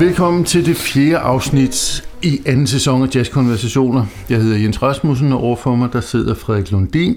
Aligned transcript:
Velkommen 0.00 0.44
til 0.44 0.66
det 0.66 0.76
fjerde 0.76 1.18
afsnit 1.18 2.08
i 2.22 2.40
anden 2.46 2.66
sæson 2.66 3.02
af 3.02 3.16
Jazzkonversationer. 3.16 4.06
Jeg 4.30 4.38
hedder 4.38 4.56
Jens 4.56 4.82
Rasmussen, 4.82 5.32
og 5.32 5.40
overfor 5.40 5.74
mig 5.74 5.92
der 5.92 6.00
sidder 6.00 6.34
Frederik 6.34 6.70
Lundin. 6.70 7.16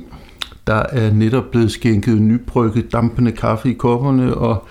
Der 0.67 0.83
er 0.89 1.11
netop 1.11 1.51
blevet 1.51 1.71
skænket 1.71 2.21
nybrygget 2.21 2.91
dampende 2.91 3.31
kaffe 3.31 3.69
i 3.69 3.73
kopperne, 3.73 4.35
og 4.35 4.67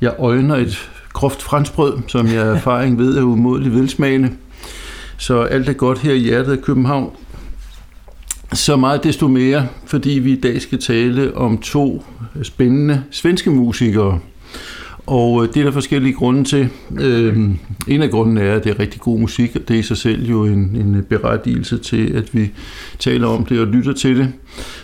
jeg 0.00 0.14
øjner 0.18 0.56
et 0.56 0.90
groft 1.12 1.42
franskbrød, 1.42 1.98
som 2.06 2.26
jeg 2.26 2.46
af 2.46 2.54
erfaring 2.54 2.98
ved 2.98 3.18
er 3.18 3.22
umådeligt 3.22 3.74
velsmagende. 3.74 4.32
Så 5.16 5.42
alt 5.42 5.68
er 5.68 5.72
godt 5.72 5.98
her 5.98 6.12
i 6.12 6.18
hjertet 6.18 6.52
af 6.52 6.62
København. 6.62 7.10
Så 8.52 8.76
meget 8.76 9.04
desto 9.04 9.28
mere, 9.28 9.66
fordi 9.86 10.10
vi 10.10 10.32
i 10.32 10.40
dag 10.40 10.62
skal 10.62 10.80
tale 10.80 11.36
om 11.36 11.58
to 11.58 12.04
spændende 12.42 13.02
svenske 13.10 13.50
musikere– 13.50 14.18
og 15.06 15.42
øh, 15.42 15.48
det 15.54 15.60
er 15.60 15.64
der 15.64 15.70
forskellige 15.70 16.12
grunde 16.12 16.44
til. 16.44 16.68
Øh, 17.00 17.36
en 17.88 18.02
af 18.02 18.10
grundene 18.10 18.40
er, 18.40 18.54
at 18.54 18.64
det 18.64 18.70
er 18.70 18.80
rigtig 18.80 19.00
god 19.00 19.18
musik, 19.18 19.56
og 19.56 19.68
det 19.68 19.74
er 19.74 19.78
i 19.78 19.82
sig 19.82 19.96
selv 19.96 20.26
jo 20.26 20.44
en, 20.44 20.58
en 20.58 21.06
berettigelse 21.08 21.78
til, 21.78 22.12
at 22.12 22.34
vi 22.34 22.50
taler 22.98 23.26
om 23.26 23.44
det 23.44 23.60
og 23.60 23.66
lytter 23.66 23.92
til 23.92 24.18
det. 24.18 24.32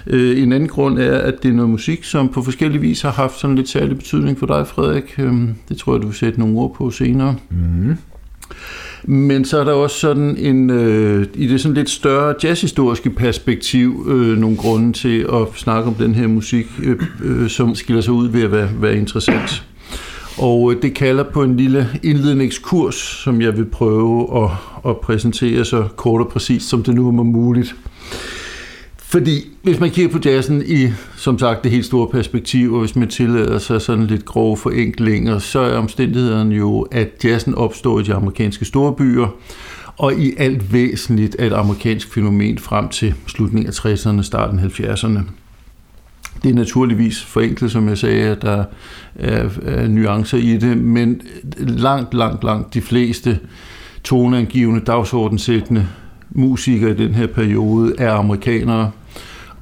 Øh, 0.06 0.42
en 0.42 0.52
anden 0.52 0.68
grund 0.68 0.98
er, 0.98 1.18
at 1.18 1.42
det 1.42 1.48
er 1.48 1.52
noget 1.52 1.70
musik, 1.70 2.04
som 2.04 2.28
på 2.28 2.42
forskellige 2.42 2.80
vis 2.80 3.02
har 3.02 3.10
haft 3.10 3.40
sådan 3.40 3.56
lidt 3.56 3.68
særlig 3.68 3.96
betydning 3.96 4.38
for 4.38 4.46
dig, 4.46 4.66
Frederik. 4.66 5.14
Øh, 5.18 5.34
det 5.68 5.76
tror 5.76 5.94
jeg, 5.94 6.02
du 6.02 6.06
vil 6.06 6.16
sætte 6.16 6.40
nogle 6.40 6.58
ord 6.58 6.74
på 6.74 6.90
senere. 6.90 7.36
Mm. 7.50 7.96
Men 9.08 9.44
så 9.44 9.60
er 9.60 9.64
der 9.64 9.72
også 9.72 9.96
sådan 9.96 10.36
en, 10.36 10.70
øh, 10.70 11.26
i 11.34 11.46
det 11.46 11.60
sådan 11.60 11.74
lidt 11.74 11.90
større 11.90 12.34
jazzhistoriske 12.44 13.10
perspektiv, 13.10 14.06
øh, 14.08 14.38
nogle 14.38 14.56
grunde 14.56 14.92
til 14.92 15.26
at 15.32 15.46
snakke 15.54 15.88
om 15.88 15.94
den 15.94 16.14
her 16.14 16.26
musik, 16.26 16.66
øh, 16.82 16.96
øh, 17.24 17.48
som 17.48 17.74
skiller 17.74 18.02
sig 18.02 18.12
ud 18.12 18.28
ved 18.28 18.42
at 18.42 18.52
være, 18.52 18.68
være 18.80 18.96
interessant. 18.96 19.66
Og 20.38 20.72
øh, 20.72 20.82
det 20.82 20.94
kalder 20.94 21.24
på 21.24 21.42
en 21.42 21.56
lille 21.56 21.88
indledningskurs, 22.02 22.94
som 22.94 23.40
jeg 23.40 23.56
vil 23.56 23.64
prøve 23.64 24.44
at, 24.44 24.50
at 24.90 24.96
præsentere 24.96 25.64
så 25.64 25.88
kort 25.96 26.20
og 26.20 26.28
præcist, 26.28 26.68
som 26.68 26.82
det 26.82 26.94
nu 26.94 27.08
er 27.08 27.12
muligt. 27.12 27.74
Fordi 28.98 29.48
hvis 29.62 29.80
man 29.80 29.90
kigger 29.90 30.12
på 30.12 30.18
jazzen 30.24 30.62
i, 30.66 30.88
som 31.16 31.38
sagt, 31.38 31.64
det 31.64 31.72
helt 31.72 31.86
store 31.86 32.08
perspektiv, 32.08 32.74
og 32.74 32.80
hvis 32.80 32.96
man 32.96 33.08
tillader 33.08 33.58
sig 33.58 33.80
sådan 33.80 34.06
lidt 34.06 34.24
grove 34.24 34.56
forenklinger, 34.56 35.38
så 35.38 35.60
er 35.60 35.76
omstændigheden 35.76 36.52
jo, 36.52 36.80
at 36.80 37.08
jazzen 37.24 37.54
opstår 37.54 38.00
i 38.00 38.02
de 38.02 38.14
amerikanske 38.14 38.64
store 38.64 38.92
byer, 38.92 39.28
og 39.96 40.14
i 40.14 40.34
alt 40.38 40.72
væsentligt 40.72 41.36
er 41.38 41.46
et 41.46 41.52
amerikansk 41.52 42.14
fænomen 42.14 42.58
frem 42.58 42.88
til 42.88 43.14
slutningen 43.26 43.66
af 43.66 43.86
60'erne, 43.86 44.22
starten 44.22 44.58
af 44.58 44.80
70'erne. 44.80 45.20
Det 46.42 46.50
er 46.50 46.54
naturligvis 46.54 47.24
forenklet, 47.24 47.70
som 47.70 47.88
jeg 47.88 47.98
sagde, 47.98 48.28
at 48.28 48.42
der 48.42 48.64
er, 49.14 49.48
er 49.62 49.88
nuancer 49.88 50.38
i 50.38 50.56
det, 50.56 50.78
men 50.78 51.20
langt, 51.58 52.14
langt, 52.14 52.44
langt 52.44 52.74
de 52.74 52.80
fleste 52.80 53.38
toneangivende, 54.04 54.80
dagsordensættende 54.80 55.86
musikere 56.30 56.90
i 56.90 56.94
den 56.94 57.14
her 57.14 57.26
periode 57.26 57.94
er 57.98 58.12
amerikanere, 58.12 58.90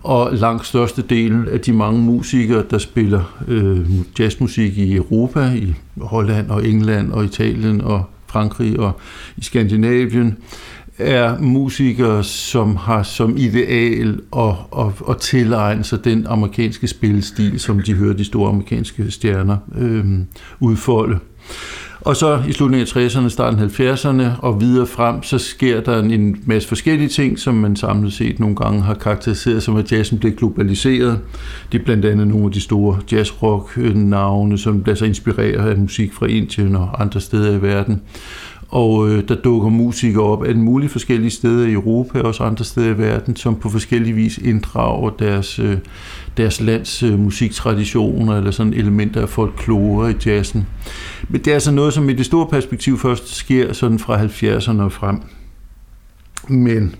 og 0.02 0.30
langt 0.32 0.66
største 0.66 1.02
delen 1.02 1.48
af 1.48 1.60
de 1.60 1.72
mange 1.72 2.00
musikere, 2.02 2.64
der 2.70 2.78
spiller 2.78 3.44
øh, 3.48 3.90
jazzmusik 4.18 4.78
i 4.78 4.96
Europa, 4.96 5.52
i 5.52 5.74
Holland 6.00 6.50
og 6.50 6.66
England 6.66 7.12
og 7.12 7.24
Italien 7.24 7.80
og 7.80 8.04
Frankrig 8.26 8.78
og 8.78 9.00
i 9.36 9.42
Skandinavien, 9.42 10.36
er 10.98 11.38
musikere, 11.38 12.24
som 12.24 12.76
har 12.76 13.02
som 13.02 13.36
ideal 13.36 14.20
at, 14.36 14.54
at, 14.78 14.86
at 15.08 15.16
tilegne 15.16 15.84
sig 15.84 16.04
den 16.04 16.26
amerikanske 16.26 16.86
spillestil, 16.86 17.60
som 17.60 17.80
de 17.80 17.94
hører 17.94 18.14
de 18.14 18.24
store 18.24 18.48
amerikanske 18.48 19.10
stjerner 19.10 19.56
øh, 19.78 20.04
udfolde. 20.60 21.18
Og 22.00 22.16
så 22.16 22.42
i 22.48 22.52
slutningen 22.52 22.88
af 22.96 23.06
60'erne, 23.06 23.28
starten 23.28 23.60
af 23.60 23.80
70'erne 23.80 24.40
og 24.40 24.60
videre 24.60 24.86
frem, 24.86 25.22
så 25.22 25.38
sker 25.38 25.80
der 25.80 26.02
en 26.02 26.42
masse 26.46 26.68
forskellige 26.68 27.08
ting, 27.08 27.38
som 27.38 27.54
man 27.54 27.76
samlet 27.76 28.12
set 28.12 28.40
nogle 28.40 28.56
gange 28.56 28.82
har 28.82 28.94
karakteriseret 28.94 29.62
som, 29.62 29.76
at 29.76 29.92
jazzen 29.92 30.18
blev 30.18 30.32
globaliseret. 30.32 31.20
Det 31.72 31.80
er 31.80 31.84
blandt 31.84 32.04
andet 32.04 32.28
nogle 32.28 32.44
af 32.44 32.52
de 32.52 32.60
store 32.60 32.98
jazzrock-navne, 33.12 34.58
som 34.58 34.82
bliver 34.82 34.96
så 34.96 35.04
inspireret 35.04 35.70
af 35.70 35.76
musik 35.76 36.12
fra 36.12 36.26
Indien 36.26 36.76
og 36.76 37.02
andre 37.02 37.20
steder 37.20 37.58
i 37.58 37.62
verden 37.62 38.00
og 38.68 39.08
øh, 39.08 39.28
der 39.28 39.34
dukker 39.34 39.68
musikere 39.68 40.22
op 40.22 40.44
af 40.44 40.56
mulige 40.56 40.88
forskellige 40.88 41.30
steder 41.30 41.66
i 41.66 41.72
Europa 41.72 42.18
og 42.18 42.24
også 42.24 42.44
andre 42.44 42.64
steder 42.64 42.94
i 42.94 42.98
verden, 42.98 43.36
som 43.36 43.56
på 43.56 43.68
forskellige 43.68 44.14
vis 44.14 44.38
inddrager 44.38 45.10
deres, 45.10 45.58
øh, 45.58 45.76
deres 46.36 46.60
lands 46.60 47.02
øh, 47.02 47.18
musiktraditioner 47.18 48.36
eller 48.36 48.50
sådan 48.50 48.74
elementer 48.74 49.22
af 49.22 49.28
folklore 49.28 50.10
i 50.10 50.14
jazzen. 50.26 50.66
Men 51.28 51.40
det 51.40 51.50
er 51.50 51.54
altså 51.54 51.70
noget, 51.70 51.94
som 51.94 52.08
i 52.08 52.12
det 52.12 52.26
store 52.26 52.46
perspektiv 52.46 52.98
først 52.98 53.34
sker 53.34 53.72
sådan 53.72 53.98
fra 53.98 54.24
70'erne 54.24 54.82
og 54.82 54.92
frem. 54.92 55.20
Men 56.48 56.94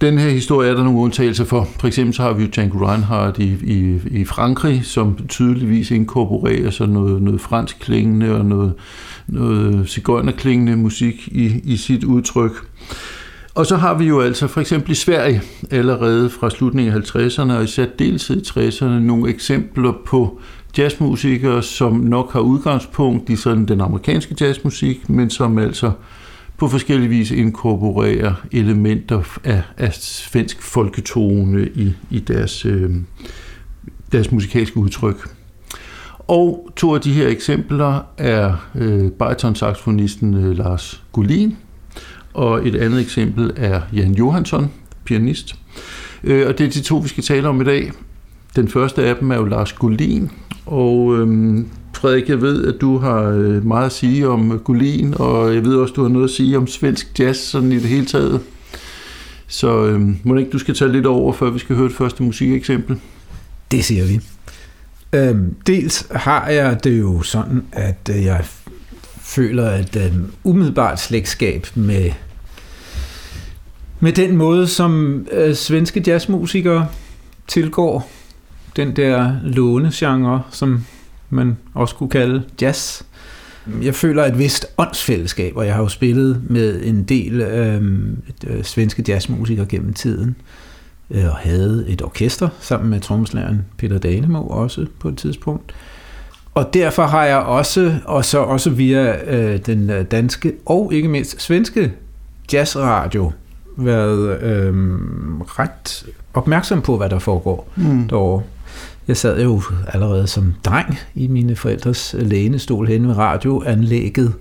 den 0.00 0.18
her 0.18 0.30
historie 0.30 0.70
er 0.70 0.74
der 0.74 0.84
nogle 0.84 0.98
undtagelser 0.98 1.44
for. 1.44 1.68
For 1.80 1.86
eksempel 1.86 2.14
så 2.14 2.22
har 2.22 2.32
vi 2.32 2.42
jo 2.42 2.48
Django 2.54 2.86
Reinhardt 2.86 3.38
i, 3.38 3.56
i, 3.62 4.00
i 4.10 4.24
Frankrig, 4.24 4.80
som 4.84 5.18
tydeligvis 5.28 5.90
inkorporerer 5.90 6.70
sådan 6.70 6.94
noget, 6.94 7.22
noget 7.22 7.40
fransk 7.40 7.78
klingende 7.80 8.34
og 8.34 8.44
noget, 8.44 8.72
noget 9.28 9.88
cigøjnerklingende 9.88 10.76
musik 10.76 11.28
i, 11.28 11.60
i 11.64 11.76
sit 11.76 12.04
udtryk. 12.04 12.52
Og 13.54 13.66
så 13.66 13.76
har 13.76 13.94
vi 13.94 14.04
jo 14.04 14.20
altså 14.20 14.46
for 14.46 14.60
eksempel 14.60 14.90
i 14.90 14.94
Sverige 14.94 15.42
allerede 15.70 16.30
fra 16.30 16.50
slutningen 16.50 16.94
af 16.94 16.98
50'erne 16.98 17.52
og 17.52 17.64
i 17.64 17.66
særdeleshed 17.66 18.36
i 18.36 18.68
60'erne 18.68 18.84
nogle 18.84 19.30
eksempler 19.30 19.92
på 20.06 20.40
jazzmusikere, 20.78 21.62
som 21.62 21.92
nok 21.92 22.32
har 22.32 22.40
udgangspunkt 22.40 23.30
i 23.30 23.36
sådan 23.36 23.66
den 23.66 23.80
amerikanske 23.80 24.36
jazzmusik, 24.40 25.08
men 25.08 25.30
som 25.30 25.58
altså 25.58 25.92
på 26.56 26.68
forskellige 26.68 27.08
vis 27.08 27.30
inkorporerer 27.30 28.34
elementer 28.52 29.38
af, 29.44 29.62
af 29.76 29.94
svensk 29.94 30.62
folketone 30.62 31.68
i, 31.74 31.92
i 32.10 32.18
deres, 32.18 32.64
øh, 32.66 32.90
deres 34.12 34.32
musikalske 34.32 34.76
udtryk. 34.76 35.28
Og 36.28 36.70
to 36.76 36.94
af 36.94 37.00
de 37.00 37.12
her 37.12 37.28
eksempler 37.28 38.00
er 38.18 38.68
øh, 38.74 39.10
baritonsaxofonisten 39.10 40.34
øh, 40.34 40.58
Lars 40.58 41.02
Gullin, 41.12 41.56
og 42.34 42.68
et 42.68 42.74
andet 42.74 43.00
eksempel 43.00 43.52
er 43.56 43.80
Jan 43.92 44.14
Johansson, 44.14 44.70
pianist. 45.04 45.54
Øh, 46.24 46.48
og 46.48 46.58
det 46.58 46.66
er 46.66 46.70
de 46.70 46.80
to, 46.80 46.96
vi 46.96 47.08
skal 47.08 47.24
tale 47.24 47.48
om 47.48 47.60
i 47.60 47.64
dag. 47.64 47.92
Den 48.56 48.68
første 48.68 49.04
af 49.04 49.16
dem 49.16 49.30
er 49.30 49.36
jo 49.36 49.44
Lars 49.44 49.72
Gullin, 49.72 50.30
og 50.66 51.18
øh, 51.18 51.58
Frederik, 51.94 52.28
jeg 52.28 52.42
ved, 52.42 52.66
at 52.66 52.80
du 52.80 52.98
har 52.98 53.22
øh, 53.22 53.66
meget 53.66 53.86
at 53.86 53.92
sige 53.92 54.28
om 54.28 54.58
Gullin, 54.64 55.14
og 55.16 55.54
jeg 55.54 55.64
ved 55.64 55.76
også, 55.76 55.92
at 55.92 55.96
du 55.96 56.02
har 56.02 56.08
noget 56.08 56.24
at 56.24 56.30
sige 56.30 56.56
om 56.56 56.66
svensk 56.66 57.20
jazz 57.20 57.38
sådan 57.38 57.72
i 57.72 57.74
det 57.74 57.88
hele 57.88 58.06
taget. 58.06 58.40
Så 59.46 59.84
øh, 59.86 60.00
må 60.24 60.36
ikke, 60.36 60.50
du 60.50 60.58
skal 60.58 60.74
tage 60.74 60.92
lidt 60.92 61.06
over, 61.06 61.32
før 61.32 61.50
vi 61.50 61.58
skal 61.58 61.76
høre 61.76 61.88
det 61.88 61.96
første 61.96 62.22
musikeksempel? 62.22 62.96
Det 63.70 63.84
siger 63.84 64.06
vi. 64.06 64.20
Øh, 65.14 65.36
dels 65.66 66.06
har 66.10 66.48
jeg 66.48 66.84
det 66.84 67.00
jo 67.00 67.22
sådan, 67.22 67.64
at 67.72 68.10
øh, 68.10 68.24
jeg 68.24 68.44
føler, 69.20 69.68
at 69.68 69.96
øh, 69.96 70.12
umiddelbart 70.44 71.00
slægtskab 71.00 71.66
med, 71.74 72.10
med 74.00 74.12
den 74.12 74.36
måde, 74.36 74.66
som 74.66 75.26
øh, 75.32 75.54
svenske 75.54 76.04
jazzmusikere 76.06 76.88
tilgår 77.46 78.10
den 78.76 78.96
der 78.96 79.36
lånegenre, 79.42 80.42
som 80.50 80.84
man 81.30 81.56
også 81.74 81.94
kunne 81.94 82.10
kalde 82.10 82.42
jazz. 82.60 83.02
Jeg 83.82 83.94
føler 83.94 84.24
et 84.24 84.38
vist 84.38 84.66
åndsfællesskab, 84.78 85.56
og 85.56 85.66
jeg 85.66 85.74
har 85.74 85.82
jo 85.82 85.88
spillet 85.88 86.42
med 86.50 86.82
en 86.84 87.04
del 87.04 87.40
øhm, 87.40 88.22
øh, 88.46 88.64
svenske 88.64 89.04
jazzmusikere 89.08 89.66
gennem 89.66 89.92
tiden, 89.92 90.28
øh, 90.28 90.73
og 91.10 91.36
havde 91.36 91.84
et 91.88 92.02
orkester 92.02 92.48
sammen 92.60 92.90
med 92.90 93.00
trommeslageren 93.00 93.64
Peter 93.78 93.98
Danemo 93.98 94.42
også 94.46 94.86
på 94.98 95.08
et 95.08 95.16
tidspunkt. 95.18 95.74
Og 96.54 96.74
derfor 96.74 97.06
har 97.06 97.24
jeg 97.24 97.36
også, 97.36 97.94
og 98.04 98.24
så 98.24 98.38
også 98.38 98.70
via 98.70 99.34
øh, 99.34 99.58
den 99.66 99.90
øh, 99.90 100.04
danske 100.04 100.52
og 100.66 100.92
ikke 100.92 101.08
mindst 101.08 101.42
svenske 101.42 101.92
jazzradio, 102.52 103.32
været 103.76 104.42
øh, 104.42 104.74
ret 105.44 106.06
opmærksom 106.34 106.82
på, 106.82 106.96
hvad 106.96 107.10
der 107.10 107.18
foregår 107.18 107.68
mm. 107.76 108.08
derovre. 108.08 108.42
Jeg 109.08 109.16
sad 109.16 109.42
jo 109.42 109.62
allerede 109.88 110.26
som 110.26 110.54
dreng 110.64 110.98
i 111.14 111.26
mine 111.26 111.56
forældres 111.56 112.14
lænestol 112.18 112.86
hen 112.86 113.08
ved 113.08 113.16
radioanlægget. 113.16 114.32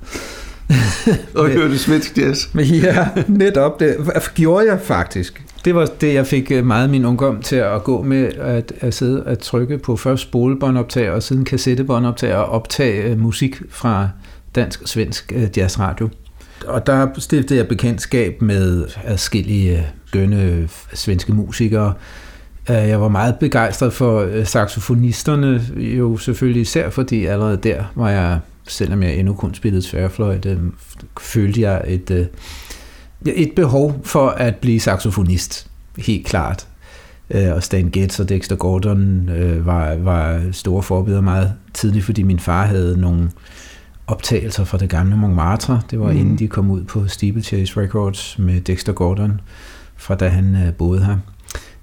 og 1.36 1.50
hørte 1.50 1.78
svensk 1.80 2.18
jazz. 2.18 2.48
ja, 2.84 3.08
netop 3.28 3.80
det. 3.80 3.96
Gjorde 4.36 4.72
jeg 4.72 4.80
faktisk. 4.82 5.44
Det 5.66 5.76
var 5.76 5.86
det, 6.02 6.14
jeg 6.14 6.28
fik 6.28 6.52
øh, 6.52 6.66
meget 6.66 6.90
min 6.90 7.06
ungdom 7.06 7.42
til 7.42 7.56
at 7.56 7.84
gå 7.84 8.02
med, 8.02 8.34
at, 8.34 8.74
at 8.80 8.94
sidde 8.94 9.24
og 9.24 9.40
trykke 9.40 9.78
på 9.78 9.96
først 9.96 10.24
spolebåndoptager 10.24 11.12
og 11.12 11.24
siden 11.24 11.46
kassettebåndoptager 11.46 12.36
og 12.36 12.50
optage 12.50 13.04
øh, 13.04 13.20
musik 13.20 13.62
fra 13.70 14.10
dansk 14.56 14.82
og 14.82 14.90
svensk 14.90 15.34
øh, 15.36 15.48
jazzradio. 15.58 16.10
Og 16.68 16.88
der 16.88 17.08
stiftede 17.18 17.60
jeg 17.60 17.68
bekendtskab 17.68 18.42
med 18.42 18.86
adskillige 19.04 19.88
skønne 20.06 20.70
svenske 20.94 21.34
musikere, 21.34 21.94
jeg 22.70 23.02
var 23.02 23.08
meget 23.08 23.36
begejstret 23.40 23.94
for 23.94 24.44
saxofonisterne, 24.44 25.62
jo 25.78 26.18
selvfølgelig 26.18 26.62
især 26.62 26.90
fordi 26.90 27.26
allerede 27.26 27.58
der 27.58 27.84
var 27.96 28.10
jeg 28.10 28.40
selvom 28.68 29.04
jeg 29.04 29.16
endnu 29.16 29.34
kun 29.34 29.54
spillede 29.54 29.86
tværfløjte, 29.88 30.60
følte 31.22 31.62
jeg 31.62 31.84
et, 31.88 32.30
et 33.26 33.52
behov 33.56 34.02
for 34.04 34.30
at 34.30 34.56
blive 34.56 34.80
saxofonist, 34.80 35.68
helt 35.98 36.28
klart. 36.28 36.68
Og 37.30 37.64
Stan 37.64 37.90
Getz 37.90 38.20
og 38.20 38.30
Dexter 38.30 38.56
Gordon 38.56 39.30
var, 39.66 39.96
var 39.96 40.42
store 40.52 40.84
forbilleder 40.84 41.22
meget 41.22 41.54
tidligt, 41.74 42.06
fordi 42.06 42.24
min 42.24 42.40
far 42.40 42.66
havde 42.66 43.02
nogle 43.02 43.32
optagelser 44.08 44.64
fra 44.64 44.78
det 44.78 44.90
gamle 44.90 45.18
Montmartre. 45.18 45.82
Det 45.92 46.00
var 46.00 46.12
mm. 46.12 46.18
inden 46.18 46.40
de 46.40 46.48
kom 46.48 46.72
ud 46.72 46.84
på 46.84 47.08
Steeplechase 47.08 47.82
Records 47.82 48.40
med 48.40 48.62
Dexter 48.62 48.94
Gordon, 48.94 49.42
fra 49.96 50.16
da 50.16 50.28
han 50.28 50.74
boede 50.78 51.06
her. 51.06 51.18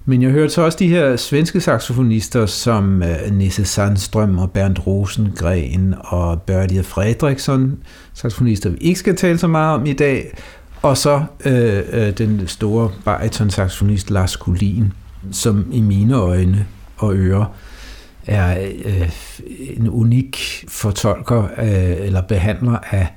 Men 0.05 0.21
jeg 0.21 0.31
hørte 0.31 0.53
så 0.53 0.61
også 0.61 0.77
de 0.77 0.87
her 0.87 1.15
svenske 1.15 1.61
saxofonister 1.61 2.45
som 2.45 3.03
øh, 3.03 3.31
Nisse 3.31 3.65
Sandstrøm 3.65 4.37
og 4.37 4.51
Bernd 4.51 4.87
Rosengren 4.87 5.95
og 5.99 6.41
Börje 6.51 6.81
Fredriksson, 6.81 7.77
saxofonister 8.13 8.69
vi 8.69 8.77
ikke 8.77 8.99
skal 8.99 9.15
tale 9.15 9.37
så 9.37 9.47
meget 9.47 9.75
om 9.79 9.85
i 9.85 9.93
dag, 9.93 10.37
og 10.81 10.97
så 10.97 11.23
øh, 11.45 11.83
øh, 11.91 12.17
den 12.17 12.47
store 12.47 12.91
bariton-saxofonist 13.05 14.09
Lars 14.09 14.35
Kulin, 14.35 14.93
som 15.31 15.69
i 15.71 15.81
mine 15.81 16.15
øjne 16.15 16.65
og 16.97 17.15
ører 17.15 17.45
er 18.27 18.67
øh, 18.85 19.09
en 19.77 19.89
unik 19.89 20.65
fortolker 20.67 21.43
øh, 21.43 22.05
eller 22.05 22.21
behandler 22.21 22.77
af 22.91 23.07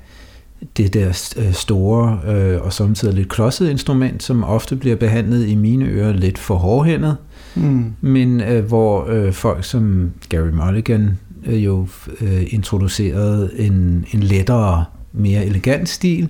det 0.77 0.93
der 0.93 1.33
øh, 1.37 1.53
store 1.53 2.19
øh, 2.27 2.61
og 2.61 2.73
samtidig 2.73 3.13
lidt 3.13 3.29
klodsede 3.29 3.71
instrument, 3.71 4.23
som 4.23 4.43
ofte 4.43 4.75
bliver 4.75 4.95
behandlet 4.95 5.47
i 5.47 5.55
mine 5.55 5.85
ører 5.85 6.13
lidt 6.13 6.37
for 6.37 6.55
hårdhændet, 6.55 7.17
mm. 7.55 7.93
men 8.01 8.41
øh, 8.41 8.65
hvor 8.65 9.09
øh, 9.09 9.33
folk 9.33 9.63
som 9.63 10.11
Gary 10.29 10.49
Mulligan 10.49 11.19
øh, 11.45 11.65
jo 11.65 11.87
øh, 12.21 12.43
introducerede 12.47 13.51
en, 13.57 14.05
en 14.11 14.23
lettere, 14.23 14.85
mere 15.13 15.45
elegant 15.45 15.89
stil, 15.89 16.29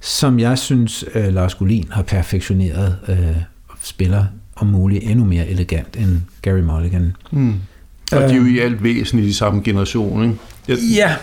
som 0.00 0.38
jeg 0.38 0.58
synes, 0.58 1.04
øh, 1.14 1.34
Lars 1.34 1.54
Gullin 1.54 1.86
har 1.90 2.02
perfektioneret 2.02 2.96
øh, 3.08 3.36
og 3.68 3.76
spiller 3.82 4.24
om 4.56 4.66
muligt 4.66 5.10
endnu 5.10 5.24
mere 5.24 5.48
elegant 5.48 5.96
end 5.96 6.20
Gary 6.42 6.60
Mulligan. 6.60 7.16
Mm. 7.32 7.54
Og 8.12 8.20
de 8.20 8.24
er 8.24 8.36
jo 8.36 8.44
i 8.44 8.58
alt 8.58 8.82
væsentligt 8.82 9.26
i 9.26 9.28
de 9.28 9.34
samme 9.34 9.62
generation, 9.64 10.22
ikke? 10.22 10.36
Jeg... 10.68 10.76
Ja, 10.94 11.14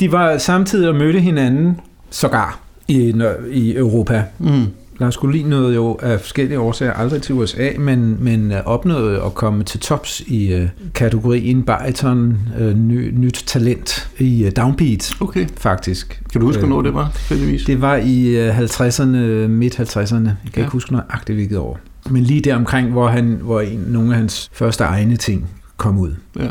de 0.00 0.12
var 0.12 0.38
samtidig 0.38 0.88
og 0.88 0.94
mødte 0.94 1.20
hinanden 1.20 1.76
sågar 2.10 2.60
i, 2.88 3.14
i 3.50 3.76
Europa. 3.76 4.24
Mm. 4.38 4.66
Lars 5.00 5.16
Gullin 5.16 5.46
nåede 5.46 5.74
jo 5.74 5.98
af 6.02 6.20
forskellige 6.20 6.60
årsager 6.60 6.92
aldrig 6.92 7.22
til 7.22 7.34
USA, 7.34 7.70
men, 7.78 8.24
men 8.24 8.52
opnåede 8.52 9.22
at 9.22 9.34
komme 9.34 9.64
til 9.64 9.80
tops 9.80 10.20
i 10.20 10.54
uh, 10.54 10.68
kategorien 10.94 11.62
bariton, 11.62 12.38
uh, 12.60 12.78
ny, 12.78 13.10
nyt 13.14 13.44
talent 13.46 14.10
i 14.18 14.44
uh, 14.46 14.50
downbeat, 14.56 15.12
okay. 15.20 15.46
faktisk. 15.56 16.22
Kan 16.32 16.40
du 16.40 16.46
huske, 16.46 16.60
hvornår 16.60 16.82
det 16.82 16.94
var? 16.94 17.10
Fældigvis? 17.14 17.64
Det 17.64 17.80
var 17.80 17.96
i 17.96 18.48
uh, 18.48 18.58
50'erne, 18.58 19.06
midt 19.48 19.80
50'erne. 19.80 20.14
Jeg 20.14 20.14
kan 20.14 20.36
ja. 20.56 20.60
ikke 20.60 20.72
huske 20.72 20.92
nøjagtigt 20.92 21.36
hvilket 21.36 21.58
år. 21.58 21.78
Men 22.10 22.22
lige 22.22 22.40
der 22.40 22.56
omkring, 22.56 22.90
hvor, 22.90 23.08
han, 23.08 23.38
hvor 23.42 23.60
en, 23.60 23.84
nogle 23.88 24.10
af 24.10 24.16
hans 24.16 24.50
første 24.52 24.84
egne 24.84 25.16
ting 25.16 25.50
kom 25.76 25.98
ud. 25.98 26.14
Ja. 26.38 26.48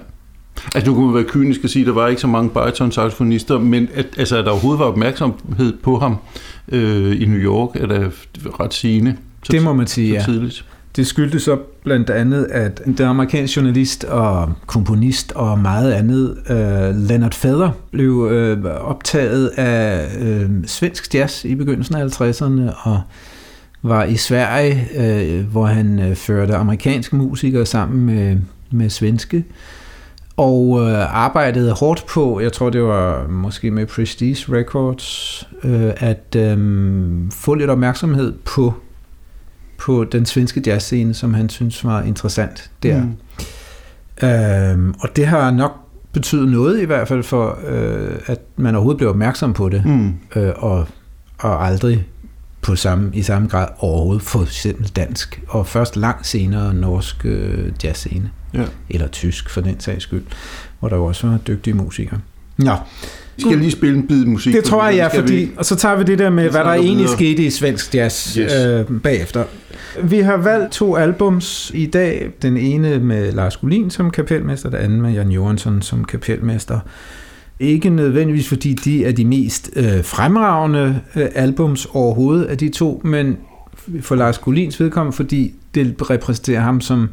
Altså 0.76 0.92
nu 0.92 0.96
kunne 0.96 1.06
man 1.06 1.16
være 1.16 1.24
kynisk 1.24 1.64
og 1.64 1.70
sige, 1.70 1.84
at 1.84 1.88
der 1.88 1.94
var 1.94 2.08
ikke 2.08 2.22
så 2.22 2.28
mange 2.28 2.50
bariton-saxofonister, 2.50 3.58
men 3.58 3.90
at, 3.94 4.06
altså, 4.18 4.38
at 4.38 4.46
der 4.46 4.52
overhovedet 4.52 4.80
var 4.80 4.86
opmærksomhed 4.86 5.74
på 5.84 6.00
ham 6.00 6.16
øh, 6.72 7.22
i 7.22 7.26
New 7.26 7.40
York, 7.40 7.76
er 7.76 7.86
der 7.86 8.10
ret 8.60 8.74
sigende. 8.74 9.16
Så, 9.44 9.52
det 9.52 9.64
må 9.64 9.74
man 9.74 9.88
sige, 9.88 10.14
ja. 10.14 10.24
Tidligt. 10.26 10.66
Det 10.96 11.08
skyldtes 11.08 11.44
så 11.44 11.58
blandt 11.84 12.10
andet, 12.10 12.48
at 12.52 12.82
den 12.86 13.02
amerikanske 13.02 13.60
journalist 13.60 14.04
og 14.04 14.54
komponist 14.66 15.32
og 15.32 15.60
meget 15.60 15.92
andet, 15.92 16.38
uh, 16.50 17.08
Leonard 17.08 17.34
Feather, 17.34 17.72
blev 17.92 18.12
uh, 18.12 18.66
optaget 18.66 19.48
af 19.48 20.08
uh, 20.22 20.50
svensk 20.66 21.16
jazz 21.16 21.46
i 21.46 21.56
begyndelsen 21.56 21.96
af 21.96 22.22
50'erne 22.22 22.88
og 22.90 23.02
var 23.82 24.04
i 24.04 24.18
Sverige, 24.18 24.88
uh, 24.98 25.52
hvor 25.52 25.66
han 25.66 26.00
uh, 26.00 26.16
førte 26.16 26.56
amerikanske 26.56 27.16
musikere 27.16 27.66
sammen 27.66 28.06
med, 28.06 28.38
med 28.72 28.90
svenske 28.90 29.44
og 30.40 30.80
øh, 30.82 31.16
arbejdede 31.16 31.72
hårdt 31.72 32.06
på, 32.06 32.40
jeg 32.40 32.54
tror 32.54 32.70
det 32.70 32.84
var 32.84 33.28
måske 33.28 33.72
med 33.72 33.86
Prestige 33.86 34.58
Records, 34.58 35.48
øh, 35.64 35.92
at 35.98 36.36
øh, 36.36 36.58
få 37.32 37.54
lidt 37.54 37.70
opmærksomhed 37.70 38.34
på, 38.46 38.74
på 39.78 40.04
den 40.04 40.26
svenske 40.26 40.62
jazzscene, 40.66 41.14
som 41.14 41.34
han 41.34 41.50
synes 41.50 41.86
var 41.86 42.02
interessant 42.02 42.72
der. 42.84 43.02
Mm. 43.02 44.28
Øh, 44.28 44.94
og 45.00 45.16
det 45.16 45.28
har 45.28 45.52
nok 45.52 45.72
betydet 46.12 46.50
noget 46.50 46.82
i 46.82 46.86
hvert 46.86 47.08
fald 47.08 47.24
for, 47.24 47.60
øh, 47.68 48.20
at 48.26 48.40
man 48.56 48.76
overhovedet 48.76 48.98
blev 48.98 49.10
opmærksom 49.10 49.54
på 49.54 49.70
det, 49.70 49.86
mm. 49.86 50.14
øh, 50.36 50.54
og, 50.56 50.88
og 51.40 51.66
aldrig 51.68 52.08
på 52.62 52.76
samme, 52.76 53.12
i 53.14 53.22
samme 53.22 53.48
grad 53.48 53.68
overhovedet 53.80 54.24
for 54.24 54.42
eksempel 54.42 54.88
dansk, 54.96 55.42
og 55.48 55.68
først 55.68 55.98
langt 55.98 56.28
senere 56.28 56.74
norsk 56.74 57.26
øh, 57.26 57.72
jazzscene 57.84 58.30
ja. 58.54 58.64
eller 58.90 59.08
tysk 59.08 59.50
for 59.50 59.62
den 59.62 59.80
sags 59.80 60.04
skyld, 60.04 60.24
hvor 60.80 60.90
der 60.90 60.96
jo 60.96 61.06
også 61.06 61.28
var 61.28 61.38
dygtige 61.38 61.74
musikere. 61.74 62.20
Nå. 62.58 62.76
Vi 63.36 63.44
skal 63.44 63.58
lige 63.58 63.72
spille 63.72 63.98
en 63.98 64.08
bid 64.08 64.26
musik. 64.26 64.54
Det 64.54 64.64
tror 64.64 64.86
jeg, 64.88 64.96
ja, 64.96 65.20
fordi, 65.20 65.34
vi... 65.34 65.52
og 65.58 65.66
så 65.66 65.76
tager 65.76 65.96
vi 65.96 66.04
det 66.04 66.20
der 66.20 66.30
med, 66.30 66.50
hvad 66.50 66.64
der 66.64 66.70
egentlig 66.70 66.98
videre. 66.98 67.14
skete 67.14 67.44
i 67.44 67.50
svensk 67.50 67.96
jazz 67.96 68.36
yes. 68.36 68.54
øh, 68.54 69.02
bagefter. 69.02 69.44
Vi 70.04 70.20
har 70.20 70.38
valgt 70.38 70.72
to 70.72 70.96
albums 70.96 71.72
i 71.74 71.86
dag. 71.86 72.32
Den 72.42 72.58
ene 72.58 73.00
med 73.00 73.32
Lars 73.32 73.58
Gullin 73.58 73.90
som 73.90 74.12
kapelmester, 74.12 74.70
den 74.70 74.80
anden 74.80 75.02
med 75.02 75.12
Jan 75.12 75.32
Johansson 75.32 75.82
som 75.82 76.06
kapelmester. 76.06 76.80
Ikke 77.60 77.90
nødvendigvis 77.90 78.48
fordi 78.48 78.74
de 78.74 79.06
er 79.06 79.12
de 79.12 79.26
mest 79.26 79.70
øh, 79.76 80.04
fremragende 80.04 81.02
øh, 81.16 81.28
albums 81.36 81.86
overhovedet 81.86 82.46
af 82.46 82.58
de 82.58 82.70
to, 82.70 83.02
men 83.04 83.38
for 84.02 84.16
Lars 84.16 84.38
Gullins 84.38 84.80
vedkommende, 84.80 85.16
fordi 85.16 85.54
det 85.76 86.10
repræsenterer 86.10 86.62
ham 86.62 86.82
som 86.82 87.10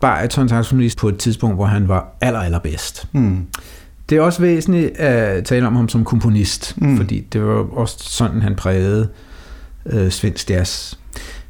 bariton-saxofonist 0.00 0.98
på 0.98 1.08
et 1.08 1.18
tidspunkt, 1.18 1.56
hvor 1.56 1.64
han 1.64 1.88
var 1.88 2.16
aller, 2.20 2.40
allerbedst. 2.40 3.08
Mm. 3.12 3.46
Det 4.10 4.18
er 4.18 4.22
også 4.22 4.42
væsentligt 4.42 4.96
at 4.96 5.44
tale 5.44 5.66
om 5.66 5.76
ham 5.76 5.88
som 5.88 6.04
komponist, 6.04 6.74
mm. 6.76 6.96
fordi 6.96 7.20
det 7.32 7.42
var 7.42 7.78
også 7.78 7.96
sådan, 8.00 8.42
han 8.42 8.54
prægede 8.56 9.08
øh, 9.86 10.10
svensk 10.10 10.50
jazz. 10.50 10.94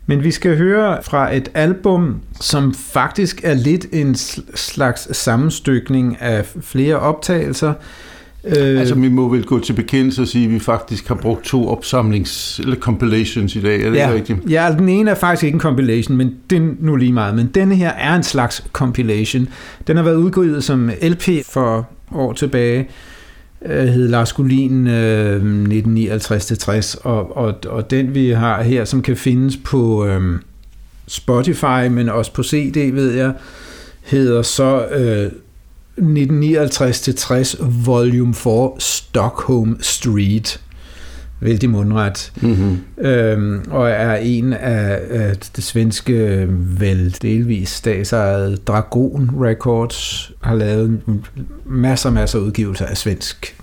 Men 0.06 0.25
vi 0.25 0.30
skal 0.30 0.56
høre 0.56 1.02
fra 1.02 1.35
et 1.35 1.50
album, 1.54 2.20
som 2.40 2.75
faktisk 2.75 3.40
er 3.44 3.54
lidt 3.54 3.87
en 3.92 4.14
slags 4.54 5.16
sammenstykning 5.16 6.20
af 6.20 6.46
flere 6.61 6.96
optagelser, 6.96 7.73
Øh, 8.46 8.80
altså, 8.80 8.94
vi 8.94 9.08
må 9.08 9.28
vel 9.28 9.44
gå 9.44 9.60
til 9.60 9.72
bekendelse 9.72 10.22
og 10.22 10.28
sige, 10.28 10.44
at 10.44 10.50
vi 10.50 10.58
faktisk 10.58 11.08
har 11.08 11.14
brugt 11.14 11.44
to 11.44 11.72
opsamlings- 11.74 12.62
eller 12.62 12.76
compilations 12.76 13.56
i 13.56 13.60
dag, 13.60 13.82
er 13.82 13.90
det 13.90 13.96
ja, 13.96 14.10
rigtigt? 14.12 14.38
Ja, 14.50 14.74
den 14.78 14.88
ene 14.88 15.10
er 15.10 15.14
faktisk 15.14 15.44
ikke 15.44 15.54
en 15.54 15.60
compilation, 15.60 16.16
men 16.16 16.34
den 16.50 16.76
nu 16.80 16.96
lige 16.96 17.12
meget. 17.12 17.34
Men 17.34 17.46
denne 17.46 17.74
her 17.74 17.90
er 17.90 18.14
en 18.14 18.22
slags 18.22 18.64
compilation. 18.72 19.48
Den 19.86 19.96
har 19.96 20.04
været 20.04 20.16
udgivet 20.16 20.64
som 20.64 20.90
LP 21.02 21.28
for 21.44 21.88
år 22.14 22.32
tilbage, 22.32 22.88
øh, 23.66 23.86
hed 23.86 24.08
Lars 24.08 24.32
Gullin 24.32 24.86
øh, 24.86 25.42
1959-60, 25.42 27.00
og, 27.02 27.36
og, 27.36 27.54
og 27.68 27.90
den 27.90 28.14
vi 28.14 28.30
har 28.30 28.62
her, 28.62 28.84
som 28.84 29.02
kan 29.02 29.16
findes 29.16 29.56
på 29.56 30.06
øh, 30.06 30.38
Spotify, 31.06 31.88
men 31.90 32.08
også 32.08 32.32
på 32.32 32.42
CD, 32.42 32.94
ved 32.94 33.12
jeg, 33.12 33.32
hedder 34.02 34.42
så 34.42 34.86
øh, 34.86 35.30
1959-60 35.98 37.64
Volume 37.84 38.34
4 38.34 38.70
Stockholm 38.78 39.76
Street. 39.80 40.60
Vældig 41.40 41.70
mundret. 41.70 42.32
Mm-hmm. 42.42 42.78
Øhm, 42.98 43.64
og 43.70 43.90
er 43.90 44.16
en 44.16 44.52
af, 44.52 45.00
af 45.10 45.36
det 45.36 45.64
svenske, 45.64 46.46
vel 46.80 47.16
delvis 47.22 47.68
statsejede 47.68 48.56
Dragon 48.56 49.30
Records, 49.40 50.32
har 50.40 50.54
lavet 50.54 51.00
masser 51.66 52.10
masser 52.10 52.38
af 52.38 52.42
udgivelser 52.42 52.86
af 52.86 52.96
svensk 52.96 53.56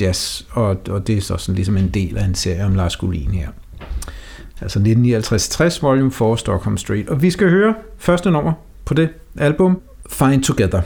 jazz, 0.00 0.42
og, 0.50 0.76
og 0.88 1.06
det 1.06 1.16
er 1.16 1.20
så 1.20 1.36
sådan 1.36 1.54
ligesom 1.54 1.76
en 1.76 1.88
del 1.88 2.18
af 2.18 2.24
en 2.24 2.34
serie 2.34 2.64
om 2.64 2.74
Lars 2.74 2.96
Gullin 2.96 3.30
her. 3.30 3.48
Altså 4.60 4.78
1959-60 4.78 5.82
Volume 5.82 6.12
4 6.12 6.38
Stockholm 6.38 6.78
Street. 6.78 7.08
Og 7.08 7.22
vi 7.22 7.30
skal 7.30 7.50
høre 7.50 7.74
første 7.98 8.30
nummer 8.30 8.52
på 8.84 8.94
det 8.94 9.08
album, 9.38 9.80
Find 10.10 10.42
Together. 10.42 10.80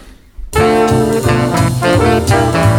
thank 0.53 2.33
you. 2.73 2.78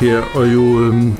Her, 0.00 0.22
og 0.34 0.52
jo 0.54 0.80
øhm, 0.80 1.12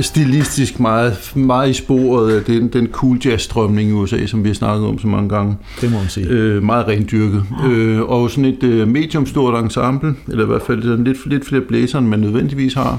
stilistisk 0.00 0.80
meget, 0.80 1.32
meget 1.36 1.70
i 1.70 1.72
sporet 1.72 2.36
af 2.36 2.44
den, 2.44 2.68
den 2.68 2.86
cool 2.86 3.18
jazz-strømning 3.24 3.88
i 3.88 3.92
USA, 3.92 4.26
som 4.26 4.44
vi 4.44 4.48
har 4.48 4.54
snakket 4.54 4.88
om 4.88 4.98
så 4.98 5.06
mange 5.06 5.28
gange. 5.28 5.56
Det 5.80 5.92
må 5.92 5.98
man 5.98 6.08
sige. 6.08 6.26
Øh, 6.28 6.62
meget 6.62 6.88
rendyrket. 6.88 7.42
Øh, 7.66 8.00
og 8.00 8.30
sådan 8.30 8.44
et 8.44 8.62
øh, 8.62 8.88
mediumstort 8.88 9.64
ensemble, 9.64 10.14
eller 10.28 10.44
i 10.44 10.46
hvert 10.46 10.62
fald 10.62 10.82
sådan 10.82 11.04
lidt, 11.04 11.26
lidt 11.26 11.46
flere 11.46 11.62
blæser, 11.62 11.98
end 11.98 12.06
man 12.06 12.18
nødvendigvis 12.18 12.74
har. 12.74 12.98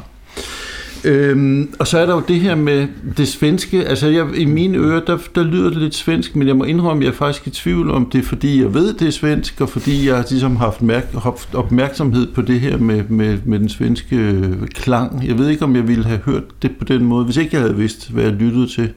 Øhm, 1.06 1.74
og 1.80 1.88
så 1.88 2.00
er 2.00 2.06
der 2.06 2.14
jo 2.14 2.22
det 2.28 2.40
her 2.40 2.56
med 2.56 2.88
det 3.18 3.28
svenske, 3.28 3.86
altså 3.86 4.08
jeg, 4.08 4.28
i 4.36 4.46
mine 4.46 4.78
ører, 4.78 5.06
der, 5.06 5.18
der 5.36 5.44
lyder 5.44 5.70
det 5.70 5.78
lidt 5.78 5.96
svensk, 5.96 6.36
men 6.36 6.48
jeg 6.48 6.56
må 6.56 6.64
indrømme, 6.64 7.04
at 7.04 7.06
jeg 7.06 7.12
er 7.12 7.18
faktisk 7.18 7.48
i 7.48 7.50
tvivl 7.50 7.92
om 7.92 8.10
det, 8.10 8.26
fordi 8.26 8.62
jeg 8.62 8.74
ved, 8.74 8.94
det 8.94 9.08
er 9.08 9.12
svensk, 9.12 9.62
og 9.62 9.70
fordi 9.70 10.08
jeg 10.08 10.26
ligesom 10.30 10.56
har 10.56 10.66
haft, 10.66 10.82
mærk, 10.82 11.14
haft 11.14 11.56
opmærksomhed 11.56 12.28
på 12.34 12.42
det 12.42 12.60
her 12.60 12.78
med, 12.78 13.04
med, 13.10 13.38
med 13.46 13.60
den 13.60 13.70
svenske 13.70 14.16
øh, 14.16 14.68
klang. 14.68 15.28
Jeg 15.28 15.38
ved 15.38 15.50
ikke, 15.50 15.64
om 15.64 15.76
jeg 15.76 15.88
ville 15.88 16.06
have 16.06 16.20
hørt 16.26 16.62
det 16.62 16.72
på 16.80 16.86
den 16.86 17.06
måde, 17.06 17.26
hvis 17.26 17.38
ikke 17.38 17.50
jeg 17.54 17.62
havde 17.62 17.76
vidst, 17.76 18.12
hvad 18.12 18.24
jeg 18.24 18.34
lyttede 18.34 18.68
til. 18.68 18.90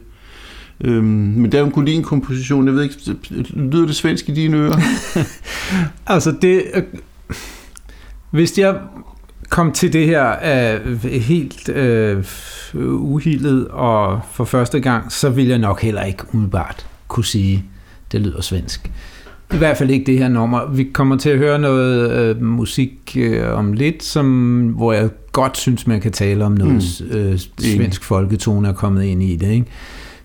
Øhm, 0.81 1.03
men 1.03 1.45
det 1.45 1.53
er 1.53 1.59
jo 1.59 1.65
en 1.65 1.71
Collin-komposition, 1.71 2.67
jeg 2.67 2.75
ved 2.75 2.83
ikke, 2.83 2.95
lyder 3.53 3.85
det 3.85 3.95
svensk 3.95 4.29
i 4.29 4.31
dine 4.31 4.57
ører? 4.57 4.79
altså 6.07 6.33
det... 6.41 6.63
Øh, 6.73 6.83
hvis 8.31 8.57
jeg 8.57 8.75
kom 9.49 9.71
til 9.71 9.93
det 9.93 10.05
her 10.05 10.35
øh, 10.85 11.03
helt 11.03 11.69
øh, 11.69 12.25
uhildet 12.73 13.67
og 13.67 14.19
for 14.31 14.45
første 14.45 14.79
gang, 14.79 15.11
så 15.11 15.29
vil 15.29 15.47
jeg 15.47 15.57
nok 15.57 15.81
heller 15.81 16.03
ikke 16.03 16.23
umiddelbart 16.33 16.85
kunne 17.07 17.25
sige, 17.25 17.65
det 18.11 18.21
lyder 18.21 18.41
svensk. 18.41 18.91
I 19.53 19.57
hvert 19.57 19.77
fald 19.77 19.89
ikke 19.89 20.05
det 20.05 20.19
her 20.19 20.27
nummer. 20.27 20.65
Vi 20.71 20.83
kommer 20.83 21.17
til 21.17 21.29
at 21.29 21.37
høre 21.37 21.59
noget 21.59 22.11
øh, 22.11 22.41
musik 22.41 23.17
øh, 23.17 23.53
om 23.53 23.73
lidt, 23.73 24.03
som, 24.03 24.67
hvor 24.67 24.93
jeg 24.93 25.09
godt 25.31 25.57
synes, 25.57 25.87
man 25.87 26.01
kan 26.01 26.11
tale 26.11 26.45
om 26.45 26.51
noget 26.51 27.01
mm. 27.11 27.17
øh, 27.17 27.39
svensk 27.59 28.03
folketone 28.03 28.67
er 28.67 28.73
kommet 28.73 29.03
ind 29.03 29.23
i 29.23 29.35
det. 29.35 29.51
Ikke? 29.51 29.65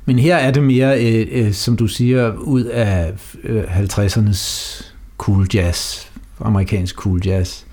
Men 0.04 0.18
her 0.18 0.36
er 0.36 0.50
det 0.50 0.62
mere, 0.62 1.04
øh, 1.04 1.26
øh, 1.30 1.52
som 1.52 1.76
du 1.76 1.86
siger, 1.86 2.32
ud 2.36 2.64
af 2.64 3.12
øh, 3.44 3.62
50'ernes 3.62 4.84
cool 5.18 5.46
jazz, 5.54 6.06
amerikansk 6.40 6.94
cool 6.96 7.26
jazz. 7.26 7.63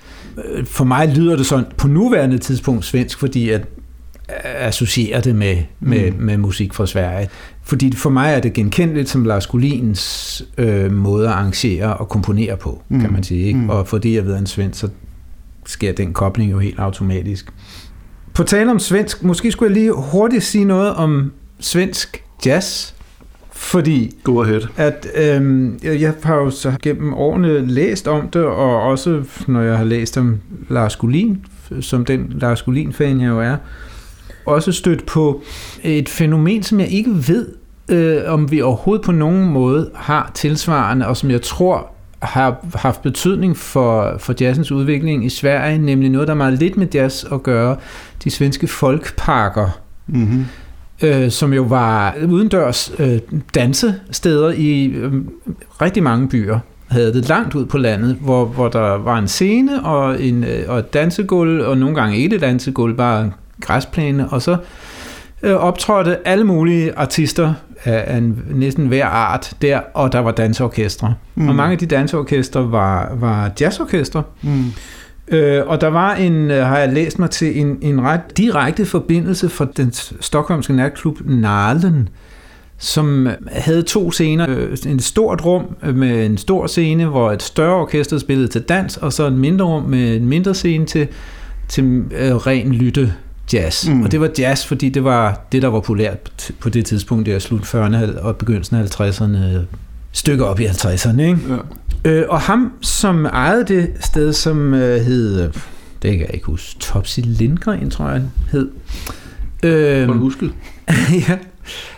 Øh, 0.45 0.65
for 0.65 0.83
mig 0.83 1.07
lyder 1.07 1.35
det 1.35 1.45
sådan 1.45 1.65
på 1.77 1.87
nuværende 1.87 2.37
tidspunkt 2.37 2.85
svensk, 2.85 3.19
fordi 3.19 3.51
jeg 3.51 3.61
associerer 4.43 5.21
det 5.21 5.35
med, 5.35 5.57
med, 5.79 6.11
mm. 6.11 6.17
med 6.17 6.37
musik 6.37 6.73
fra 6.73 6.87
Sverige. 6.87 7.29
Fordi 7.63 7.95
for 7.95 8.09
mig 8.09 8.33
er 8.33 8.39
det 8.39 8.53
genkendeligt 8.53 9.09
som 9.09 9.25
Lars 9.25 9.47
Gullins 9.47 10.43
øh, 10.57 10.91
måde 10.91 11.27
at 11.27 11.33
arrangere 11.33 11.97
og 11.97 12.09
komponere 12.09 12.57
på, 12.57 12.81
mm. 12.89 13.01
kan 13.01 13.13
man 13.13 13.23
sige. 13.23 13.45
Ikke? 13.45 13.59
Mm. 13.59 13.69
Og 13.69 13.87
fordi 13.87 14.15
jeg 14.15 14.25
ved 14.25 14.37
en 14.37 14.45
svensk, 14.45 14.79
så 14.79 14.89
sker 15.65 15.93
den 15.93 16.13
kobling 16.13 16.51
jo 16.51 16.59
helt 16.59 16.79
automatisk. 16.79 17.51
På 18.33 18.43
tale 18.43 18.71
om 18.71 18.79
svensk, 18.79 19.23
måske 19.23 19.51
skulle 19.51 19.69
jeg 19.73 19.81
lige 19.81 19.93
hurtigt 19.93 20.43
sige 20.43 20.65
noget 20.65 20.93
om 20.93 21.31
svensk 21.59 22.23
jazz. 22.45 22.93
Fordi 23.61 24.15
Go 24.23 24.41
ahead. 24.41 24.61
At, 24.77 25.07
øhm, 25.15 25.79
jeg 25.83 26.13
har 26.23 26.35
jo 26.35 26.49
så 26.49 26.73
gennem 26.81 27.13
årene 27.13 27.67
læst 27.67 28.07
om 28.07 28.27
det, 28.27 28.43
og 28.43 28.81
også 28.81 29.23
når 29.47 29.61
jeg 29.61 29.77
har 29.77 29.83
læst 29.83 30.17
om 30.17 30.39
Lars 30.69 30.95
Gullin, 30.95 31.45
som 31.81 32.05
den 32.05 32.33
Lars 32.41 32.61
Gullin-fan 32.61 33.21
jeg 33.21 33.27
jo 33.27 33.39
er, 33.39 33.57
også 34.45 34.71
stødt 34.71 35.05
på 35.05 35.41
et 35.83 36.09
fænomen, 36.09 36.63
som 36.63 36.79
jeg 36.79 36.87
ikke 36.87 37.11
ved, 37.27 37.47
øh, 37.89 38.21
om 38.27 38.51
vi 38.51 38.61
overhovedet 38.61 39.05
på 39.05 39.11
nogen 39.11 39.49
måde 39.49 39.91
har 39.95 40.31
tilsvarende, 40.33 41.07
og 41.07 41.17
som 41.17 41.31
jeg 41.31 41.41
tror 41.41 41.91
har 42.21 42.65
haft 42.75 43.01
betydning 43.01 43.57
for, 43.57 44.15
for 44.17 44.33
jazzens 44.41 44.71
udvikling 44.71 45.25
i 45.25 45.29
Sverige, 45.29 45.77
nemlig 45.77 46.09
noget, 46.09 46.27
der 46.27 46.33
er 46.33 46.37
meget 46.37 46.59
lidt 46.59 46.77
med 46.77 46.87
jazz 46.93 47.25
at 47.31 47.43
gøre, 47.43 47.77
de 48.23 48.29
svenske 48.29 48.67
folkparker. 48.67 49.79
Mm-hmm 50.07 50.45
øh, 51.01 51.31
som 51.31 51.53
jo 51.53 51.61
var 51.61 52.15
udendørs 52.27 52.91
øh, 52.99 53.19
dansesteder 53.55 54.51
i 54.51 54.85
øh, 54.85 55.13
rigtig 55.81 56.03
mange 56.03 56.29
byer 56.29 56.59
havde 56.91 57.13
det 57.13 57.29
langt 57.29 57.55
ud 57.55 57.65
på 57.65 57.77
landet, 57.77 58.17
hvor, 58.21 58.45
hvor 58.45 58.67
der 58.67 58.97
var 58.97 59.17
en 59.17 59.27
scene 59.27 59.83
og, 59.83 60.23
en, 60.23 60.43
øh, 60.43 60.63
og 60.67 60.79
et 60.79 60.93
dansegulv, 60.93 61.61
og 61.61 61.77
nogle 61.77 61.95
gange 61.95 62.17
ikke 62.17 62.35
et 62.35 62.41
dansegulv, 62.41 62.97
bare 62.97 63.23
en 63.23 63.33
græsplæne, 63.61 64.29
og 64.29 64.41
så 64.41 64.57
øh, 65.43 65.55
optrådte 65.55 66.27
alle 66.27 66.43
mulige 66.43 66.97
artister 66.97 67.53
af, 67.83 68.03
af 68.07 68.17
en, 68.17 68.43
næsten 68.49 68.87
hver 68.87 69.05
art 69.05 69.53
der, 69.61 69.79
og 69.93 70.11
der 70.11 70.19
var 70.19 70.31
danseorkestre. 70.31 71.13
Mm. 71.35 71.49
Og 71.49 71.55
mange 71.55 71.71
af 71.71 71.77
de 71.77 71.85
danseorkestre 71.85 72.71
var, 72.71 73.15
var 73.15 73.51
jazzorkestre. 73.61 74.23
Mm. 74.41 74.65
Øh, 75.31 75.67
og 75.67 75.81
der 75.81 75.87
var 75.87 76.15
en, 76.15 76.51
øh, 76.51 76.65
har 76.65 76.77
jeg 76.77 76.93
læst 76.93 77.19
mig 77.19 77.29
til, 77.29 77.59
en, 77.59 77.77
en 77.81 78.01
ret 78.01 78.37
direkte 78.37 78.85
forbindelse 78.85 79.49
fra 79.49 79.67
den 79.77 79.93
stokholmske 80.19 80.73
natklub 80.73 81.17
Nalen, 81.25 82.09
som 82.77 83.27
havde 83.51 83.83
to 83.83 84.11
scener. 84.11 84.45
Øh, 84.49 84.77
en 84.87 84.99
stort 84.99 85.45
rum 85.45 85.75
med 85.93 86.25
en 86.25 86.37
stor 86.37 86.67
scene, 86.67 87.05
hvor 87.05 87.31
et 87.31 87.43
større 87.43 87.75
orkester 87.75 88.17
spillede 88.17 88.47
til 88.47 88.61
dans, 88.61 88.97
og 88.97 89.13
så 89.13 89.27
en 89.27 89.37
mindre 89.37 89.65
rum 89.65 89.83
med 89.83 90.15
en 90.15 90.27
mindre 90.27 90.53
scene 90.53 90.85
til, 90.85 91.07
til 91.67 92.03
øh, 92.17 92.35
ren 92.35 92.73
lytte 92.73 93.13
jazz. 93.53 93.87
Mm. 93.87 94.03
Og 94.03 94.11
det 94.11 94.21
var 94.21 94.29
jazz, 94.39 94.65
fordi 94.65 94.89
det 94.89 95.03
var 95.03 95.41
det, 95.51 95.61
der 95.61 95.67
var 95.67 95.79
populært 95.79 96.51
på 96.59 96.69
det 96.69 96.85
tidspunkt, 96.85 97.25
der 97.25 97.39
slut 97.39 97.61
40'erne 97.61 98.19
og 98.19 98.35
begyndelsen 98.35 98.75
af 98.75 99.01
50'erne, 99.01 99.37
stykker 100.11 100.45
op 100.45 100.59
i 100.59 100.65
50'erne. 100.65 101.21
Ikke? 101.21 101.39
Ja. 101.49 102.09
Øh, 102.11 102.25
og 102.29 102.41
ham, 102.41 102.71
som 102.81 103.25
ejede 103.25 103.65
det 103.65 103.89
sted, 103.99 104.33
som 104.33 104.73
øh, 104.73 105.01
hed, 105.01 105.51
det 106.01 106.11
kan 106.11 106.19
jeg 106.19 106.29
ikke 106.33 106.45
huske, 106.45 106.79
Topsy 106.79 107.19
Lindgren, 107.23 107.89
tror 107.89 108.05
jeg, 108.05 108.13
han 108.13 108.31
hed. 108.51 108.69
Øh, 109.63 110.07
du 110.07 110.13
husket? 110.13 110.53
ja. 111.27 111.37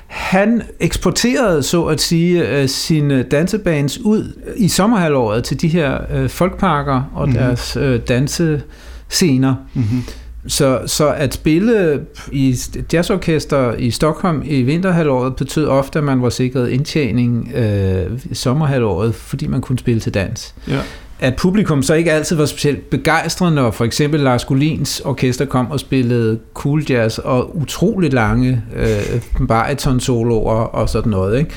Han 0.08 0.62
eksporterede, 0.80 1.64
så 1.64 1.84
at 1.84 2.02
sige, 2.02 2.50
øh, 2.50 2.70
sine 2.70 3.24
dansebands 3.24 4.00
ud 4.00 4.40
i 4.58 4.68
sommerhalvåret 4.68 5.44
til 5.44 5.62
de 5.62 5.68
her 5.68 6.00
øh, 6.14 6.30
folkparker 6.30 7.12
og 7.14 7.28
mm-hmm. 7.28 7.44
deres 7.44 7.78
øh, 7.78 8.00
dansescener. 8.08 9.56
Mm-hmm. 9.74 10.04
Så, 10.48 10.82
så 10.86 11.14
at 11.14 11.34
spille 11.34 12.02
i 12.32 12.56
jazzorkester 12.94 13.74
i 13.74 13.92
Stockholm 13.92 14.42
i 14.46 14.62
vinterhalvåret 14.62 15.36
betød 15.36 15.68
ofte, 15.68 16.00
at 16.00 16.06
man 16.06 16.22
var 16.22 16.30
sikret 16.30 16.70
indtjening 16.70 17.52
øh, 17.56 18.20
i 18.26 18.36
sommerhalvåret, 18.36 19.16
fordi 19.16 19.48
man 19.48 19.62
kunne 19.62 19.80
spille 19.80 20.00
til 20.00 20.14
dans. 20.14 20.56
Ja. 20.68 20.80
At 21.20 21.36
publikum 21.36 21.84
så 21.84 21.94
ikke 21.94 22.12
altid 22.12 22.36
var 22.36 22.46
specielt 22.46 22.90
begejstret, 22.90 23.54
når 23.54 23.72
for 23.72 23.86
eksempel 23.86 24.20
Lars 24.20 24.46
Gullins 24.46 25.00
orkester 25.00 25.46
kom 25.46 25.72
og 25.72 25.80
spillede 25.80 26.40
cool 26.54 26.84
jazz 26.90 27.18
og 27.18 27.58
utroligt 27.58 28.14
lange 28.14 28.64
øh, 28.76 29.22
bariton-soloer 29.48 30.54
og 30.54 30.90
sådan 30.90 31.10
noget. 31.10 31.40
Ikke? 31.40 31.52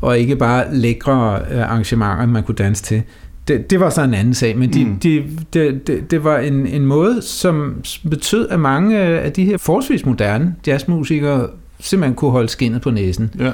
Og 0.00 0.18
ikke 0.18 0.36
bare 0.36 0.74
lækre 0.74 1.40
øh, 1.50 1.62
arrangementer, 1.62 2.26
man 2.26 2.42
kunne 2.42 2.54
danse 2.54 2.82
til 2.82 3.02
det, 3.48 3.70
det 3.70 3.80
var 3.80 3.90
så 3.90 4.02
en 4.02 4.14
anden 4.14 4.34
sag, 4.34 4.58
men 4.58 4.72
de, 4.72 4.84
mm. 4.84 4.98
de, 4.98 5.24
de, 5.54 5.80
de, 5.86 6.00
det 6.10 6.24
var 6.24 6.38
en, 6.38 6.66
en 6.66 6.86
måde, 6.86 7.22
som 7.22 7.82
betød, 8.10 8.48
at 8.48 8.60
mange 8.60 8.98
af 8.98 9.32
de 9.32 9.44
her 9.44 9.56
forholdsvis 9.56 10.06
moderne 10.06 10.54
jazzmusikere 10.66 11.48
simpelthen 11.80 12.14
kunne 12.14 12.30
holde 12.30 12.48
skinnet 12.48 12.82
på 12.82 12.90
næsen. 12.90 13.30
Ja. 13.38 13.52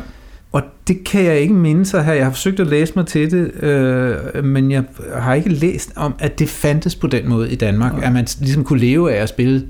Og 0.52 0.62
det 0.88 1.04
kan 1.04 1.24
jeg 1.24 1.40
ikke 1.40 1.54
minde 1.54 1.86
sig 1.86 2.04
her. 2.04 2.12
Jeg 2.12 2.24
har 2.24 2.32
forsøgt 2.32 2.60
at 2.60 2.66
læse 2.66 2.92
mig 2.96 3.06
til 3.06 3.30
det, 3.30 3.64
øh, 3.64 4.44
men 4.44 4.70
jeg 4.70 4.84
har 5.14 5.34
ikke 5.34 5.48
læst 5.48 5.92
om, 5.96 6.14
at 6.18 6.38
det 6.38 6.48
fandtes 6.48 6.94
på 6.94 7.06
den 7.06 7.28
måde 7.28 7.50
i 7.50 7.54
Danmark. 7.54 7.92
Okay. 7.92 8.06
At 8.06 8.12
man 8.12 8.26
ligesom 8.40 8.64
kunne 8.64 8.80
leve 8.80 9.12
af 9.12 9.22
at 9.22 9.28
spille 9.28 9.66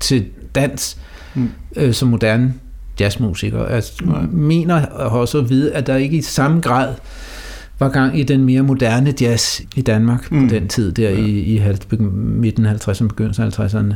til 0.00 0.26
dans 0.54 0.98
mm. 1.34 1.48
øh, 1.76 1.92
som 1.92 2.08
moderne 2.08 2.54
jazzmusiker. 3.00 3.68
Jeg 3.68 3.82
Nej. 4.02 4.22
mener 4.32 4.86
også 4.86 5.38
at 5.38 5.50
vide, 5.50 5.72
at 5.72 5.86
der 5.86 5.96
ikke 5.96 6.16
i 6.16 6.22
samme 6.22 6.60
grad 6.60 6.94
var 7.78 7.88
gang 7.88 8.18
i 8.18 8.22
den 8.22 8.44
mere 8.44 8.62
moderne 8.62 9.14
jazz 9.20 9.60
i 9.76 9.82
Danmark 9.82 10.32
mm. 10.32 10.48
på 10.48 10.54
den 10.54 10.68
tid, 10.68 10.92
der 10.92 11.10
ja. 11.10 11.16
i, 11.16 11.56
i 11.56 11.62
midten 12.10 12.66
af 12.66 12.88
50'erne, 12.88 13.08
begyndelsen 13.08 13.44
af 13.44 13.60
50'erne. 13.60 13.94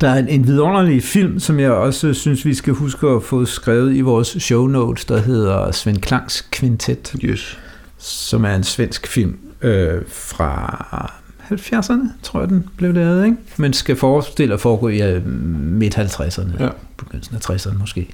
Der 0.00 0.08
er 0.08 0.18
en, 0.18 0.28
en 0.28 0.46
vidunderlig 0.46 1.02
film, 1.02 1.38
som 1.38 1.60
jeg 1.60 1.70
også 1.70 2.14
synes, 2.14 2.44
vi 2.44 2.54
skal 2.54 2.72
huske 2.72 3.06
at 3.06 3.22
få 3.22 3.44
skrevet 3.44 3.96
i 3.96 4.00
vores 4.00 4.28
show 4.28 4.66
notes, 4.66 5.04
der 5.04 5.18
hedder 5.18 5.72
Svend 5.72 5.98
Klangs 5.98 6.48
Quintet, 6.52 7.14
yes. 7.24 7.58
som 7.98 8.44
er 8.44 8.54
en 8.54 8.64
svensk 8.64 9.06
film 9.06 9.38
øh, 9.62 10.02
fra 10.08 11.12
70'erne, 11.50 12.08
tror 12.22 12.40
jeg, 12.40 12.48
den 12.48 12.68
blev 12.76 12.94
lavet, 12.94 13.24
ikke? 13.24 13.36
men 13.56 13.72
skal 13.72 13.96
forestille 13.96 14.54
at 14.54 14.60
foregå 14.60 14.88
i 14.88 15.16
uh, 15.16 15.26
midt-50'erne, 15.26 16.62
ja. 16.62 16.68
begyndelsen 16.96 17.36
af 17.36 17.50
60'erne 17.50 17.78
måske. 17.78 18.08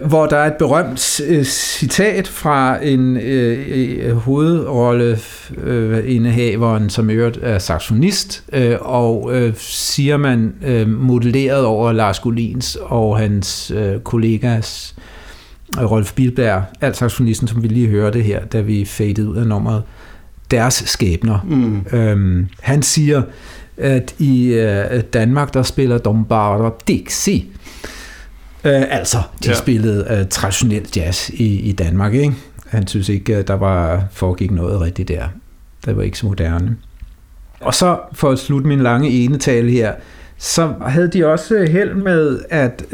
Hvor 0.00 0.26
der 0.26 0.36
er 0.36 0.46
et 0.46 0.54
berømt 0.58 1.20
uh, 1.30 1.42
citat 1.44 2.28
fra 2.28 2.84
en 2.84 3.16
uh, 3.16 4.12
hovedrolle 4.16 5.18
uh, 5.66 6.14
indehaveren, 6.14 6.90
som 6.90 7.10
i 7.10 7.12
øvrigt 7.12 7.38
er 7.42 7.58
saxonist, 7.58 8.44
uh, 8.56 8.62
og 8.80 9.24
uh, 9.24 9.50
siger 9.56 10.16
man 10.16 10.54
uh, 10.68 10.88
modelleret 10.88 11.64
over 11.64 11.92
Lars 11.92 12.20
Gullins 12.20 12.78
og 12.80 13.18
hans 13.18 13.72
uh, 13.76 14.00
kollegas 14.02 14.94
Rolf 15.78 16.12
Bilberg, 16.14 16.62
alt 16.80 16.96
saxonisten, 16.96 17.48
som 17.48 17.62
vi 17.62 17.68
lige 17.68 17.88
hørte 17.88 18.20
her, 18.20 18.44
da 18.44 18.60
vi 18.60 18.84
fadede 18.84 19.28
ud 19.28 19.36
af 19.36 19.46
nummeret, 19.46 19.82
deres 20.50 20.82
skæbner. 20.86 21.38
Mm. 21.48 21.86
Øhm, 21.92 22.48
han 22.60 22.82
siger, 22.82 23.22
at 23.76 24.14
i 24.18 24.46
øh, 24.46 25.00
Danmark, 25.12 25.54
der 25.54 25.62
spiller 25.62 25.98
Dombarder 25.98 26.70
Dixie. 26.88 27.42
Øh, 28.66 28.82
altså, 28.90 29.18
de 29.44 29.48
ja. 29.48 29.54
spillede 29.54 30.06
øh, 30.10 30.28
traditionel 30.28 30.88
jazz 30.96 31.28
i, 31.28 31.60
i 31.60 31.72
Danmark, 31.72 32.14
ikke? 32.14 32.34
Han 32.68 32.86
synes 32.86 33.08
ikke, 33.08 33.42
der 33.42 33.54
var 33.54 34.04
foregik 34.12 34.50
noget 34.50 34.80
rigtigt 34.80 35.08
der. 35.08 35.28
Det 35.86 35.96
var 35.96 36.02
ikke 36.02 36.18
så 36.18 36.26
moderne. 36.26 36.76
Og 37.60 37.74
så, 37.74 37.98
for 38.12 38.30
at 38.30 38.38
slutte 38.38 38.68
min 38.68 38.80
lange 38.80 39.08
enetale 39.08 39.70
her, 39.70 39.92
så 40.38 40.72
havde 40.86 41.08
de 41.08 41.26
også 41.26 41.66
held 41.70 41.94
med 41.94 42.40
at 42.50 42.84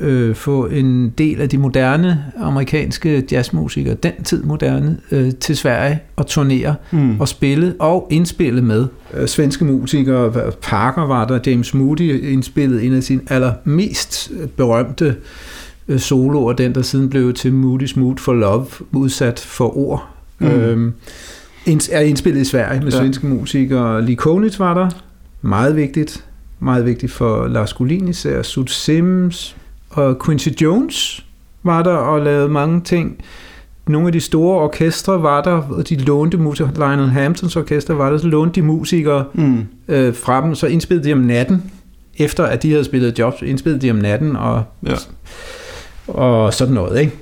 øh, 0.00 0.34
få 0.34 0.66
en 0.66 1.10
del 1.10 1.40
af 1.40 1.48
de 1.48 1.58
moderne 1.58 2.24
amerikanske 2.36 3.26
jazzmusikere, 3.32 3.94
den 3.94 4.12
tid 4.24 4.42
moderne, 4.42 4.98
øh, 5.10 5.32
til 5.40 5.56
Sverige 5.56 6.00
og 6.16 6.26
turnere 6.26 6.74
mm. 6.90 7.20
og 7.20 7.28
spille 7.28 7.74
og 7.78 8.08
indspille 8.10 8.62
med 8.62 8.86
øh, 9.14 9.28
svenske 9.28 9.64
musikere. 9.64 10.52
Parker 10.62 11.06
var 11.06 11.26
der, 11.26 11.38
James 11.46 11.74
Moody 11.74 12.32
indspillede 12.32 12.84
en 12.84 12.94
af 12.94 13.02
sine 13.02 13.20
allermest 13.28 14.32
berømte 14.56 15.16
øh, 15.88 15.98
soloer, 15.98 16.52
den 16.52 16.74
der 16.74 16.82
siden 16.82 17.10
blev 17.10 17.34
til 17.34 17.50
Moody's 17.50 18.00
Mood 18.00 18.16
for 18.18 18.32
Love, 18.32 18.66
udsat 18.92 19.40
for 19.40 19.76
ord. 19.78 20.08
Mm. 20.38 20.46
Øh, 20.46 20.92
er 21.92 22.00
indspillet 22.00 22.40
i 22.40 22.44
Sverige 22.44 22.80
med 22.80 22.92
ja. 22.92 22.98
svenske 22.98 23.26
musikere. 23.26 24.04
Lee 24.04 24.16
Konitz 24.16 24.58
var 24.58 24.74
der, 24.74 24.88
meget 25.42 25.76
vigtigt 25.76 26.24
meget 26.62 26.86
vigtigt 26.86 27.12
for 27.12 27.46
Lars 27.46 27.72
Gullin 27.72 28.08
især, 28.08 28.42
Sud 28.42 28.66
Sims 28.66 29.56
og 29.90 30.24
Quincy 30.24 30.48
Jones 30.48 31.26
var 31.62 31.82
der 31.82 31.92
og 31.94 32.20
lavede 32.20 32.48
mange 32.48 32.80
ting. 32.80 33.18
Nogle 33.86 34.06
af 34.06 34.12
de 34.12 34.20
store 34.20 34.60
orkestre 34.60 35.22
var 35.22 35.42
der, 35.42 35.62
og 35.70 35.88
de 35.88 35.96
lånte 35.96 36.36
musikere, 36.36 36.74
Lionel 36.74 37.10
Hamptons 37.10 37.56
orkester 37.56 37.94
var 37.94 38.10
der, 38.10 38.18
så 38.18 38.26
lånte 38.26 38.60
de 38.60 38.66
musikere 38.66 39.24
mm. 39.34 39.66
øh, 39.88 40.14
fra 40.14 40.44
dem, 40.44 40.54
så 40.54 40.66
indspillede 40.66 41.08
de 41.08 41.12
om 41.12 41.18
natten, 41.18 41.70
efter 42.18 42.44
at 42.44 42.62
de 42.62 42.70
havde 42.70 42.84
spillet 42.84 43.18
jobs, 43.18 43.42
indspillede 43.42 43.82
de 43.82 43.90
om 43.90 43.96
natten 43.96 44.36
og, 44.36 44.64
ja. 44.86 44.94
og 46.08 46.54
sådan 46.54 46.74
noget, 46.74 47.00
ikke? 47.00 47.12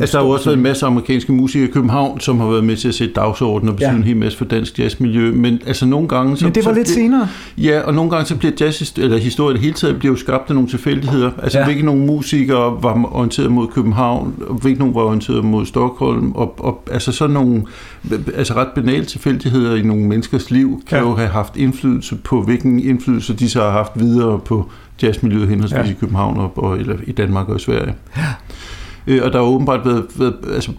Altså, 0.00 0.18
der 0.18 0.22
har 0.22 0.28
jo 0.28 0.32
også 0.32 0.44
været 0.44 0.56
en 0.56 0.62
masse 0.62 0.86
amerikanske 0.86 1.32
musikere 1.32 1.68
i 1.68 1.72
København, 1.72 2.20
som 2.20 2.40
har 2.40 2.46
været 2.46 2.64
med 2.64 2.76
til 2.76 2.88
at 2.88 2.94
sætte 2.94 3.14
dagsordenen 3.14 3.68
og 3.68 3.76
betyde 3.76 3.90
ja. 3.90 3.96
en 3.96 4.04
hel 4.04 4.16
masse 4.16 4.38
for 4.38 4.44
dansk 4.44 4.78
jazzmiljø. 4.78 5.32
Men 5.32 5.60
altså 5.66 5.86
nogle 5.86 6.08
gange... 6.08 6.36
Så, 6.36 6.44
men 6.44 6.54
det 6.54 6.64
var 6.64 6.70
så, 6.70 6.76
lidt 6.76 6.88
senere. 6.88 7.28
Ja, 7.58 7.80
og 7.80 7.94
nogle 7.94 8.10
gange 8.10 8.26
så 8.26 8.36
bliver 8.36 8.52
jazz, 8.60 8.98
eller 8.98 9.16
historie 9.18 9.54
det 9.54 9.62
hele 9.62 9.74
taget 9.74 9.98
bliver 9.98 10.12
jo 10.12 10.18
skabt 10.18 10.48
af 10.48 10.54
nogle 10.54 10.70
tilfældigheder. 10.70 11.30
Altså 11.42 11.58
ja. 11.58 11.64
hvilke 11.64 11.82
nogle 11.82 12.06
musikere 12.06 12.82
var 12.82 13.08
orienteret 13.12 13.52
mod 13.52 13.68
København, 13.68 14.34
og 14.48 14.54
hvilke 14.54 14.78
nogle 14.78 14.94
var 14.94 15.00
orienteret 15.00 15.44
mod 15.44 15.66
Stockholm. 15.66 16.32
Og, 16.32 16.64
og 16.64 16.88
altså 16.90 17.12
sådan 17.12 17.34
nogle 17.34 17.62
altså 18.36 18.54
ret 18.54 18.68
banale 18.74 19.04
tilfældigheder 19.04 19.74
i 19.76 19.82
nogle 19.82 20.04
menneskers 20.04 20.50
liv, 20.50 20.82
kan 20.86 20.98
ja. 20.98 21.04
jo 21.04 21.14
have 21.14 21.28
haft 21.28 21.56
indflydelse 21.56 22.16
på, 22.16 22.42
hvilken 22.42 22.80
indflydelse 22.80 23.34
de 23.34 23.50
så 23.50 23.60
har 23.60 23.70
haft 23.70 23.92
videre 23.94 24.38
på 24.38 24.70
jazzmiljøet 25.02 25.48
henholdsvis 25.48 25.86
ja. 25.86 25.90
i 25.90 25.96
København 26.00 26.38
og, 26.38 26.58
og 26.58 26.78
eller 26.78 26.96
i 27.06 27.12
Danmark 27.12 27.48
og 27.48 27.56
i 27.56 27.58
Sverige. 27.58 27.94
Ja. 28.16 28.22
Øh, 29.06 29.22
og 29.24 29.32
der 29.32 29.38
har 29.38 29.46
åbenbart 29.46 29.86
været, 29.86 30.06
været 30.16 30.34
altså, 30.54 30.72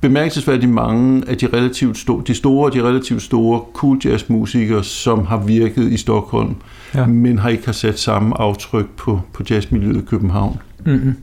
bemærkelsesværdigt 0.00 0.72
mange 0.72 1.28
af 1.28 1.36
de 1.36 1.46
relativt 1.46 1.98
store, 1.98 2.22
de 2.26 2.34
store 2.34 2.70
de 2.70 2.82
relativt 2.82 3.22
store 3.22 3.60
cool 3.74 4.00
jazz 4.04 4.28
musikere, 4.28 4.84
som 4.84 5.26
har 5.26 5.38
virket 5.38 5.92
i 5.92 5.96
Stockholm, 5.96 6.54
ja. 6.94 7.06
men 7.06 7.38
har 7.38 7.48
ikke 7.48 7.66
har 7.66 7.72
sat 7.72 7.98
samme 7.98 8.40
aftryk 8.40 8.86
på, 8.96 9.20
på 9.32 9.42
jazzmiljøet 9.50 9.96
i 9.96 10.04
København. 10.04 10.58
Mm-hmm. 10.86 11.14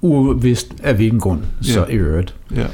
Uvist 0.00 0.74
af 0.82 0.94
hvilken 0.94 1.20
grund, 1.20 1.40
så 1.60 1.80
ja. 1.80 1.94
i 1.94 1.96
øvrigt. 1.96 2.34
Ja. 2.56 2.66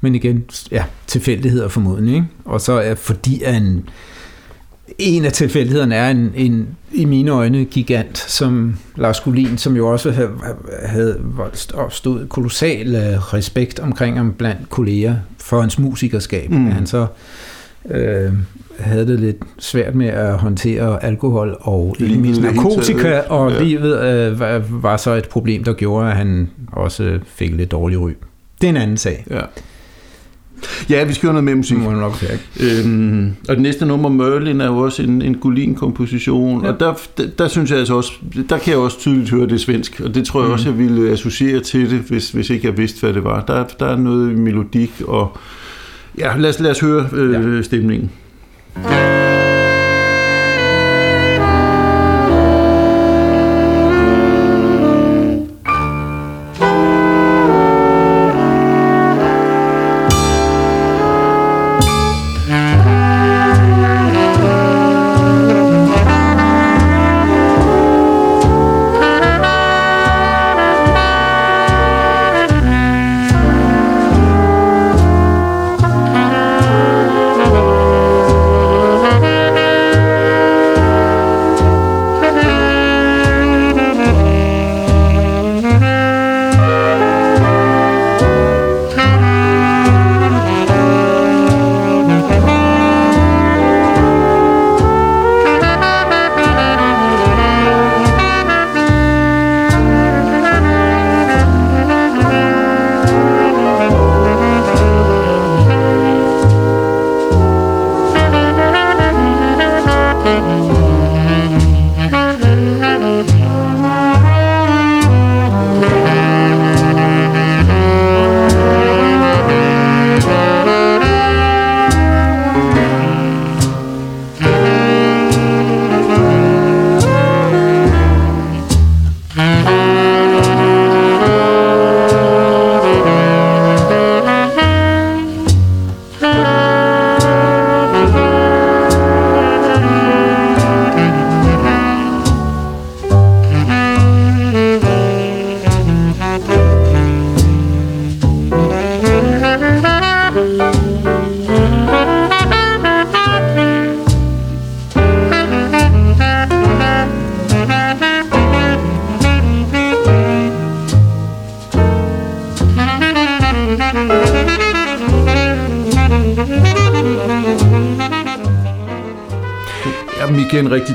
Men 0.00 0.14
igen, 0.14 0.44
ja, 0.70 0.84
tilfældigheder 1.06 1.68
formodentlig, 1.68 2.14
ikke? 2.14 2.26
Og 2.44 2.60
så 2.60 2.72
er 2.72 2.94
fordi 2.94 3.42
at 3.42 3.62
en, 3.62 3.88
en 4.98 5.24
af 5.24 5.32
tilfældighederne 5.32 5.94
er 5.94 6.10
en, 6.10 6.32
en 6.36 6.68
i 6.92 7.04
mine 7.04 7.30
øjne 7.30 7.64
gigant 7.64 8.18
som 8.18 8.78
Lars 8.96 9.20
Gullin, 9.20 9.58
som 9.58 9.76
jo 9.76 9.88
også 9.88 10.10
havde, 10.10 10.30
havde 10.82 11.18
stået 11.88 12.28
kolossal 12.28 12.94
øh, 12.94 13.34
respekt 13.34 13.78
omkring 13.78 14.16
ham 14.16 14.32
blandt 14.32 14.70
kolleger 14.70 15.16
for 15.38 15.60
hans 15.60 15.78
musikerskab. 15.78 16.50
Mm. 16.50 16.70
Han 16.70 16.86
så 16.86 17.06
øh, 17.90 18.32
havde 18.78 19.06
det 19.06 19.20
lidt 19.20 19.36
svært 19.58 19.94
med 19.94 20.06
at 20.06 20.38
håndtere 20.38 21.04
alkohol 21.04 21.56
og 21.60 21.96
mindst 22.00 22.40
narkotika, 22.40 23.20
og 23.20 23.52
ja. 23.52 23.62
livet 23.62 24.00
øh, 24.00 24.40
var, 24.40 24.62
var 24.70 24.96
så 24.96 25.14
et 25.14 25.28
problem, 25.28 25.64
der 25.64 25.72
gjorde, 25.72 26.10
at 26.10 26.16
han 26.16 26.50
også 26.72 27.18
fik 27.26 27.56
lidt 27.56 27.70
dårlig 27.70 28.00
ry. 28.00 28.10
Det 28.60 28.66
er 28.66 28.70
en 28.70 28.76
anden 28.76 28.96
sag. 28.96 29.24
Ja. 29.30 29.40
Ja, 30.90 31.04
vi 31.04 31.14
skal 31.14 31.26
høre 31.26 31.32
noget 31.32 31.44
mere 31.44 31.54
musik. 31.54 31.78
Må 31.78 31.90
nok 31.90 32.24
øhm, 32.60 33.32
og 33.48 33.54
det 33.54 33.62
næste 33.62 33.86
nummer, 33.86 34.08
Merlin, 34.08 34.60
er 34.60 34.66
jo 34.66 34.78
også 34.78 35.02
en, 35.02 35.22
en 35.22 35.34
Gullin-komposition, 35.36 36.64
ja. 36.64 36.72
og 36.72 36.80
der, 36.80 36.94
der, 37.18 37.26
der, 37.38 37.48
synes 37.48 37.70
jeg 37.70 37.78
altså 37.78 37.94
også, 37.94 38.12
der 38.48 38.58
kan 38.58 38.70
jeg 38.70 38.78
også 38.78 38.98
tydeligt 38.98 39.30
høre 39.30 39.46
det 39.46 39.60
svensk, 39.60 40.00
og 40.04 40.14
det 40.14 40.26
tror 40.26 40.40
jeg 40.40 40.46
mm. 40.46 40.52
også, 40.52 40.68
jeg 40.68 40.78
ville 40.78 41.10
associere 41.10 41.60
til 41.60 41.90
det, 41.90 41.98
hvis, 41.98 42.30
hvis 42.30 42.50
ikke 42.50 42.66
jeg 42.66 42.78
vidste, 42.78 43.00
hvad 43.00 43.12
det 43.12 43.24
var. 43.24 43.40
Der, 43.40 43.64
der 43.80 43.86
er 43.86 43.96
noget 43.96 44.38
melodik, 44.38 45.02
og 45.06 45.36
ja, 46.18 46.36
lad 46.36 46.50
os, 46.50 46.60
lad 46.60 46.70
os 46.70 46.80
høre 46.80 47.08
øh, 47.12 47.56
ja. 47.56 47.62
stemningen. 47.62 48.10
Ja. 48.90 49.35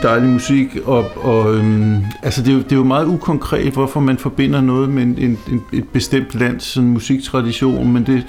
Rigtig 0.01 0.09
dejlig 0.09 0.29
musik, 0.29 0.77
og, 0.85 1.05
og 1.17 1.55
øhm, 1.55 2.03
altså 2.23 2.41
det, 2.41 2.49
er 2.49 2.53
jo, 2.53 2.59
det 2.59 2.71
er 2.71 2.75
jo 2.75 2.83
meget 2.83 3.05
ukonkret, 3.05 3.73
hvorfor 3.73 3.99
man 3.99 4.17
forbinder 4.17 4.61
noget 4.61 4.89
med 4.89 5.03
en, 5.03 5.17
en, 5.17 5.61
et 5.73 5.87
bestemt 5.93 6.35
lands 6.35 6.63
sådan, 6.63 6.89
musiktradition, 6.89 7.93
men 7.93 8.05
det, 8.05 8.25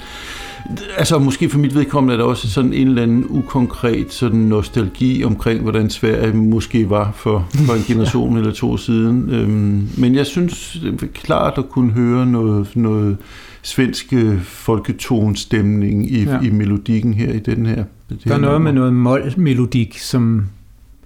altså 0.97 1.19
måske 1.19 1.49
for 1.49 1.59
mit 1.59 1.75
vedkommende 1.75 2.13
er 2.13 2.17
der 2.17 2.25
også 2.25 2.49
sådan 2.49 2.73
en 2.73 2.87
eller 2.87 3.03
anden 3.03 3.25
ukonkret 3.29 4.13
sådan 4.13 4.39
nostalgi 4.39 5.23
omkring, 5.23 5.61
hvordan 5.61 5.89
Sverige 5.89 6.33
måske 6.33 6.89
var 6.89 7.11
for, 7.15 7.47
for 7.49 7.73
en 7.73 7.83
generation 7.93 8.33
ja. 8.33 8.39
eller 8.39 8.53
to 8.53 8.77
siden. 8.77 9.29
Øhm, 9.29 9.89
men 9.97 10.15
jeg 10.15 10.25
synes 10.25 10.79
det 10.83 11.03
er 11.03 11.07
klart 11.13 11.53
at 11.57 11.69
kunne 11.69 11.91
høre 11.91 12.25
noget, 12.25 12.75
noget 12.75 13.17
svensk 13.61 14.13
folketonstemning 14.41 16.11
i, 16.11 16.23
ja. 16.23 16.39
i 16.41 16.49
melodikken 16.49 17.13
her 17.13 17.33
i 17.33 17.39
den 17.39 17.65
her. 17.65 17.83
Der 18.23 18.35
er 18.35 18.39
noget 18.39 18.61
med 18.61 18.73
noget 18.73 18.93
mål-melodik, 18.93 19.97
som 19.99 20.45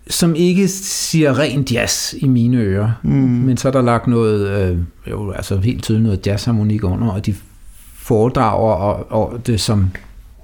som 0.10 0.36
ikke 0.36 0.68
siger 0.68 1.40
ren 1.40 1.62
jazz 1.72 2.14
i 2.14 2.28
mine 2.28 2.58
ører, 2.58 2.92
mm. 3.04 3.12
men 3.12 3.58
så 3.58 3.68
er 3.68 3.72
der 3.72 3.82
lagt 3.82 4.08
noget, 4.08 4.50
øh, 4.50 4.78
jo, 5.12 5.32
altså 5.32 5.58
helt 5.58 5.84
tydeligt 5.84 6.04
noget 6.04 6.28
jazzharmonik 6.28 6.84
under, 6.84 7.08
og 7.08 7.26
de 7.26 7.36
foredrager 7.96 8.74
og, 8.74 9.12
og 9.12 9.48
det 9.48 9.62
som 9.62 9.90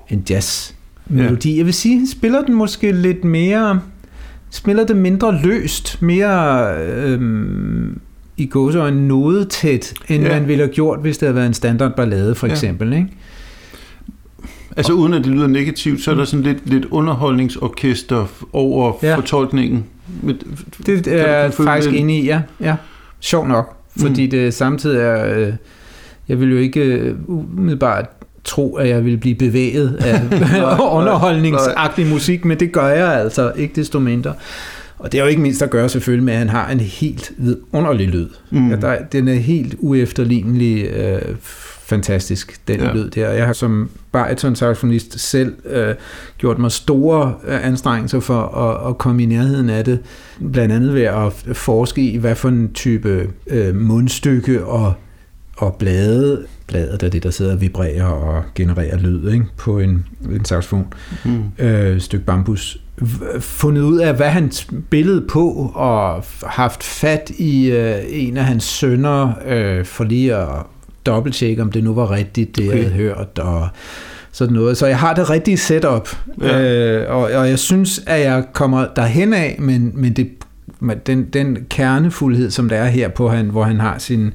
en 0.10 0.24
jazz-melodi. 0.30 1.52
Ja. 1.52 1.58
Jeg 1.58 1.66
vil 1.66 1.74
sige, 1.74 2.10
spiller 2.12 2.42
den 2.42 2.56
måske 2.56 2.92
lidt 2.92 3.24
mere, 3.24 3.80
spiller 4.50 4.86
det 4.86 4.98
mindre 4.98 5.42
løst, 5.42 6.02
mere 6.02 6.74
øhm, 6.86 8.00
i 8.38 8.46
gåsøjne 8.46 9.08
noget 9.08 9.50
tæt, 9.50 9.94
end 10.08 10.24
ja. 10.24 10.30
man 10.30 10.48
ville 10.48 10.64
have 10.64 10.74
gjort, 10.74 11.00
hvis 11.00 11.18
det 11.18 11.26
havde 11.26 11.36
været 11.36 11.48
en 11.48 11.54
standard 11.54 11.96
ballade, 11.96 12.36
for 12.36 12.48
eksempel. 12.48 12.90
Ja. 12.90 12.98
Ikke? 12.98 13.10
Altså 14.78 14.94
uden 14.94 15.14
at 15.14 15.24
det 15.24 15.32
lyder 15.32 15.48
negativt, 15.48 16.02
så 16.02 16.12
er 16.12 16.16
der 16.16 16.26
sådan 16.26 16.44
lidt, 16.44 16.70
lidt 16.70 16.86
underholdningsorkester 16.86 18.26
over 18.54 18.94
ja. 19.04 19.16
fortolkningen. 19.16 19.86
Det 20.86 21.08
er 21.08 21.42
jeg 21.42 21.54
faktisk 21.54 21.94
inde 21.94 22.18
i, 22.18 22.26
ja. 22.26 22.42
ja. 22.60 22.76
Sjov 23.20 23.48
nok, 23.48 23.76
fordi 23.98 24.26
mm. 24.26 24.32
det 24.32 24.54
samtidig 24.54 25.00
er... 25.00 25.38
Øh, 25.38 25.54
jeg 26.28 26.40
vil 26.40 26.52
jo 26.52 26.58
ikke 26.58 26.80
øh, 26.80 27.16
umiddelbart 27.28 28.06
tro, 28.44 28.76
at 28.76 28.90
jeg 28.90 29.06
vil 29.06 29.18
blive 29.18 29.36
bevæget 29.36 29.96
af 29.96 30.22
underholdningsagtig 31.00 32.08
musik, 32.08 32.46
men 32.46 32.60
det 32.60 32.72
gør 32.72 32.88
jeg 32.88 33.14
altså 33.14 33.52
ikke 33.56 33.76
desto 33.76 34.00
mindre. 34.00 34.34
Og 35.00 35.12
det 35.12 35.18
er 35.18 35.24
jo 35.24 35.30
ikke 35.30 35.42
mindst 35.42 35.62
at 35.62 35.70
gøre 35.70 35.90
selvfølgelig 35.90 36.26
med, 36.26 36.34
at 36.34 36.40
han 36.40 36.50
har 36.50 36.70
en 36.70 36.80
helt 36.80 37.32
underlig 37.72 38.08
lyd. 38.08 38.30
Mm. 38.52 38.70
Ja, 38.70 38.76
der, 38.76 38.98
den 39.12 39.28
er 39.28 39.34
helt 39.34 39.76
uefterlignelig 39.80 40.86
øh, 40.86 41.22
fantastisk, 41.84 42.68
den 42.68 42.80
ja. 42.80 42.94
lyd 42.94 43.10
der. 43.10 43.30
Jeg 43.30 43.46
har 43.46 43.54
som 43.54 43.90
bariton-saxofonist 44.12 45.20
selv 45.20 45.56
øh, 45.66 45.96
gjort 46.38 46.60
mig 46.60 46.72
store 46.72 47.34
øh, 47.48 47.68
anstrengelser 47.68 48.20
for 48.20 48.42
at, 48.42 48.90
at 48.90 48.98
komme 48.98 49.24
i 49.24 49.26
nærheden 49.26 49.70
af 49.70 49.86
det. 49.86 50.00
Blandt 50.52 50.74
andet 50.74 50.94
ved 50.94 51.04
at 51.04 51.58
forske 51.58 52.02
i, 52.12 52.18
hvad 52.18 52.36
for 52.36 52.50
en 52.50 52.74
type 52.74 53.30
øh, 53.48 53.76
mundstykke 53.76 54.66
og, 54.66 54.94
og 55.58 55.76
blade, 55.76 56.46
bladet 56.68 57.04
er 57.04 57.10
det, 57.10 57.24
der 57.24 57.30
sidder 57.30 57.54
og 57.54 57.62
vibrerer 57.62 58.06
og 58.06 58.44
genererer 58.56 58.98
lyd 58.98 59.32
ikke? 59.32 59.46
på 59.58 59.80
en, 59.80 60.06
en 60.32 60.46
saxofon, 60.46 60.94
mm. 61.26 61.44
øh, 61.60 62.02
stykke 62.02 62.26
bambus 62.26 62.80
fundet 63.40 63.82
ud 63.82 63.98
af, 63.98 64.16
hvad 64.16 64.30
han 64.30 64.52
spillede 64.52 65.26
på, 65.30 65.72
og 65.76 66.24
haft 66.44 66.84
fat 66.84 67.32
i 67.38 67.72
øh, 67.72 68.00
en 68.08 68.38
af 68.38 68.46
hans 68.46 68.64
sønner, 68.64 69.34
øh, 69.48 69.86
for 69.86 70.04
lige 70.04 70.36
at 70.36 70.48
dobbelttjekke, 71.06 71.62
om 71.62 71.72
det 71.72 71.84
nu 71.84 71.94
var 71.94 72.12
rigtigt, 72.12 72.56
det 72.56 72.68
okay. 72.68 72.78
jeg 72.78 72.84
havde 72.84 72.96
hørt, 72.96 73.40
og 73.40 73.68
sådan 74.32 74.54
noget. 74.54 74.78
Så 74.78 74.88
jeg 74.88 75.00
har 75.00 75.14
det 75.14 75.30
rigtige 75.30 75.58
setup, 75.58 76.10
ja. 76.42 76.62
øh, 76.62 77.16
og, 77.16 77.22
og 77.22 77.50
jeg 77.50 77.60
synes, 77.60 78.02
at 78.08 78.22
jeg 78.22 78.44
kommer 78.54 78.88
derhen 78.96 79.34
af, 79.34 79.56
men, 79.60 79.92
men 79.94 80.14
det, 80.14 80.30
den, 81.06 81.26
den 81.26 81.58
kernefuldhed, 81.70 82.52
som 82.52 82.70
der 82.70 82.78
er 82.78 82.90
her 82.90 83.10
på 83.10 83.30
han, 83.30 83.50
hvor 83.50 83.64
han 83.64 83.80
har 83.80 83.98
sin, 83.98 84.34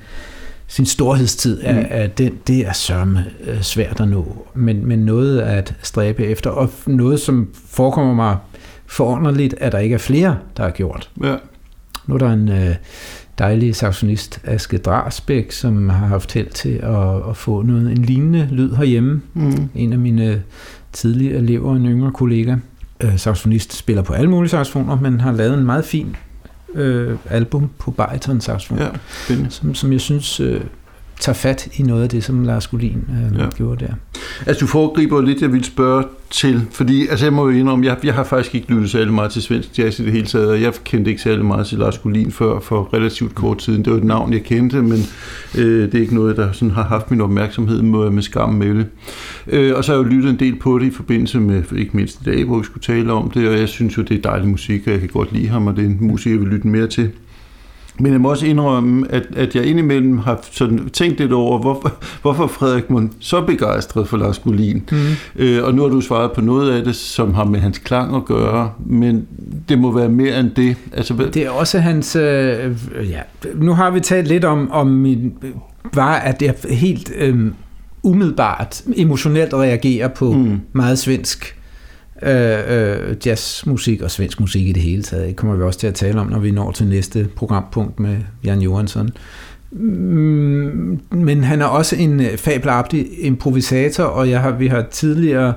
sin 0.66 0.86
storhedstid, 0.86 1.60
er, 1.62 1.80
mm. 1.80 1.86
er 1.90 2.06
den, 2.06 2.38
det 2.46 2.66
er 2.66 2.72
sørme 2.72 3.24
øh, 3.44 3.62
svært 3.62 4.00
at 4.00 4.08
nå, 4.08 4.46
men, 4.54 4.86
men 4.86 4.98
noget 4.98 5.40
at 5.40 5.74
stræbe 5.82 6.24
efter, 6.24 6.50
og 6.50 6.70
noget, 6.86 7.20
som 7.20 7.48
forekommer 7.68 8.14
mig 8.14 8.36
forunderligt, 8.86 9.54
at 9.60 9.72
der 9.72 9.78
ikke 9.78 9.94
er 9.94 9.98
flere, 9.98 10.38
der 10.56 10.62
har 10.62 10.70
gjort. 10.70 11.10
Ja. 11.22 11.36
Nu 12.06 12.14
er 12.14 12.18
der 12.18 12.32
en 12.32 12.48
øh, 12.48 12.74
dejlig 13.38 13.76
saxonist, 13.76 14.40
Aske 14.44 14.78
Drasbæk, 14.78 15.52
som 15.52 15.88
har 15.88 16.06
haft 16.06 16.32
held 16.32 16.50
til 16.50 16.80
at, 16.82 17.30
at 17.30 17.36
få 17.36 17.62
noget, 17.62 17.90
en 17.90 18.02
lignende 18.02 18.48
lyd 18.52 18.74
herhjemme. 18.74 19.22
Mm. 19.34 19.68
En 19.74 19.92
af 19.92 19.98
mine 19.98 20.42
tidlige 20.92 21.34
elever, 21.34 21.76
en 21.76 21.86
yngre 21.86 22.12
kollega, 22.12 22.56
øh, 23.00 23.18
saxonist, 23.18 23.76
spiller 23.76 24.02
på 24.02 24.12
alle 24.12 24.30
mulige 24.30 24.50
saxofoner, 24.50 25.00
men 25.00 25.20
har 25.20 25.32
lavet 25.32 25.58
en 25.58 25.66
meget 25.66 25.84
fin 25.84 26.16
øh, 26.74 27.16
album 27.30 27.70
på 27.78 27.90
bariton 27.90 28.40
saxofon, 28.40 28.78
ja, 28.78 28.88
som, 29.48 29.74
som 29.74 29.92
jeg 29.92 30.00
synes 30.00 30.40
øh, 30.40 30.60
tager 31.20 31.34
fat 31.34 31.68
i 31.76 31.82
noget 31.82 32.02
af 32.02 32.08
det, 32.08 32.24
som 32.24 32.44
Lars 32.44 32.66
Gullin 32.66 33.04
øh, 33.10 33.38
ja. 33.38 33.46
gjorde 33.56 33.84
der. 33.86 33.92
Altså, 34.46 34.60
du 34.60 34.66
foregriber 34.66 35.20
lidt, 35.20 35.42
jeg 35.42 35.52
vil 35.52 35.64
spørge 35.64 36.04
til, 36.30 36.62
fordi 36.72 37.06
altså, 37.06 37.26
jeg 37.26 37.32
må 37.32 37.48
jo 37.48 37.56
indrømme, 37.56 37.86
jeg, 37.86 37.96
jeg 38.04 38.14
har 38.14 38.24
faktisk 38.24 38.54
ikke 38.54 38.70
lyttet 38.70 38.90
særlig 38.90 39.12
meget 39.12 39.30
til 39.30 39.42
svensk 39.42 39.78
jazz 39.78 39.98
i 39.98 40.04
det 40.04 40.12
hele 40.12 40.26
taget, 40.26 40.48
og 40.48 40.62
jeg 40.62 40.72
kendte 40.84 41.10
ikke 41.10 41.22
særlig 41.22 41.44
meget 41.44 41.66
til 41.66 41.78
Lars 41.78 41.98
Gullin 41.98 42.32
før 42.32 42.60
for 42.60 42.94
relativt 42.94 43.34
kort 43.34 43.58
tid. 43.58 43.78
Det 43.78 43.92
var 43.92 43.98
et 43.98 44.04
navn, 44.04 44.32
jeg 44.32 44.42
kendte, 44.42 44.82
men 44.82 44.98
øh, 45.58 45.92
det 45.92 45.94
er 45.94 46.00
ikke 46.00 46.14
noget, 46.14 46.36
der 46.36 46.52
sådan 46.52 46.70
har 46.70 46.84
haft 46.84 47.10
min 47.10 47.20
opmærksomhed 47.20 47.82
med, 47.82 48.10
med 48.10 48.22
skam 48.22 48.48
med 48.48 48.84
øh, 49.46 49.76
Og 49.76 49.84
så 49.84 49.92
har 49.92 49.98
jeg 49.98 50.06
jo 50.06 50.10
lyttet 50.14 50.30
en 50.30 50.38
del 50.38 50.56
på 50.56 50.78
det 50.78 50.86
i 50.86 50.90
forbindelse 50.90 51.40
med, 51.40 51.62
ikke 51.76 51.96
mindst 51.96 52.20
i 52.20 52.24
dag, 52.24 52.44
hvor 52.44 52.58
vi 52.58 52.64
skulle 52.64 52.82
tale 52.82 53.12
om 53.12 53.30
det, 53.30 53.48
og 53.48 53.58
jeg 53.58 53.68
synes 53.68 53.96
jo, 53.96 54.02
det 54.02 54.16
er 54.18 54.22
dejlig 54.22 54.48
musik, 54.48 54.86
og 54.86 54.92
jeg 54.92 55.00
kan 55.00 55.08
godt 55.08 55.32
lide 55.32 55.48
ham, 55.48 55.66
og 55.66 55.76
det 55.76 55.84
er 55.84 55.88
en 55.88 55.98
musik, 56.00 56.32
jeg 56.32 56.40
vil 56.40 56.48
lytte 56.48 56.68
mere 56.68 56.86
til. 56.86 57.10
Men 58.00 58.12
jeg 58.12 58.20
må 58.20 58.30
også 58.30 58.46
indrømme, 58.46 59.06
at, 59.12 59.26
at 59.36 59.54
jeg 59.54 59.64
indimellem 59.64 60.18
har 60.18 60.40
sådan 60.50 60.88
tænkt 60.88 61.20
lidt 61.20 61.32
over, 61.32 61.58
hvorfor, 61.58 61.92
hvorfor 62.22 62.46
Frederik 62.46 62.90
Mund 62.90 63.10
så 63.20 63.40
begejstret 63.40 64.08
for 64.08 64.16
Lars 64.16 64.38
Gullin. 64.38 64.82
Mm. 64.92 64.98
Øh, 65.36 65.64
og 65.64 65.74
nu 65.74 65.82
har 65.82 65.88
du 65.88 66.00
svaret 66.00 66.32
på 66.32 66.40
noget 66.40 66.72
af 66.72 66.84
det, 66.84 66.96
som 66.96 67.34
har 67.34 67.44
med 67.44 67.60
hans 67.60 67.78
klang 67.78 68.16
at 68.16 68.24
gøre, 68.24 68.72
men 68.86 69.26
det 69.68 69.78
må 69.78 69.92
være 69.92 70.08
mere 70.08 70.40
end 70.40 70.50
det. 70.50 70.76
Altså, 70.92 71.14
det 71.34 71.46
er 71.46 71.50
også 71.50 71.78
hans... 71.78 72.16
Øh, 72.16 72.76
ja, 72.94 73.20
nu 73.54 73.74
har 73.74 73.90
vi 73.90 74.00
talt 74.00 74.28
lidt 74.28 74.44
om, 74.44 74.70
om 74.70 74.86
min, 74.86 75.32
var, 75.94 76.14
at 76.14 76.40
er 76.48 76.74
helt 76.74 77.12
øh, 77.16 77.52
umiddelbart 78.02 78.82
emotionelt 78.96 79.54
reagerer 79.54 80.08
på 80.08 80.32
mm. 80.32 80.60
meget 80.72 80.98
svensk 80.98 81.57
Øh, 82.22 82.58
øh, 82.68 83.16
jazzmusik 83.26 84.02
og 84.02 84.10
svensk 84.10 84.40
musik 84.40 84.68
i 84.68 84.72
det 84.72 84.82
hele 84.82 85.02
taget. 85.02 85.28
Det 85.28 85.36
kommer 85.36 85.56
vi 85.56 85.62
også 85.62 85.78
til 85.78 85.86
at 85.86 85.94
tale 85.94 86.20
om, 86.20 86.26
når 86.26 86.38
vi 86.38 86.50
når 86.50 86.70
til 86.70 86.86
næste 86.86 87.28
programpunkt 87.36 88.00
med 88.00 88.16
Jan 88.44 88.60
Johansson. 88.60 89.10
Mm, 89.70 91.00
men 91.10 91.44
han 91.44 91.62
er 91.62 91.66
også 91.66 91.96
en 91.96 92.20
øh, 92.20 92.36
fabelagtig 92.36 93.06
improvisator, 93.18 94.04
og 94.04 94.30
jeg 94.30 94.40
har, 94.40 94.50
vi 94.50 94.66
har 94.66 94.86
tidligere... 94.90 95.54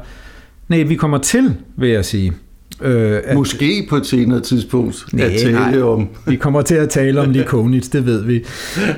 Nej, 0.68 0.84
vi 0.84 0.96
kommer 0.96 1.18
til, 1.18 1.56
vil 1.78 1.90
jeg 1.90 2.06
sige, 2.06 2.34
Øh, 2.82 3.20
at, 3.24 3.36
Måske 3.36 3.88
på 3.90 3.96
et 3.96 4.06
senere 4.06 4.40
tidspunkt 4.40 5.06
nej, 5.14 5.26
at 5.26 5.32
tale 5.40 5.52
nej. 5.52 5.82
om. 5.82 6.08
vi 6.28 6.36
kommer 6.36 6.62
til 6.62 6.76
at 6.76 6.90
tale 6.90 7.22
om 7.22 7.30
Likonitz, 7.30 7.90
det 7.90 8.06
ved 8.06 8.24
vi. 8.24 8.44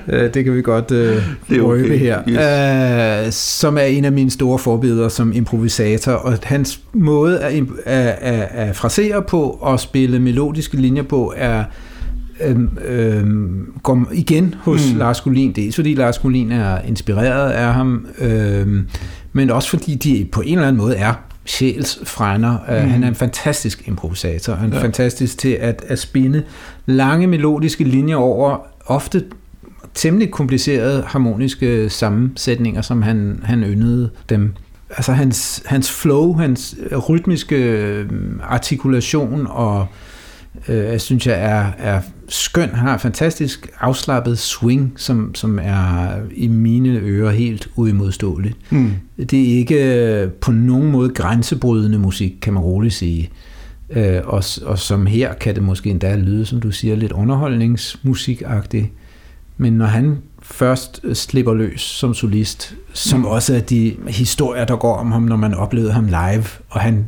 Øh, 0.07 0.33
det 0.33 0.43
kan 0.43 0.55
vi 0.55 0.61
godt 0.61 0.91
øh, 0.91 1.23
er 1.49 1.61
okay. 1.61 1.97
her. 1.97 2.21
Yes. 3.21 3.27
Øh, 3.27 3.31
som 3.31 3.77
er 3.77 3.81
en 3.81 4.05
af 4.05 4.11
mine 4.11 4.31
store 4.31 4.59
forbilleder 4.59 5.09
som 5.09 5.33
improvisator, 5.33 6.11
og 6.11 6.37
hans 6.43 6.79
måde 6.93 7.39
at, 7.39 7.63
at, 7.85 8.15
at, 8.21 8.47
at 8.51 8.75
frasere 8.75 9.21
på 9.21 9.41
og 9.61 9.79
spille 9.79 10.19
melodiske 10.19 10.77
linjer 10.77 11.03
på 11.03 11.33
er 11.37 11.63
øhm, 12.41 12.69
øhm, 12.87 13.73
går 13.83 14.07
igen 14.11 14.55
hos 14.59 14.91
mm. 14.93 14.99
Lars 14.99 15.21
Gullin. 15.21 15.51
Det 15.51 15.67
er 15.67 15.71
fordi 15.71 15.93
Lars 15.93 16.19
Gullin 16.19 16.51
er 16.51 16.81
inspireret 16.87 17.51
af 17.51 17.73
ham, 17.73 18.07
øhm, 18.19 18.87
men 19.33 19.49
også 19.49 19.69
fordi 19.69 19.95
de 19.95 20.27
på 20.31 20.41
en 20.41 20.53
eller 20.53 20.67
anden 20.67 20.81
måde 20.81 20.95
er 20.95 21.13
sjælsfrænder. 21.45 22.51
Mm. 22.51 22.89
Han 22.89 23.03
er 23.03 23.07
en 23.07 23.15
fantastisk 23.15 23.87
improvisator. 23.87 24.53
Han 24.53 24.73
er 24.73 24.77
ja. 24.77 24.83
fantastisk 24.83 25.37
til 25.37 25.49
at, 25.49 25.83
at 25.87 25.99
spinde 25.99 26.43
lange 26.85 27.27
melodiske 27.27 27.83
linjer 27.83 28.15
over 28.15 28.57
ofte 28.85 29.23
temmelig 29.93 30.31
komplicerede 30.31 31.03
harmoniske 31.07 31.89
sammensætninger, 31.89 32.81
som 32.81 33.01
han, 33.01 33.39
han 33.43 33.63
yndede 33.63 34.09
dem. 34.29 34.53
Altså 34.89 35.11
hans, 35.11 35.63
hans 35.65 35.91
flow, 35.91 36.33
hans 36.33 36.75
rytmiske 37.09 37.55
øh, 37.55 38.09
artikulation 38.43 39.47
og 39.49 39.81
øh, 39.81 39.87
jeg 40.67 41.01
synes 41.01 41.27
jeg 41.27 41.41
er, 41.41 41.71
er 41.77 42.01
skøn. 42.29 42.69
Har 42.69 42.97
fantastisk 42.97 43.67
afslappet 43.79 44.39
swing, 44.39 44.93
som, 44.95 45.35
som 45.35 45.59
er 45.61 46.07
i 46.35 46.47
mine 46.47 46.89
ører 46.99 47.31
helt 47.31 47.67
uimodståeligt. 47.75 48.57
Mm. 48.69 48.91
Det 49.17 49.33
er 49.53 49.57
ikke 49.57 50.05
øh, 50.23 50.31
på 50.31 50.51
nogen 50.51 50.91
måde 50.91 51.09
grænsebrydende 51.09 51.99
musik, 51.99 52.33
kan 52.41 52.53
man 52.53 52.63
roligt 52.63 52.93
sige. 52.93 53.29
Øh, 53.89 54.21
og, 54.23 54.43
og 54.65 54.79
som 54.79 55.05
her 55.05 55.33
kan 55.33 55.55
det 55.55 55.63
måske 55.63 55.89
endda 55.89 56.15
lyde, 56.15 56.45
som 56.45 56.61
du 56.61 56.71
siger, 56.71 56.95
lidt 56.95 57.11
underholdningsmusikagtigt. 57.11 58.87
Men 59.57 59.73
når 59.73 59.85
han 59.85 60.17
først 60.41 61.01
slipper 61.13 61.53
løs 61.53 61.81
som 61.81 62.13
solist, 62.13 62.75
som 62.93 63.19
mm. 63.19 63.25
også 63.25 63.55
er 63.55 63.59
de 63.59 63.95
historier, 64.07 64.65
der 64.65 64.75
går 64.75 64.95
om 64.95 65.11
ham, 65.11 65.21
når 65.21 65.35
man 65.35 65.53
oplevede 65.53 65.91
ham 65.91 66.05
live, 66.05 66.45
og 66.69 66.79
han 66.81 67.05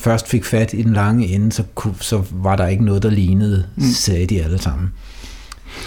først 0.00 0.28
fik 0.28 0.44
fat 0.44 0.72
i 0.72 0.82
den 0.82 0.92
lange 0.92 1.26
ende, 1.26 1.52
så, 1.52 1.62
kunne, 1.74 1.94
så 2.00 2.22
var 2.32 2.56
der 2.56 2.66
ikke 2.66 2.84
noget, 2.84 3.02
der 3.02 3.10
lignede, 3.10 3.64
mm. 3.76 3.82
sagde 3.82 4.26
de 4.26 4.42
alle 4.42 4.58
sammen. 4.58 4.92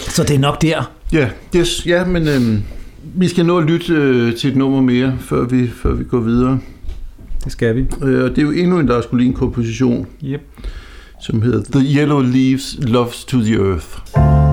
Så 0.00 0.22
det 0.22 0.34
er 0.34 0.38
nok 0.38 0.62
der. 0.62 0.92
Ja, 1.12 1.28
yes, 1.56 1.86
ja 1.86 2.04
men 2.04 2.28
øhm, 2.28 2.62
vi 3.14 3.28
skal 3.28 3.46
nå 3.46 3.58
at 3.58 3.64
lytte 3.64 3.92
øh, 3.92 4.36
til 4.36 4.50
et 4.50 4.56
nummer 4.56 4.80
mere, 4.80 5.16
før 5.20 5.44
vi, 5.44 5.68
før 5.68 5.92
vi 5.92 6.04
går 6.04 6.20
videre. 6.20 6.58
Det 7.44 7.52
skal 7.52 7.76
vi. 7.76 7.80
Øh, 8.02 8.24
og 8.24 8.30
det 8.30 8.38
er 8.38 8.42
jo 8.42 8.50
endnu 8.50 8.78
en 8.78 8.86
Lars 8.86 9.04
komposition 9.34 10.06
yep. 10.24 10.40
som 11.22 11.42
hedder 11.42 11.80
The 11.80 11.98
Yellow 11.98 12.20
Leaves 12.20 12.76
Loves 12.80 13.24
to 13.24 13.40
the 13.40 13.54
Earth. 13.54 14.43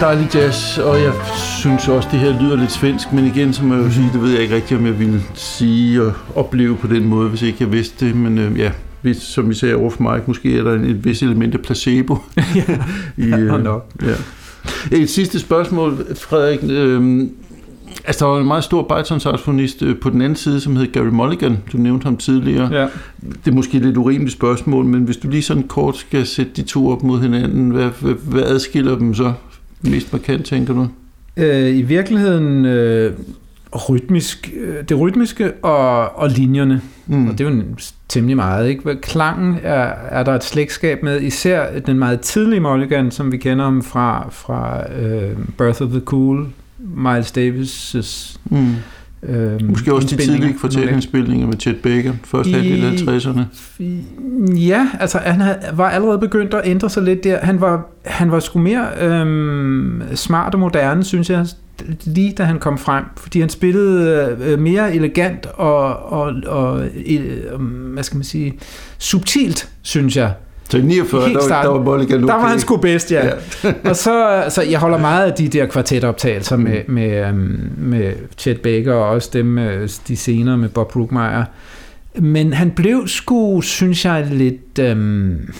Dejlig 0.00 0.28
jazz, 0.34 0.78
og 0.78 1.02
jeg 1.02 1.12
synes 1.60 1.88
også, 1.88 2.08
det 2.12 2.20
her 2.20 2.42
lyder 2.42 2.56
lidt 2.56 2.72
svensk, 2.72 3.12
men 3.12 3.26
igen, 3.26 3.52
som 3.52 3.72
jeg 3.72 3.78
jo 3.78 3.90
sige, 3.90 4.10
det 4.12 4.22
ved 4.22 4.30
jeg 4.30 4.42
ikke 4.42 4.54
rigtigt, 4.54 4.80
om 4.80 4.86
jeg 4.86 4.98
ville 4.98 5.22
sige 5.34 6.02
og 6.02 6.12
opleve 6.34 6.76
på 6.76 6.86
den 6.86 7.04
måde, 7.04 7.28
hvis 7.28 7.42
ikke 7.42 7.56
jeg 7.60 7.72
vidste 7.72 8.06
det, 8.06 8.16
men 8.16 8.38
øh, 8.38 8.58
ja, 8.58 8.70
hvis, 9.02 9.16
som 9.16 9.48
vi 9.48 9.54
sagde 9.54 9.76
over 9.76 9.90
for 9.90 10.02
mig, 10.02 10.20
måske 10.26 10.58
er 10.58 10.62
der 10.62 10.72
et 10.72 11.04
vis 11.04 11.22
element 11.22 11.54
af 11.54 11.60
placebo. 11.60 12.18
ja, 12.54 12.78
I, 13.16 13.32
øh, 13.32 13.64
nok. 13.64 13.86
Ja. 14.02 14.14
Et 14.96 15.10
sidste 15.10 15.38
spørgsmål, 15.38 16.06
Frederik. 16.16 16.60
Øh, 16.62 17.26
Altså, 18.04 18.24
der 18.24 18.30
var 18.30 18.40
en 18.40 18.46
meget 18.46 18.64
stor 18.64 18.82
baritonssaxofonist 18.82 19.82
øh, 19.82 19.96
på 19.98 20.10
den 20.10 20.20
anden 20.20 20.36
side, 20.36 20.60
som 20.60 20.76
hed 20.76 20.92
Gary 20.92 21.06
Mulligan. 21.06 21.58
Du 21.72 21.78
nævnte 21.78 22.04
ham 22.04 22.16
tidligere. 22.16 22.74
Ja. 22.74 22.88
Det 23.44 23.50
er 23.50 23.52
måske 23.52 23.76
et 23.76 23.84
lidt 23.84 23.96
urimeligt 23.96 24.32
spørgsmål, 24.32 24.84
men 24.84 25.02
hvis 25.02 25.16
du 25.16 25.28
lige 25.28 25.42
sådan 25.42 25.62
kort 25.62 25.96
skal 25.96 26.26
sætte 26.26 26.52
de 26.56 26.62
to 26.62 26.88
op 26.88 27.02
mod 27.02 27.20
hinanden, 27.20 27.70
hvad, 27.70 27.90
hvad, 28.00 28.14
hvad 28.14 28.42
adskiller 28.42 28.98
dem 28.98 29.14
så 29.14 29.32
mest 29.82 30.12
markant, 30.12 30.46
tænker 30.46 30.74
du? 30.74 30.88
Øh, 31.36 31.76
I 31.76 31.82
virkeligheden 31.82 32.64
øh, 32.64 33.12
rytmisk, 33.88 34.52
øh, 34.60 34.84
det 34.88 35.00
rytmiske 35.00 35.52
og, 35.52 36.18
og 36.18 36.30
linjerne. 36.30 36.80
Mm. 37.06 37.28
Og 37.28 37.38
det 37.38 37.46
er 37.46 37.50
jo 37.50 37.62
temmelig 38.08 38.36
meget. 38.36 38.68
Ikke? 38.68 38.96
Klangen 39.02 39.58
er, 39.62 39.92
er 40.10 40.22
der 40.22 40.32
et 40.32 40.44
slægtskab 40.44 41.02
med, 41.02 41.20
især 41.20 41.78
den 41.78 41.98
meget 41.98 42.20
tidlige 42.20 42.60
Mulligan, 42.60 43.10
som 43.10 43.32
vi 43.32 43.36
kender 43.36 43.64
ham 43.64 43.82
fra, 43.82 44.28
fra 44.30 44.80
uh, 44.80 45.38
Birth 45.58 45.82
of 45.82 45.88
the 45.88 46.00
Cool, 46.00 46.46
Miles 46.78 47.32
Davis' 47.36 48.38
mm 48.50 48.74
Øh, 49.22 49.68
Måske 49.68 49.94
også 49.94 50.16
de 50.16 50.22
tidlige 50.22 50.54
kvartetindspilninger 50.58 51.46
med 51.46 51.56
Chet 51.60 51.76
Baker, 51.76 52.12
første 52.24 52.52
halvdel 52.52 52.84
af 52.84 53.18
60'erne. 53.18 53.40
Ja, 54.56 54.88
altså 55.00 55.18
han 55.18 55.54
var 55.72 55.90
allerede 55.90 56.18
begyndt 56.18 56.54
at 56.54 56.60
ændre 56.64 56.90
sig 56.90 57.02
lidt 57.02 57.24
der. 57.24 57.38
Han 57.38 57.60
var, 57.60 57.86
han 58.04 58.30
var 58.30 58.40
sgu 58.40 58.58
mere 58.58 58.86
øhm, 59.00 60.02
smart 60.14 60.54
og 60.54 60.60
moderne, 60.60 61.04
synes 61.04 61.30
jeg, 61.30 61.46
lige 62.04 62.32
da 62.32 62.44
han 62.44 62.58
kom 62.58 62.78
frem, 62.78 63.04
fordi 63.16 63.40
han 63.40 63.48
spillede 63.48 64.36
øh, 64.40 64.58
mere 64.58 64.94
elegant 64.94 65.46
og, 65.46 66.12
og, 66.12 66.34
og 66.46 66.84
øh, 67.06 67.60
hvad 67.92 68.02
skal 68.02 68.16
man 68.16 68.24
sige, 68.24 68.54
subtilt, 68.98 69.68
synes 69.82 70.16
jeg. 70.16 70.32
Så 70.68 70.78
i 70.78 70.82
49, 70.82 71.28
der, 71.28 71.40
der 71.62 71.68
var 71.68 71.82
Mulligan 71.82 72.16
okay. 72.24 72.26
Der 72.26 72.40
var 72.40 72.48
han 72.48 72.60
sgu 72.60 72.76
bedst, 72.76 73.12
ja. 73.12 73.26
ja. 73.26 73.72
og 73.90 73.96
så, 73.96 74.44
så 74.48 74.62
jeg 74.62 74.78
holder 74.78 74.98
meget 74.98 75.30
af 75.30 75.32
de 75.32 75.48
der 75.48 75.66
kvartetoptagelser 75.66 76.56
med, 76.56 76.80
mm. 76.88 76.94
med, 76.94 77.28
øhm, 77.28 77.70
med 77.76 78.12
Chet 78.38 78.60
Baker, 78.60 78.94
og 78.94 79.08
også 79.08 79.30
dem, 79.32 79.58
de 80.08 80.16
senere 80.16 80.58
med 80.58 80.68
Bob 80.68 80.92
Brookmeyer. 80.92 81.44
Men 82.18 82.52
han 82.52 82.70
blev 82.70 83.08
sgu, 83.08 83.60
synes 83.60 84.04
jeg, 84.04 84.26
lidt... 84.30 84.78
Øhm, 84.78 85.50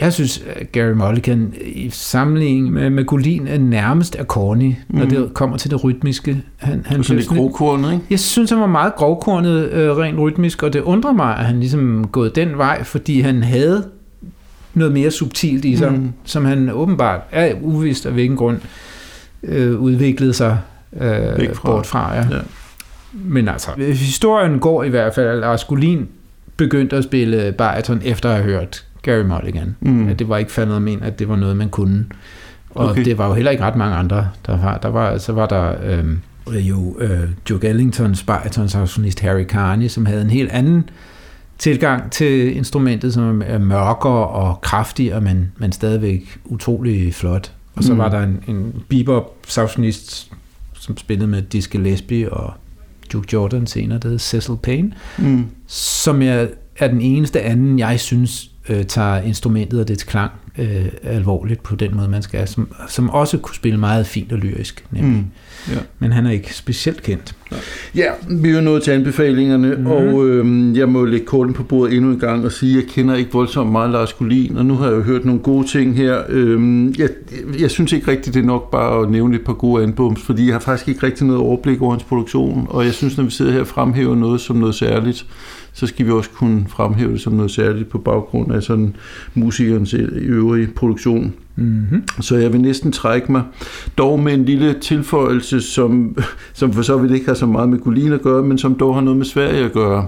jeg 0.00 0.12
synes, 0.12 0.42
Gary 0.72 0.92
Mulligan 0.92 1.54
i 1.64 1.90
sammenligning 1.90 2.72
med, 2.72 2.90
med 2.90 3.04
Golin 3.04 3.46
er 3.46 3.58
nærmest 3.58 4.16
er 4.16 4.24
corny, 4.24 4.74
når 4.88 5.04
mm. 5.04 5.10
det 5.10 5.34
kommer 5.34 5.56
til 5.56 5.70
det 5.70 5.84
rytmiske. 5.84 6.42
Han, 6.56 6.82
han 6.86 7.04
sådan 7.04 7.16
lidt 7.16 7.28
grovkornet, 7.28 7.92
ikke? 7.92 8.04
Jeg 8.10 8.20
synes, 8.20 8.50
han 8.50 8.60
var 8.60 8.66
meget 8.66 8.94
grovkornet 8.94 9.70
øh, 9.70 9.96
rent 9.96 10.18
rytmisk, 10.18 10.62
og 10.62 10.72
det 10.72 10.80
undrer 10.80 11.12
mig, 11.12 11.36
at 11.36 11.44
han 11.44 11.60
ligesom 11.60 12.08
gået 12.12 12.36
den 12.36 12.58
vej, 12.58 12.84
fordi 12.84 13.20
han 13.20 13.42
havde 13.42 13.84
noget 14.76 14.92
mere 14.92 15.10
subtilt 15.10 15.64
i 15.64 15.76
sig, 15.76 15.92
mm. 15.92 16.12
som 16.24 16.44
han 16.44 16.70
åbenbart 16.70 17.20
er 17.32 17.54
uvist 17.62 18.06
af 18.06 18.12
hvilken 18.12 18.36
grund 18.36 18.60
øh, 19.42 19.80
udviklede 19.80 20.32
sig 20.32 20.58
øh, 21.00 21.54
fra. 21.54 21.68
bort 21.70 21.86
fra. 21.86 22.14
Ja. 22.14 22.20
Ja. 22.30 22.38
Men 23.12 23.48
altså, 23.48 23.70
historien 23.78 24.58
går 24.58 24.84
i 24.84 24.88
hvert 24.88 25.14
fald, 25.14 25.26
at 25.26 25.38
Lars 25.38 25.64
Gullin 25.64 26.08
begyndte 26.56 26.96
at 26.96 27.04
spille 27.04 27.52
bariton 27.52 28.00
efter 28.04 28.28
at 28.28 28.34
have 28.34 28.44
hørt 28.44 28.84
Gary 29.02 29.22
Mulligan. 29.22 29.76
Mm. 29.80 30.08
At 30.08 30.18
det 30.18 30.28
var 30.28 30.36
ikke 30.36 30.52
faldet 30.52 30.82
men, 30.82 31.02
at 31.02 31.18
det 31.18 31.28
var 31.28 31.36
noget, 31.36 31.56
man 31.56 31.68
kunne. 31.68 32.04
Og 32.70 32.88
okay. 32.90 33.04
det 33.04 33.18
var 33.18 33.28
jo 33.28 33.34
heller 33.34 33.50
ikke 33.50 33.64
ret 33.64 33.76
mange 33.76 33.96
andre, 33.96 34.28
der 34.46 34.56
var. 34.56 34.78
Der 34.78 34.88
var 34.88 35.18
så 35.18 35.32
var 35.32 35.46
der 35.46 35.74
øh, 35.84 36.68
jo 36.68 36.96
øh, 36.98 37.20
Joe 37.50 37.64
Ellingtons 37.64 38.22
baritonssaxofonist 38.22 39.20
Harry 39.20 39.44
Carney, 39.44 39.88
som 39.88 40.06
havde 40.06 40.22
en 40.22 40.30
helt 40.30 40.50
anden 40.50 40.76
øh, 40.76 41.15
tilgang 41.58 42.12
til 42.12 42.56
instrumentet, 42.56 43.14
som 43.14 43.42
er 43.46 43.58
mørkere 43.58 44.26
og 44.26 44.60
kraftigere, 44.60 45.20
men, 45.20 45.52
men 45.58 45.72
stadigvæk 45.72 46.38
utrolig 46.44 47.14
flot. 47.14 47.52
Og 47.74 47.84
så 47.84 47.92
mm. 47.92 47.98
var 47.98 48.08
der 48.08 48.22
en, 48.22 48.42
en 48.48 48.74
bebop 48.88 49.36
saxonist, 49.46 50.32
som 50.74 50.96
spillede 50.96 51.26
med 51.26 51.42
Dizzy 51.42 51.68
Gillespie 51.70 52.32
og 52.32 52.52
Duke 53.12 53.28
Jordan 53.32 53.66
senere, 53.66 53.98
der 53.98 54.08
hedder 54.08 54.18
Cecil 54.18 54.56
Payne, 54.62 54.92
mm. 55.18 55.46
som 55.66 56.22
er, 56.22 56.46
er 56.78 56.88
den 56.88 57.00
eneste 57.00 57.42
anden, 57.42 57.78
jeg 57.78 58.00
synes 58.00 58.50
øh, 58.68 58.84
tager 58.84 59.20
instrumentet 59.20 59.80
og 59.80 59.88
dets 59.88 60.04
klang 60.04 60.32
øh, 60.58 60.86
alvorligt 61.02 61.62
på 61.62 61.76
den 61.76 61.96
måde, 61.96 62.08
man 62.08 62.22
skal, 62.22 62.48
som, 62.48 62.68
som 62.88 63.10
også 63.10 63.38
kunne 63.38 63.54
spille 63.54 63.78
meget 63.80 64.06
fint 64.06 64.32
og 64.32 64.38
lyrisk, 64.38 64.84
nemlig. 64.90 65.12
Mm. 65.12 65.72
Ja. 65.74 65.78
Men 65.98 66.12
han 66.12 66.26
er 66.26 66.30
ikke 66.30 66.54
specielt 66.54 67.02
kendt. 67.02 67.34
Ja, 67.94 68.10
vi 68.28 68.48
er 68.48 68.54
jo 68.54 68.60
nået 68.60 68.82
til 68.82 68.90
anbefalingerne, 68.90 69.74
mm. 69.74 69.86
og 69.86 70.28
øh, 70.28 70.76
jeg 70.76 70.88
må 70.88 71.04
lægge 71.04 71.26
korten 71.26 71.54
på 71.54 71.62
bordet 71.62 71.96
endnu 71.96 72.10
en 72.10 72.18
gang 72.18 72.44
og 72.44 72.52
sige, 72.52 72.78
at 72.78 72.84
jeg 72.84 72.90
kender 72.92 73.14
ikke 73.14 73.32
voldsomt 73.32 73.72
meget 73.72 73.90
Lars 73.90 74.12
Gullin, 74.12 74.56
og 74.56 74.66
nu 74.66 74.74
har 74.74 74.86
jeg 74.86 74.96
jo 74.96 75.02
hørt 75.02 75.24
nogle 75.24 75.40
gode 75.40 75.66
ting 75.66 75.96
her. 75.96 76.22
Øh, 76.28 76.88
jeg, 76.98 77.08
jeg 77.60 77.70
synes 77.70 77.92
ikke 77.92 78.10
rigtigt, 78.10 78.34
det 78.34 78.42
er 78.42 78.46
nok 78.46 78.70
bare 78.70 79.02
at 79.02 79.10
nævne 79.10 79.36
et 79.36 79.44
par 79.44 79.52
gode 79.52 79.82
albums, 79.82 80.22
fordi 80.22 80.46
jeg 80.46 80.54
har 80.54 80.60
faktisk 80.60 80.88
ikke 80.88 81.06
rigtig 81.06 81.26
noget 81.26 81.42
overblik 81.42 81.82
over 81.82 81.90
hans 81.92 82.04
produktion, 82.04 82.66
og 82.70 82.84
jeg 82.84 82.94
synes, 82.94 83.16
når 83.16 83.24
vi 83.24 83.30
sidder 83.30 83.52
her 83.52 83.60
og 83.60 83.66
fremhæver 83.66 84.14
noget 84.14 84.40
som 84.40 84.56
noget 84.56 84.74
særligt, 84.74 85.26
så 85.76 85.86
skal 85.86 86.06
vi 86.06 86.10
også 86.10 86.30
kunne 86.30 86.64
fremhæve 86.68 87.12
det 87.12 87.20
som 87.20 87.32
noget 87.32 87.50
særligt 87.50 87.88
på 87.88 87.98
baggrund 87.98 88.52
af 88.52 88.62
sådan 88.62 88.96
musikernes 89.34 89.94
øvrige 90.14 90.66
produktion. 90.66 91.34
Mm-hmm. 91.56 92.02
Så 92.20 92.36
jeg 92.36 92.52
vil 92.52 92.60
næsten 92.60 92.92
trække 92.92 93.32
mig, 93.32 93.42
dog 93.98 94.20
med 94.20 94.34
en 94.34 94.44
lille 94.44 94.74
tilføjelse, 94.80 95.60
som, 95.60 96.16
som 96.54 96.72
for 96.72 96.82
så 96.82 96.96
vidt 96.96 97.12
ikke 97.12 97.26
har 97.26 97.34
så 97.34 97.46
meget 97.46 97.68
med 97.68 97.78
Gulin 97.78 98.12
at 98.12 98.22
gøre, 98.22 98.42
men 98.42 98.58
som 98.58 98.74
dog 98.74 98.94
har 98.94 99.00
noget 99.00 99.16
med 99.16 99.26
Sverige 99.26 99.64
at 99.64 99.72
gøre. 99.72 100.06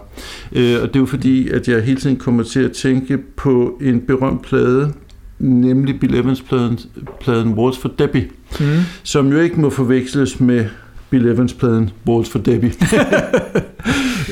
Øh, 0.52 0.76
og 0.82 0.88
det 0.88 0.96
er 0.96 1.00
jo 1.00 1.06
fordi, 1.06 1.48
at 1.48 1.68
jeg 1.68 1.82
hele 1.82 2.00
tiden 2.00 2.16
kommer 2.16 2.42
til 2.42 2.60
at 2.60 2.72
tænke 2.72 3.18
på 3.18 3.78
en 3.82 4.00
berømt 4.00 4.42
plade, 4.42 4.92
nemlig 5.38 6.00
Bill 6.00 6.14
Evans-pladen 6.14 6.78
pladen 7.20 7.52
Waltz 7.52 7.78
for 7.78 7.88
Debbie, 7.88 8.28
mm. 8.60 8.66
som 9.02 9.32
jo 9.32 9.38
ikke 9.38 9.60
må 9.60 9.70
forveksles 9.70 10.40
med 10.40 10.64
Bill 11.10 11.26
Evans-pladen 11.26 11.90
Waltz 12.06 12.30
for 12.30 12.38
Debbie. 12.38 12.72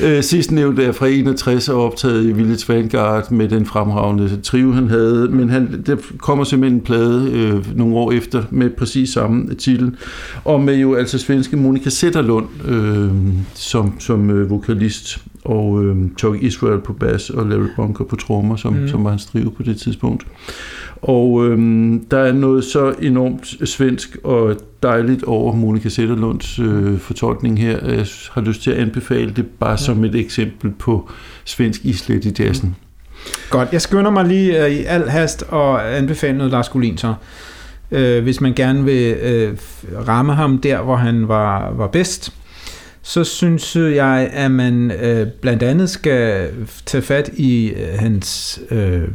Øh, 0.03 0.23
sidst 0.23 0.51
nævnte 0.51 0.83
er 0.83 0.91
fra 0.91 1.07
61 1.07 1.69
og 1.69 1.85
optaget 1.85 2.23
i 2.23 2.31
Village 2.31 2.73
Vanguard 2.73 3.31
med 3.31 3.49
den 3.49 3.65
fremragende 3.65 4.39
trio, 4.43 4.71
han 4.71 4.89
havde. 4.89 5.27
Men 5.27 5.49
han, 5.49 5.83
der 5.85 5.95
kommer 6.17 6.43
simpelthen 6.43 6.79
en 6.79 6.85
plade 6.85 7.31
øh, 7.33 7.77
nogle 7.77 7.95
år 7.95 8.11
efter 8.11 8.43
med 8.51 8.69
præcis 8.69 9.09
samme 9.09 9.53
titel. 9.53 9.95
Og 10.43 10.61
med 10.61 10.75
jo 10.75 10.95
altså 10.95 11.17
svenske 11.17 11.57
Monika 11.57 11.89
Sætterlund 11.89 12.47
øh, 12.67 13.09
som, 13.53 13.99
som 13.99 14.29
øh, 14.29 14.49
vokalist 14.49 15.19
og 15.47 15.83
øh, 15.83 15.95
Chuck 16.17 16.43
Israel 16.43 16.79
på 16.79 16.93
bas 16.93 17.29
og 17.29 17.45
Larry 17.45 17.67
Bunker 17.75 18.03
på 18.03 18.15
trommer, 18.15 18.55
som, 18.55 18.73
mm. 18.73 18.87
som 18.87 19.03
var 19.03 19.09
hans 19.09 19.25
trio 19.25 19.49
på 19.49 19.63
det 19.63 19.79
tidspunkt. 19.79 20.27
Og 21.01 21.45
øhm, 21.45 22.05
der 22.11 22.17
er 22.17 22.31
noget 22.31 22.63
så 22.63 22.93
enormt 23.01 23.69
svensk 23.69 24.17
og 24.23 24.55
dejligt 24.83 25.23
over 25.23 25.53
Monika 25.53 25.89
Sætterlunds 25.89 26.59
øh, 26.59 26.99
fortolkning 26.99 27.59
her. 27.59 27.87
Jeg 27.87 28.05
har 28.31 28.41
lyst 28.41 28.63
til 28.63 28.71
at 28.71 28.77
anbefale 28.77 29.33
det 29.35 29.45
bare 29.45 29.69
ja. 29.69 29.77
som 29.77 30.03
et 30.03 30.15
eksempel 30.15 30.71
på 30.71 31.09
svensk 31.45 31.85
islet 31.85 32.25
i 32.25 32.43
jazzen. 32.43 32.75
Godt, 33.49 33.69
jeg 33.71 33.81
skynder 33.81 34.11
mig 34.11 34.25
lige 34.25 34.65
øh, 34.65 34.71
i 34.71 34.83
al 34.83 35.09
hast 35.09 35.43
og 35.49 35.97
anbefale 35.97 36.37
noget 36.37 36.51
Lars 36.51 36.69
Gullin 36.69 36.97
så. 36.97 37.13
Øh, 37.91 38.23
hvis 38.23 38.41
man 38.41 38.53
gerne 38.53 38.85
vil 38.85 39.15
øh, 39.21 39.57
ramme 40.07 40.33
ham 40.33 40.57
der, 40.57 40.81
hvor 40.81 40.95
han 40.95 41.27
var, 41.27 41.71
var 41.71 41.87
bedst, 41.87 42.33
så 43.07 43.23
synes 43.23 43.75
jeg, 43.75 44.29
at 44.33 44.51
man 44.51 44.91
øh, 44.91 45.27
blandt 45.41 45.63
andet 45.63 45.89
skal 45.89 46.49
tage 46.85 47.01
fat 47.01 47.29
i 47.33 47.67
øh, 47.67 47.99
hans 47.99 48.59
øh, 48.71 49.07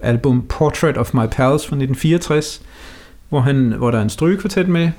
album 0.00 0.42
Portrait 0.48 0.96
of 0.96 1.14
My 1.14 1.26
Pals 1.30 1.66
fra 1.66 1.76
1964, 1.76 2.62
hvor, 3.28 3.40
han, 3.40 3.72
hvor 3.78 3.90
der 3.90 3.98
er 3.98 4.02
en 4.02 4.10
strygekvartet 4.10 4.68
med, 4.68 4.90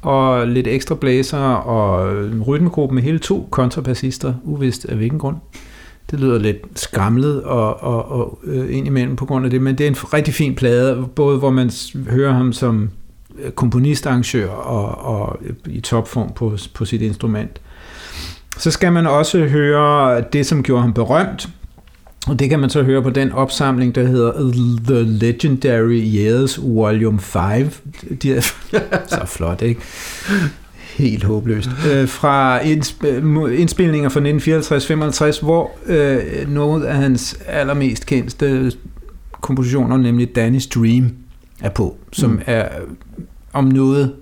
og 0.00 0.46
lidt 0.48 0.66
ekstra 0.66 0.94
blæser 0.94 1.38
og 1.38 2.12
en 2.26 2.42
rytmegruppe 2.42 2.94
med 2.94 3.02
hele 3.02 3.18
to 3.18 3.48
kontrabassister, 3.50 4.34
uvist 4.44 4.84
af 4.84 4.96
hvilken 4.96 5.18
grund. 5.18 5.36
Det 6.10 6.20
lyder 6.20 6.38
lidt 6.38 6.58
skramlet 6.74 7.42
og, 7.42 7.82
og, 7.82 8.10
og 8.10 8.38
øh, 8.44 8.76
indimellem 8.76 9.16
på 9.16 9.26
grund 9.26 9.44
af 9.44 9.50
det, 9.50 9.62
men 9.62 9.78
det 9.78 9.86
er 9.86 9.90
en 9.90 10.14
rigtig 10.14 10.34
fin 10.34 10.54
plade, 10.54 11.06
både 11.14 11.38
hvor 11.38 11.50
man 11.50 11.70
hører 12.10 12.32
ham 12.32 12.52
som 12.52 12.90
øh, 13.38 13.50
komponistarrangør 13.50 14.48
og, 14.48 15.16
og 15.16 15.40
i 15.66 15.80
topform 15.80 16.32
på, 16.32 16.56
på 16.74 16.84
sit 16.84 17.02
instrument. 17.02 17.60
Så 18.62 18.70
skal 18.70 18.92
man 18.92 19.06
også 19.06 19.46
høre 19.46 20.20
det, 20.32 20.46
som 20.46 20.62
gjorde 20.62 20.82
ham 20.82 20.92
berømt, 20.92 21.48
og 22.26 22.38
det 22.38 22.50
kan 22.50 22.58
man 22.58 22.70
så 22.70 22.82
høre 22.82 23.02
på 23.02 23.10
den 23.10 23.32
opsamling, 23.32 23.94
der 23.94 24.06
hedder 24.06 24.32
The 24.86 25.02
Legendary 25.02 26.00
Years 26.16 26.60
Volume 26.62 27.20
5. 27.20 27.70
De 28.22 28.34
er 28.34 28.40
så 29.08 29.22
flot, 29.26 29.62
ikke? 29.62 29.80
Helt 30.76 31.24
håbløst. 31.24 31.68
Øh, 31.92 32.08
fra 32.08 32.60
indspilninger 33.48 34.08
fra 34.08 34.20
1954-55, 35.38 35.44
hvor 35.44 35.70
øh, 35.86 36.48
noget 36.48 36.84
af 36.84 36.96
hans 36.96 37.38
allermest 37.46 38.06
kendte 38.06 38.72
kompositioner, 39.40 39.96
nemlig 39.96 40.38
Danny's 40.38 40.68
Dream, 40.74 41.10
er 41.60 41.70
på, 41.70 41.96
som 42.12 42.30
mm. 42.30 42.40
er 42.46 42.68
om 43.52 43.64
noget 43.64 44.12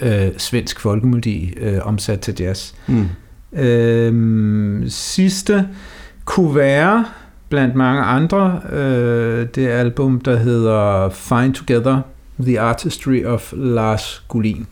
øh, 0.00 0.28
svensk 0.38 0.80
folkemelodi 0.80 1.54
øh, 1.56 1.78
omsat 1.82 2.20
til 2.20 2.34
jazz. 2.40 2.72
Mm. 2.86 3.06
Øh, 3.52 4.84
sidste 4.88 5.68
kunne 6.24 6.54
være 6.54 7.04
blandt 7.48 7.74
mange 7.74 8.02
andre 8.02 8.60
øh, 8.72 9.46
det 9.54 9.68
album, 9.68 10.20
der 10.20 10.36
hedder 10.36 11.08
Find 11.10 11.54
Together, 11.54 12.00
The 12.40 12.60
Artistry 12.60 13.24
of 13.24 13.52
Lars 13.56 14.24
Gullin, 14.28 14.66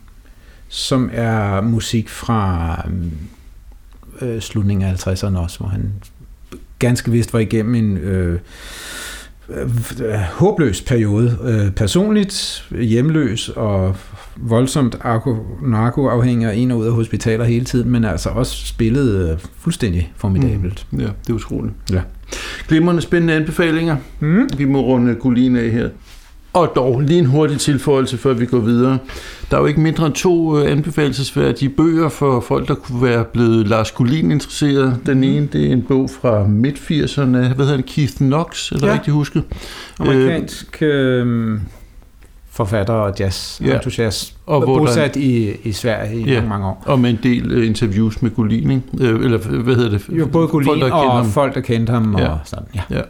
som 0.67 1.09
er 1.13 1.61
musik 1.61 2.09
fra 2.09 2.75
mm, 2.87 3.11
øh, 4.21 4.41
slutningen 4.41 4.89
af 4.89 5.07
50'erne 5.07 5.37
også, 5.37 5.59
hvor 5.59 5.67
han 5.67 5.93
ganske 6.79 7.11
vist 7.11 7.33
var 7.33 7.39
igennem 7.39 7.75
en 7.75 7.97
øh, 7.97 8.39
øh, 9.49 9.69
øh 10.01 10.13
håbløs 10.13 10.81
periode. 10.81 11.37
Øh, 11.43 11.71
personligt 11.71 12.67
hjemløs 12.71 13.49
og 13.49 13.95
voldsomt 14.39 14.97
narkoafhængig 15.61 16.47
og 16.47 16.55
ind 16.55 16.71
og 16.71 16.77
ud 16.77 16.85
af 16.85 16.91
hospitaler 16.91 17.45
hele 17.45 17.65
tiden, 17.65 17.89
men 17.89 18.05
altså 18.05 18.29
også 18.29 18.67
spillet 18.67 19.29
øh, 19.31 19.37
fuldstændig 19.59 20.13
formidabelt. 20.15 20.85
Mm. 20.91 20.99
Ja, 20.99 21.05
det 21.05 21.29
er 21.29 21.33
utroligt. 21.33 21.73
Ja. 21.91 22.01
Glimrende 22.67 23.01
spændende 23.01 23.33
anbefalinger. 23.33 23.95
Mm. 24.19 24.49
Vi 24.57 24.65
må 24.65 24.81
runde 24.81 25.15
Gulin 25.15 25.55
af 25.55 25.69
her. 25.69 25.89
Og 26.53 26.71
dog 26.75 27.01
lige 27.01 27.19
en 27.19 27.25
hurtig 27.25 27.59
tilføjelse, 27.59 28.17
før 28.17 28.33
vi 28.33 28.45
går 28.45 28.59
videre. 28.59 28.97
Der 29.51 29.57
er 29.57 29.61
jo 29.61 29.67
ikke 29.67 29.79
mindre 29.79 30.05
end 30.05 30.13
to 30.13 30.59
øh, 30.59 30.71
anbefalesværdige 30.71 31.69
bøger 31.69 32.09
for 32.09 32.39
folk, 32.39 32.67
der 32.67 32.75
kunne 32.75 33.01
være 33.01 33.25
blevet 33.25 33.67
Lars 33.67 33.91
Gullin 33.91 34.31
interesseret. 34.31 34.99
Den 35.05 35.17
mhm. 35.17 35.23
ene, 35.23 35.47
det 35.53 35.67
er 35.67 35.71
en 35.71 35.81
bog 35.81 36.09
fra 36.09 36.47
midt-80'erne. 36.47 37.53
Hvad 37.53 37.65
hedder 37.65 37.75
det? 37.75 37.85
Keith 37.85 38.13
Knox, 38.17 38.71
eller 38.71 38.87
ja. 38.87 38.93
rigtig 38.93 39.13
husket? 39.13 39.43
Amerikansk... 39.99 40.81
Øh, 40.81 41.59
forfatter 42.57 42.93
og 42.93 43.13
jazz 43.19 43.61
ja. 43.61 43.75
entusiast, 43.75 44.33
og 44.45 44.61
bosat 44.65 45.13
der, 45.13 45.19
i, 45.19 45.55
i 45.63 45.71
Sverige 45.71 46.19
i 46.19 46.25
ja. 46.25 46.33
mange, 46.33 46.49
mange 46.49 46.67
år. 46.67 46.83
Og 46.85 46.99
med 46.99 47.09
en 47.09 47.19
del 47.23 47.57
uh, 47.57 47.65
interviews 47.65 48.21
med 48.21 48.31
Gullin, 48.31 48.71
ikke? 48.71 49.15
Uh, 49.15 49.25
eller 49.25 49.37
hvad 49.37 49.75
hedder 49.75 49.89
det? 49.89 50.09
Jo, 50.09 50.25
både 50.25 50.47
Gullin 50.47 50.67
folk, 50.67 50.93
og 50.93 51.11
ham. 51.11 51.25
folk, 51.25 51.55
der 51.55 51.61
kendte 51.61 51.93
ham. 51.93 52.15
Ja. 52.17 52.29
Og 52.29 52.39
sådan, 52.43 52.65
ja. 52.75 52.81
ja. 52.89 53.01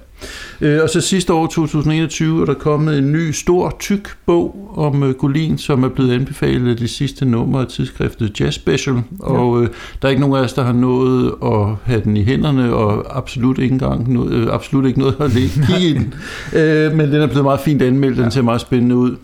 Øh, 0.62 0.84
og 0.84 0.90
så 0.90 1.02
sidste 1.02 1.34
år, 1.34 1.48
2021, 1.48 2.42
er 2.42 2.46
der 2.46 2.54
kommet 2.54 2.98
en 2.98 3.12
ny, 3.12 3.32
stor, 3.32 3.76
tyk 3.80 4.10
bog 4.26 4.74
om 4.76 5.04
uh, 5.04 5.10
Gullin, 5.10 5.58
som 5.58 5.84
er 5.84 5.90
blevet 5.90 6.14
anbefalet 6.14 6.70
af 6.70 6.78
det 6.78 6.90
sidste 6.90 7.26
nummer 7.26 7.60
af 7.60 7.68
tidsskriftet 7.68 8.40
Jazz 8.40 8.56
Special. 8.56 8.96
Og 9.20 9.50
uh, 9.50 9.68
der 10.02 10.08
er 10.08 10.10
ikke 10.10 10.22
nogen 10.22 10.36
af 10.36 10.42
os, 10.42 10.54
der 10.54 10.64
har 10.64 10.74
nået 10.74 11.34
at 11.44 11.68
have 11.84 12.02
den 12.04 12.18
i 12.18 12.24
hænderne, 12.24 12.74
og 12.74 13.18
absolut 13.18 13.60
ikke, 13.60 13.74
engang, 13.74 14.18
uh, 14.20 14.54
absolut 14.54 14.86
ikke 14.86 15.00
noget 15.00 15.16
at 15.20 15.32
kigge 15.32 15.90
i 15.90 15.94
den. 15.94 16.14
Uh, 16.54 16.94
men 16.98 17.12
den 17.12 17.22
er 17.22 17.28
blevet 17.28 17.44
meget 17.44 17.60
fint 17.60 17.82
anmeldt, 17.82 18.18
den 18.18 18.24
ja. 18.24 18.30
ser 18.30 18.42
meget 18.42 18.62
spændende 18.62 18.96
ud. 18.96 19.16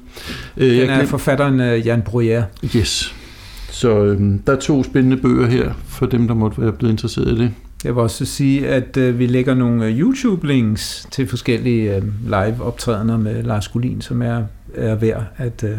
Uh, 0.57 0.63
den 0.63 0.89
er 0.89 1.05
forfatteren 1.05 1.59
Jan 1.59 2.03
Bruyère. 2.09 2.67
Yes. 2.77 3.15
Så 3.73 4.03
øh, 4.03 4.21
der 4.47 4.53
er 4.53 4.59
to 4.59 4.83
spændende 4.83 5.17
bøger 5.17 5.47
her, 5.47 5.73
for 5.87 6.05
dem, 6.05 6.27
der 6.27 6.35
måtte 6.35 6.61
være 6.61 6.71
blevet 6.71 6.91
interesseret 6.91 7.27
i 7.27 7.37
det. 7.37 7.51
Jeg 7.83 7.95
vil 7.95 8.01
også 8.01 8.25
sige, 8.25 8.67
at 8.67 8.97
øh, 8.97 9.19
vi 9.19 9.25
lægger 9.25 9.53
nogle 9.53 9.85
øh, 9.85 9.99
YouTube-links 9.99 11.07
til 11.11 11.27
forskellige 11.27 11.95
øh, 11.95 12.03
live-optrædener 12.23 13.17
med 13.17 13.43
Lars 13.43 13.67
Gullin, 13.67 14.01
som 14.01 14.21
er, 14.21 14.43
er 14.75 14.95
værd 14.95 15.25
at 15.37 15.63
øh, 15.63 15.77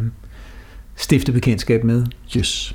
stifte 0.96 1.32
bekendtskab 1.32 1.84
med. 1.84 2.06
Yes. 2.36 2.74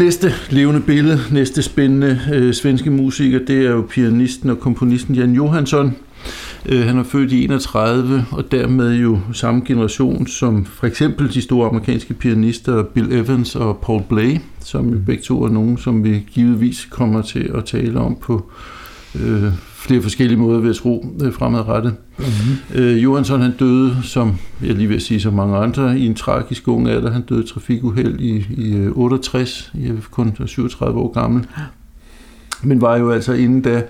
Næste 0.00 0.32
levende 0.50 0.80
billede, 0.80 1.18
næste 1.30 1.62
spændende 1.62 2.20
øh, 2.32 2.54
svenske 2.54 2.90
musiker, 2.90 3.38
det 3.38 3.66
er 3.66 3.70
jo 3.70 3.86
pianisten 3.90 4.50
og 4.50 4.60
komponisten 4.60 5.14
Jan 5.14 5.32
Johansson, 5.32 5.96
Øh, 6.66 6.86
han 6.86 6.98
er 6.98 7.02
født 7.02 7.32
i 7.32 7.44
31, 7.44 8.26
og 8.30 8.52
dermed 8.52 8.94
jo 8.94 9.18
samme 9.32 9.62
generation 9.66 10.26
som 10.26 10.64
for 10.64 10.86
eksempel 10.86 11.34
de 11.34 11.42
store 11.42 11.68
amerikanske 11.68 12.14
pianister 12.14 12.82
Bill 12.82 13.12
Evans 13.12 13.56
og 13.56 13.78
Paul 13.82 14.02
Bley, 14.08 14.38
som 14.60 14.88
jo 14.92 14.98
begge 15.06 15.22
to 15.22 15.44
er 15.44 15.48
nogen, 15.48 15.78
som 15.78 16.04
vi 16.04 16.26
givetvis 16.30 16.84
kommer 16.90 17.22
til 17.22 17.50
at 17.54 17.64
tale 17.64 18.00
om 18.00 18.16
på 18.20 18.50
øh, 19.20 19.52
flere 19.80 20.02
forskellige 20.02 20.38
måder 20.38 20.60
ved 20.60 20.70
at 20.70 20.76
tro 20.76 21.06
øh, 21.24 21.32
fremadrettet. 21.32 21.94
Mm-hmm. 22.18 22.82
Øh, 22.82 23.02
Johansson 23.02 23.40
han 23.40 23.52
døde, 23.58 23.96
som 24.02 24.34
jeg 24.62 24.74
lige 24.74 24.88
vil 24.88 25.00
sige, 25.00 25.20
som 25.20 25.34
mange 25.34 25.56
andre, 25.56 25.98
i 25.98 26.06
en 26.06 26.14
tragisk 26.14 26.68
ung 26.68 26.88
alder. 26.88 27.10
Han 27.10 27.22
døde 27.22 27.44
i 27.44 27.46
trafikuheld 27.46 28.20
i, 28.20 28.46
i 28.50 28.88
68, 28.88 29.72
jeg 29.74 29.88
er 29.88 29.94
kun 30.10 30.36
37 30.46 31.00
år 31.00 31.12
gammel. 31.12 31.46
Men 32.62 32.80
var 32.80 32.96
jo 32.96 33.10
altså 33.10 33.32
inden 33.32 33.60
da 33.60 33.82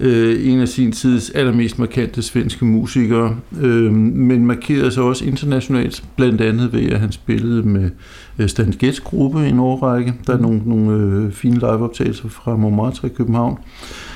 øh, 0.00 0.52
en 0.52 0.60
af 0.60 0.68
sin 0.68 0.92
tids 0.92 1.30
allermest 1.30 1.78
markante 1.78 2.22
svenske 2.22 2.64
musikere, 2.64 3.36
øh, 3.60 3.92
men 3.92 4.46
markerede 4.46 4.90
sig 4.90 5.02
også 5.02 5.24
internationalt, 5.24 6.04
blandt 6.16 6.40
andet 6.40 6.72
ved, 6.72 6.90
at 6.90 7.00
han 7.00 7.12
spillede 7.12 7.62
med 7.62 7.90
øh, 8.38 8.48
Stan 8.48 8.74
Getz 8.78 9.00
gruppe 9.00 9.46
i 9.46 9.48
en 9.48 9.58
årrække. 9.58 10.14
Der 10.26 10.32
er 10.32 10.38
nogle, 10.38 10.60
nogle 10.66 10.92
øh, 10.92 11.32
fine 11.32 11.54
liveoptagelser 11.54 12.28
fra 12.28 12.56
Montmartre 12.56 13.08
i 13.08 13.10
København, 13.16 13.58
øh, 13.58 14.13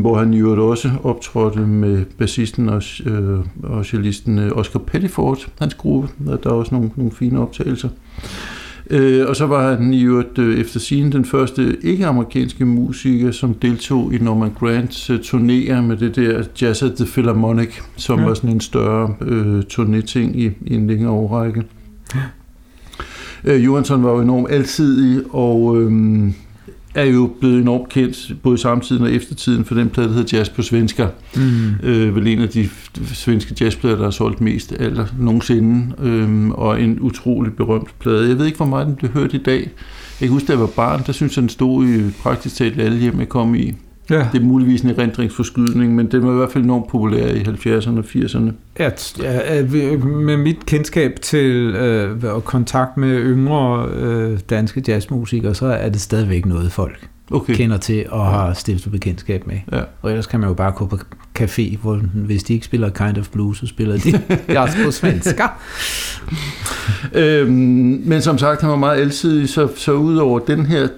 hvor 0.00 0.18
han 0.18 0.34
jo 0.34 0.70
også 0.70 0.90
optrådte 1.02 1.60
med 1.60 2.04
bassisten 2.18 2.68
og, 2.68 2.82
øh, 3.06 3.38
og 3.62 3.86
cellisten 3.86 4.38
øh, 4.38 4.52
Oscar 4.52 4.78
Pettiford, 4.78 5.38
hans 5.58 5.74
gruppe. 5.74 6.08
Der 6.26 6.50
er 6.50 6.54
også 6.54 6.74
nogle, 6.74 6.90
nogle 6.96 7.12
fine 7.12 7.40
optagelser. 7.40 7.88
Øh, 8.90 9.28
og 9.28 9.36
så 9.36 9.46
var 9.46 9.74
han 9.74 9.94
i 9.94 10.04
øvrigt 10.04 10.38
øh, 10.38 10.60
efter 10.60 10.80
sin 10.80 11.12
den 11.12 11.24
første 11.24 11.76
ikke-amerikanske 11.82 12.64
musiker, 12.64 13.30
som 13.30 13.54
deltog 13.54 14.14
i 14.14 14.18
Norman 14.18 14.52
Grants 14.58 15.10
øh, 15.10 15.20
turnéer 15.20 15.80
med 15.80 15.96
det 15.96 16.16
der 16.16 16.42
Jazz 16.62 16.82
at 16.82 16.92
the 16.96 17.06
Philharmonic, 17.06 17.70
som 17.96 18.18
ja. 18.18 18.26
var 18.26 18.34
sådan 18.34 18.50
en 18.50 18.60
større 18.60 19.14
øh, 19.20 19.62
turnéting 19.72 20.38
i, 20.38 20.50
i 20.66 20.74
en 20.74 20.86
længere 20.86 21.10
årrække. 21.10 21.62
Ja. 22.14 22.20
Øh, 23.44 23.64
Johansson 23.64 24.02
var 24.02 24.10
jo 24.10 24.20
enormt 24.20 24.50
altidig, 24.50 25.22
og 25.30 25.82
øh, 25.82 25.92
er 26.96 27.04
jo 27.04 27.30
blevet 27.40 27.60
enormt 27.60 27.88
kendt, 27.88 28.32
både 28.42 28.58
samtiden 28.58 29.02
og 29.02 29.12
eftertiden, 29.12 29.64
for 29.64 29.74
den 29.74 29.88
plade, 29.88 30.08
der 30.08 30.14
hedder 30.14 30.38
Jazz 30.38 30.48
på 30.48 30.62
Svensker. 30.62 31.08
Mm. 31.36 31.88
Øh, 31.88 32.16
vel 32.16 32.26
en 32.26 32.38
af 32.38 32.48
de 32.48 32.68
svenske 33.14 33.54
jazzplader, 33.60 33.96
der 33.96 34.04
har 34.04 34.10
solgt 34.10 34.40
mest 34.40 34.72
alder 34.78 35.06
nogensinde, 35.18 35.94
øh, 36.02 36.48
og 36.48 36.82
en 36.82 36.98
utrolig 37.00 37.52
berømt 37.52 37.98
plade. 37.98 38.28
Jeg 38.28 38.38
ved 38.38 38.46
ikke, 38.46 38.56
hvor 38.56 38.66
meget 38.66 38.86
den 38.86 38.94
blev 38.94 39.10
hørt 39.10 39.34
i 39.34 39.38
dag. 39.38 39.60
Jeg 40.20 40.28
kan 40.28 40.28
huske, 40.28 40.46
da 40.46 40.52
jeg 40.52 40.60
var 40.60 40.66
barn, 40.76 41.02
der 41.06 41.12
synes 41.12 41.36
jeg, 41.36 41.42
den 41.42 41.48
stod 41.48 41.86
i 41.86 42.10
praktisk 42.22 42.56
talt 42.56 42.80
alle 42.80 42.98
hjem, 42.98 43.20
jeg 43.20 43.28
kom 43.28 43.54
i. 43.54 43.74
Ja. 44.10 44.28
Det 44.32 44.40
er 44.40 44.44
muligvis 44.44 44.80
en 44.80 44.90
erindringsforskydning, 44.90 45.94
men 45.94 46.10
det 46.10 46.22
var 46.22 46.32
i 46.32 46.36
hvert 46.36 46.52
fald 46.52 46.64
enormt 46.64 46.88
populær 46.88 47.26
i 47.26 47.42
70'erne 47.42 47.98
og 47.98 48.04
80'erne. 48.04 48.52
Ja, 48.78 48.90
ja, 49.22 49.96
med 49.96 50.36
mit 50.36 50.66
kendskab 50.66 51.20
til 51.22 51.74
øh, 51.74 52.24
og 52.24 52.44
kontakt 52.44 52.96
med 52.96 53.20
yngre 53.20 53.88
øh, 53.88 54.38
danske 54.50 54.82
jazzmusikere, 54.88 55.54
så 55.54 55.66
er 55.66 55.88
det 55.88 56.00
stadigvæk 56.00 56.46
noget, 56.46 56.72
folk 56.72 57.08
okay. 57.30 57.54
kender 57.54 57.76
til 57.76 58.04
og 58.08 58.26
har 58.26 58.52
stiftet 58.52 58.92
bekendtskab 58.92 59.46
med. 59.46 59.56
Ja. 59.72 59.80
Og 60.02 60.10
ellers 60.10 60.26
kan 60.26 60.40
man 60.40 60.48
jo 60.48 60.54
bare 60.54 60.72
gå 60.72 60.86
på 60.86 60.98
café, 61.38 61.78
hvor 61.78 61.96
hvis 62.14 62.42
de 62.42 62.54
ikke 62.54 62.66
spiller 62.66 62.90
Kind 62.90 63.18
of 63.18 63.28
Blues, 63.28 63.58
så 63.58 63.66
spiller 63.66 63.98
de 63.98 64.22
jazz 64.54 64.76
på 64.84 64.90
svenska. 64.90 65.46
øhm, 67.14 68.02
men 68.04 68.22
som 68.22 68.38
sagt, 68.38 68.60
han 68.60 68.70
var 68.70 68.76
meget 68.76 69.00
alsidig, 69.00 69.48
så, 69.48 69.68
så 69.76 69.92
ud 69.92 70.16
over 70.16 70.38
den 70.38 70.66
her 70.66 70.88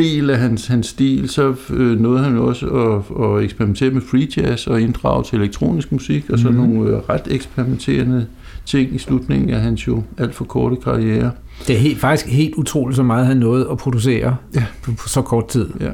del 0.00 0.30
af 0.30 0.38
hans, 0.38 0.66
hans 0.66 0.86
stil, 0.86 1.28
så 1.28 1.54
øh, 1.70 2.00
nåede 2.00 2.18
han 2.18 2.36
også 2.36 2.66
at, 2.66 3.24
at 3.24 3.44
eksperimentere 3.44 3.90
med 3.90 4.02
free 4.10 4.28
jazz 4.36 4.66
og 4.66 4.80
inddrage 4.80 5.24
til 5.24 5.38
elektronisk 5.38 5.92
musik, 5.92 6.30
og 6.30 6.38
så 6.38 6.48
mm. 6.48 6.54
nogle 6.54 6.90
øh, 6.90 6.96
ret 6.96 7.22
eksperimenterende 7.30 8.26
ting 8.66 8.94
i 8.94 8.98
slutningen 8.98 9.50
af 9.50 9.60
hans 9.60 9.86
jo 9.86 10.02
alt 10.18 10.34
for 10.34 10.44
korte 10.44 10.76
karriere. 10.76 11.30
Det 11.66 11.76
er 11.76 11.80
helt, 11.80 11.98
faktisk 11.98 12.26
helt 12.26 12.54
utroligt, 12.54 12.96
så 12.96 13.02
meget 13.02 13.26
han 13.26 13.36
nåede 13.36 13.68
at 13.70 13.78
producere 13.78 14.36
ja. 14.54 14.64
på, 14.82 14.92
på 14.92 15.08
så 15.08 15.22
kort 15.22 15.48
tid. 15.48 15.68
Ja. 15.80 15.90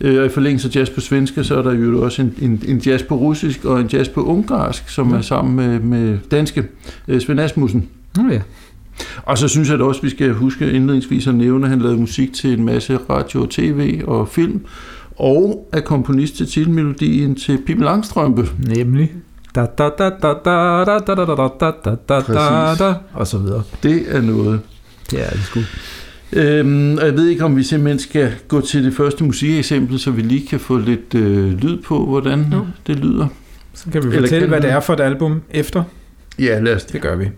Øh, 0.00 0.20
og 0.20 0.26
i 0.26 0.28
forlængelse 0.28 0.68
af 0.68 0.76
jazz 0.76 0.90
på 0.90 1.00
svensk, 1.00 1.34
så 1.42 1.56
er 1.56 1.62
der 1.62 1.72
jo 1.72 2.02
også 2.02 2.22
en, 2.22 2.34
en, 2.42 2.62
en 2.68 2.78
jazz 2.78 3.02
på 3.02 3.14
russisk 3.14 3.64
og 3.64 3.80
en 3.80 3.86
jazz 3.86 4.08
på 4.08 4.24
ungarsk, 4.24 4.88
som 4.88 5.10
ja. 5.10 5.16
er 5.16 5.20
sammen 5.20 5.56
med, 5.56 5.80
med 5.80 6.18
danske 6.30 6.64
øh, 7.08 7.20
Svend 7.20 7.40
Asmussen. 7.40 7.88
Oh, 8.18 8.32
ja. 8.32 8.40
Og 9.22 9.38
så 9.38 9.48
synes 9.48 9.70
jeg 9.70 9.78
da 9.78 9.84
også, 9.84 9.98
at 9.98 10.04
vi 10.04 10.10
skal 10.10 10.32
huske 10.32 10.72
indledningsvis 10.72 11.26
at 11.26 11.34
nævne, 11.34 11.66
at 11.66 11.70
han 11.70 11.80
lavede 11.80 11.98
musik 11.98 12.32
til 12.32 12.58
en 12.58 12.64
masse 12.64 12.98
radio, 13.10 13.46
tv 13.46 14.02
og 14.06 14.28
film, 14.28 14.60
og 15.16 15.68
er 15.72 15.80
komponist 15.80 16.36
til 16.36 16.46
titelmelodien 16.46 17.34
til 17.34 17.58
Pippi 17.66 17.84
Langstrømpe. 17.84 18.48
Nemlig. 18.76 19.12
Da, 19.54 19.66
da, 19.78 19.88
da, 19.98 20.10
da, 20.10 20.32
da, 20.44 20.84
da, 20.84 20.84
da, 20.84 21.14
da, 21.14 21.14
da, 21.14 21.48
da, 21.60 21.70
da, 21.84 21.94
da, 22.08 22.20
da, 22.20 22.74
da, 22.84 22.94
og 23.12 23.26
så 23.26 23.38
videre. 23.38 23.62
Det 23.82 24.16
er 24.16 24.20
noget. 24.20 24.60
Det 25.10 25.26
er 25.26 25.30
det 25.30 25.42
sgu. 25.42 25.60
Øhm, 26.32 26.98
og 26.98 27.06
jeg 27.06 27.14
ved 27.16 27.26
ikke, 27.28 27.44
om 27.44 27.56
vi 27.56 27.62
simpelthen 27.62 27.98
skal 27.98 28.32
gå 28.48 28.60
til 28.60 28.84
det 28.84 28.94
første 28.94 29.24
musikeksempel, 29.24 29.98
så 29.98 30.10
vi 30.10 30.22
lige 30.22 30.46
kan 30.46 30.60
få 30.60 30.78
lidt 30.78 31.14
øh, 31.14 31.52
lyd 31.52 31.82
på, 31.82 32.06
hvordan 32.06 32.46
jo. 32.52 32.66
det 32.86 32.96
lyder. 32.96 33.26
Så 33.74 33.90
kan 33.92 34.10
vi 34.10 34.18
fortælle, 34.18 34.48
hvad 34.48 34.60
det 34.60 34.70
er 34.70 34.80
for 34.80 34.92
et 34.92 35.00
album 35.00 35.42
efter. 35.50 35.82
Ja, 36.38 36.60
lad 36.60 36.74
os 36.74 36.84
det. 36.84 36.92
Det 36.92 37.00
gør 37.00 37.16
vi. 37.16 37.28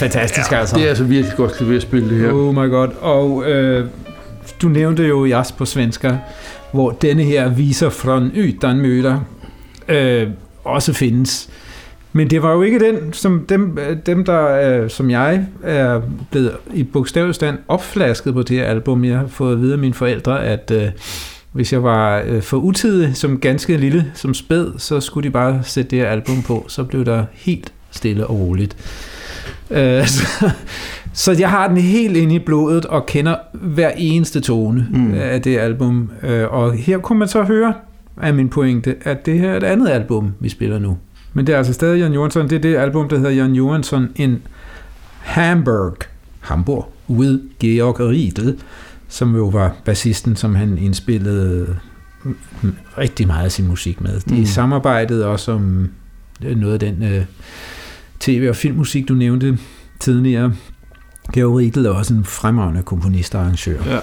Helt 0.00 0.12
fantastisk, 0.12 0.52
ja, 0.52 0.58
altså. 0.58 0.76
Det 0.76 0.84
er 0.84 0.88
altså 0.88 1.04
virkelig 1.04 1.36
godt 1.36 1.52
klaverspil, 1.52 2.10
det 2.10 2.18
her. 2.18 2.32
Oh 2.32 2.54
my 2.54 2.70
god. 2.70 2.88
Og 3.00 3.44
øh, 3.50 3.86
du 4.62 4.68
nævnte 4.68 5.02
jo 5.02 5.24
jazz 5.24 5.52
på 5.52 5.64
svensker, 5.64 6.16
hvor 6.72 6.90
denne 6.90 7.22
her 7.22 7.48
viser 7.48 7.88
från 7.88 8.30
ytan 8.34 8.76
møder 8.76 9.20
øh, 9.88 10.28
også 10.64 10.92
findes. 10.92 11.48
Men 12.12 12.30
det 12.30 12.42
var 12.42 12.52
jo 12.52 12.62
ikke 12.62 12.78
den, 12.78 13.12
som 13.12 13.46
dem, 13.48 13.78
dem 14.06 14.24
der 14.24 14.80
øh, 14.82 14.90
som 14.90 15.10
jeg 15.10 15.46
er 15.62 16.00
blevet 16.30 16.52
i 16.74 16.82
bogstavestand 16.82 17.58
opflasket 17.68 18.34
på 18.34 18.42
det 18.42 18.56
her 18.56 18.64
album. 18.64 19.04
Jeg 19.04 19.18
har 19.18 19.26
fået 19.26 19.52
at 19.52 19.60
vide 19.60 19.72
af 19.72 19.78
mine 19.78 19.94
forældre, 19.94 20.44
at 20.44 20.70
øh, 20.74 20.88
hvis 21.52 21.72
jeg 21.72 21.82
var 21.82 22.22
øh, 22.26 22.42
for 22.42 22.56
utidig 22.56 23.16
som 23.16 23.40
ganske 23.40 23.76
lille, 23.76 24.12
som 24.14 24.34
spæd, 24.34 24.72
så 24.78 25.00
skulle 25.00 25.28
de 25.28 25.32
bare 25.32 25.60
sætte 25.62 25.90
det 25.90 25.98
her 25.98 26.08
album 26.08 26.42
på. 26.42 26.64
Så 26.68 26.84
blev 26.84 27.04
der 27.04 27.24
helt 27.32 27.72
stille 27.90 28.26
og 28.26 28.38
roligt. 28.38 28.76
Øh, 29.70 30.06
så, 30.16 30.50
så 31.12 31.32
jeg 31.32 31.50
har 31.50 31.68
den 31.68 31.76
helt 31.76 32.16
inde 32.16 32.34
i 32.34 32.38
blodet 32.38 32.84
og 32.84 33.06
kender 33.06 33.36
hver 33.52 33.90
eneste 33.96 34.40
tone 34.40 34.86
mm. 34.90 35.14
af 35.14 35.42
det 35.42 35.58
album. 35.58 36.10
Øh, 36.22 36.52
og 36.52 36.72
her 36.72 36.98
kunne 36.98 37.18
man 37.18 37.28
så 37.28 37.42
høre 37.42 37.74
af 38.22 38.34
min 38.34 38.48
pointe, 38.48 38.96
at 39.02 39.26
det 39.26 39.38
her 39.38 39.50
er 39.50 39.56
et 39.56 39.62
andet 39.62 39.88
album, 39.88 40.32
vi 40.40 40.48
spiller 40.48 40.78
nu. 40.78 40.98
Men 41.32 41.46
det 41.46 41.52
er 41.52 41.58
altså 41.58 41.72
stadig 41.72 41.98
Jan 41.98 42.12
Johansson. 42.12 42.48
Det 42.48 42.56
er 42.56 42.60
det 42.60 42.76
album, 42.76 43.08
der 43.08 43.16
hedder 43.16 43.30
Jan 43.30 43.52
Johansson 43.52 44.08
in 44.16 44.42
Hamburg. 45.20 45.96
Hamburg. 46.40 46.92
With 47.10 47.38
Georg 47.60 48.00
Riedel, 48.00 48.58
som 49.08 49.36
jo 49.36 49.46
var 49.46 49.76
bassisten, 49.84 50.36
som 50.36 50.54
han 50.54 50.78
indspillede 50.78 51.76
rigtig 52.98 53.26
meget 53.26 53.44
af 53.44 53.52
sin 53.52 53.68
musik 53.68 54.00
med. 54.00 54.20
De 54.20 54.34
mm. 54.34 54.46
samarbejdede 54.46 55.26
også 55.26 55.52
om 55.52 55.88
noget 56.40 56.72
af 56.72 56.80
den 56.80 57.02
uh, 57.02 57.24
tv- 58.20 58.46
og 58.48 58.56
filmmusik, 58.56 59.08
du 59.08 59.14
nævnte 59.14 59.58
tidligere. 60.00 60.52
Georg 61.32 61.56
Riedel 61.56 61.86
er 61.86 61.90
også 61.90 62.14
en 62.14 62.24
fremragende 62.24 62.82
komponist 62.82 63.34
og 63.34 63.40
arrangør. 63.40 63.82
Ja. 63.86 63.98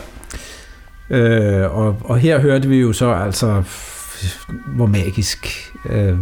Øh, 1.10 1.78
og, 1.78 1.98
og 2.04 2.18
her 2.18 2.40
hørte 2.40 2.70
vi 2.70 2.78
jo 2.78 2.94
så 2.94 3.12
altså, 3.12 3.64
hvor 4.76 4.86
magisk 4.86 5.72
øh, 5.90 6.18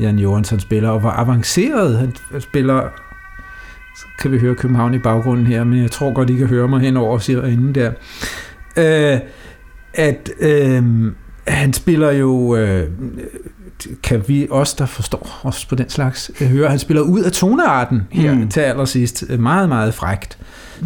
Jan 0.00 0.18
Johansson 0.18 0.60
spiller, 0.60 0.90
og 0.90 1.00
hvor 1.00 1.10
avanceret 1.10 1.98
han 1.98 2.12
spiller. 2.40 2.88
Så 3.96 4.04
kan 4.18 4.32
vi 4.32 4.38
høre 4.38 4.54
København 4.54 4.94
i 4.94 4.98
baggrunden 4.98 5.46
her, 5.46 5.64
men 5.64 5.82
jeg 5.82 5.90
tror 5.90 6.12
godt, 6.12 6.30
I 6.30 6.36
kan 6.36 6.46
høre 6.46 6.68
mig 6.68 6.80
hen 6.80 6.96
over 6.96 7.30
inden 7.46 7.74
der. 7.74 7.92
Øh, 8.76 9.20
at 9.94 10.30
øh, 10.40 11.12
han 11.48 11.72
spiller 11.72 12.10
jo, 12.10 12.56
øh, 12.56 12.88
kan 14.02 14.24
vi 14.28 14.46
os, 14.50 14.74
der 14.74 14.86
forstår 14.86 15.40
os 15.42 15.64
på 15.64 15.74
den 15.74 15.88
slags, 15.88 16.30
øh, 16.40 16.48
høre, 16.48 16.70
han 16.70 16.78
spiller 16.78 17.02
ud 17.02 17.20
af 17.20 17.32
tonearten 17.32 18.02
her 18.10 18.34
mm. 18.34 18.48
til 18.48 18.60
allersidst. 18.60 19.24
Meget, 19.38 19.68
meget 19.68 19.94
frægt. 19.94 20.38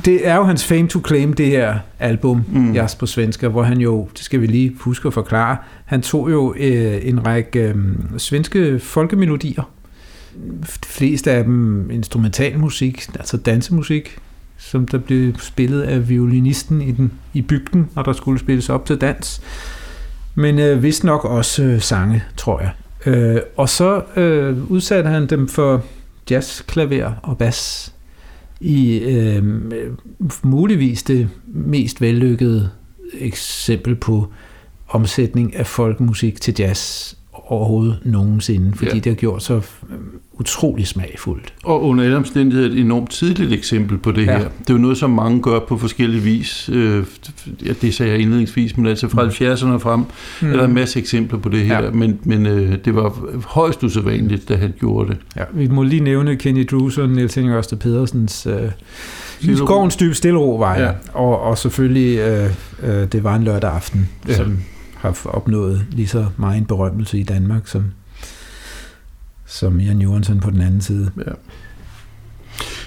Det 0.04 0.28
er 0.28 0.36
jo 0.36 0.44
hans 0.44 0.64
fame 0.64 0.88
to 0.88 1.00
claim, 1.06 1.32
det 1.32 1.46
her 1.46 1.78
album, 1.98 2.44
mm. 2.48 2.72
Jazz 2.72 2.94
på 2.94 3.06
svensker, 3.06 3.48
hvor 3.48 3.62
han 3.62 3.78
jo, 3.78 4.08
det 4.16 4.24
skal 4.24 4.40
vi 4.40 4.46
lige 4.46 4.76
huske 4.80 5.06
at 5.06 5.14
forklare, 5.14 5.56
han 5.84 6.02
tog 6.02 6.30
jo 6.30 6.54
øh, 6.58 7.08
en 7.08 7.26
række 7.26 7.60
øh, 7.60 7.74
svenske 8.18 8.78
folkemelodier, 8.78 9.70
de 10.60 10.66
fleste 10.86 11.30
af 11.30 11.44
dem 11.44 11.90
instrumentalmusik, 11.90 13.08
altså 13.14 13.36
dansemusik, 13.36 14.18
som 14.58 14.86
der 14.86 14.98
blev 14.98 15.38
spillet 15.38 15.82
af 15.82 16.08
violinisten 16.08 16.82
i, 16.82 16.90
den, 16.90 17.12
i 17.34 17.42
bygden, 17.42 17.88
når 17.94 18.02
der 18.02 18.12
skulle 18.12 18.40
spilles 18.40 18.68
op 18.68 18.86
til 18.86 18.96
dans. 18.96 19.42
Men 20.34 20.58
øh, 20.58 20.82
vist 20.82 21.04
nok 21.04 21.24
også 21.24 21.62
øh, 21.62 21.80
sange, 21.80 22.22
tror 22.36 22.60
jeg. 22.60 22.70
Øh, 23.06 23.40
og 23.56 23.68
så 23.68 24.02
øh, 24.16 24.70
udsatte 24.70 25.10
han 25.10 25.26
dem 25.26 25.48
for 25.48 25.84
jazz, 26.30 26.62
klaver 26.62 27.12
og 27.22 27.38
bas 27.38 27.92
i 28.60 28.98
øh, 28.98 29.44
muligvis 30.42 31.02
det 31.02 31.28
mest 31.46 32.00
vellykkede 32.00 32.70
eksempel 33.14 33.94
på 33.94 34.32
omsætning 34.88 35.56
af 35.56 35.66
folkemusik 35.66 36.40
til 36.40 36.54
jazz 36.58 37.14
overhovedet 37.32 37.98
nogensinde, 38.04 38.72
fordi 38.76 38.90
ja. 38.90 38.94
det 38.94 39.06
har 39.06 39.14
gjort 39.14 39.42
så 39.42 39.60
utrolig 40.42 40.86
smagfuldt. 40.86 41.54
Og 41.64 41.82
under 41.82 42.04
alle 42.04 42.16
omstændigheder 42.16 42.70
et 42.70 42.78
enormt 42.78 43.10
tidligt 43.10 43.52
eksempel 43.52 43.98
på 43.98 44.12
det 44.12 44.26
ja. 44.26 44.38
her. 44.38 44.48
Det 44.58 44.70
er 44.70 44.74
jo 44.74 44.80
noget, 44.80 44.98
som 44.98 45.10
mange 45.10 45.42
gør 45.42 45.58
på 45.58 45.78
forskellige 45.78 46.22
vis. 46.22 46.70
Øh, 46.72 47.04
ja, 47.66 47.72
det 47.82 47.94
sagde 47.94 48.12
jeg 48.12 48.20
indledningsvis, 48.20 48.76
men 48.76 48.86
altså 48.86 49.08
fra 49.08 49.24
mm. 49.24 49.28
70'erne 49.28 49.78
frem 49.78 50.04
mm. 50.42 50.52
er 50.52 50.56
der 50.56 50.64
en 50.64 50.74
masse 50.74 50.98
eksempler 50.98 51.38
på 51.38 51.48
det 51.48 51.60
her, 51.60 51.84
ja. 51.84 51.90
men, 51.90 52.18
men 52.24 52.46
øh, 52.46 52.78
det 52.84 52.94
var 52.94 53.16
højst 53.46 53.84
usædvanligt, 53.84 54.48
da 54.48 54.56
han 54.56 54.72
gjorde 54.78 55.08
det. 55.08 55.18
Ja, 55.36 55.44
vi 55.52 55.68
må 55.68 55.82
lige 55.82 56.02
nævne 56.02 56.36
Kenny 56.36 56.66
Drews 56.70 56.98
og 56.98 57.08
Niels 57.08 57.34
Henning 57.34 57.54
Ørsted 57.54 57.78
Pedersens 57.78 58.46
øh, 58.46 58.70
i 59.40 59.56
skovens 59.56 59.96
dybe 59.96 60.14
stillero 60.14 60.56
var 60.56 60.78
ja. 60.78 60.90
og, 61.12 61.40
og 61.40 61.58
selvfølgelig 61.58 62.18
øh, 62.18 62.50
øh, 62.82 63.12
det 63.12 63.24
var 63.24 63.36
en 63.36 63.44
lørdag 63.44 63.70
aften, 63.70 64.08
ja. 64.28 64.34
som 64.36 64.58
har 64.94 65.18
opnået 65.24 65.86
lige 65.90 66.08
så 66.08 66.26
meget 66.36 66.66
berømmelse 66.66 67.18
i 67.18 67.22
Danmark 67.22 67.66
som 67.66 67.84
som 69.52 69.80
Jan 69.80 69.98
Johansson 69.98 70.40
på 70.40 70.50
den 70.50 70.60
anden 70.60 70.80
side. 70.80 71.10
Ja. 71.26 71.32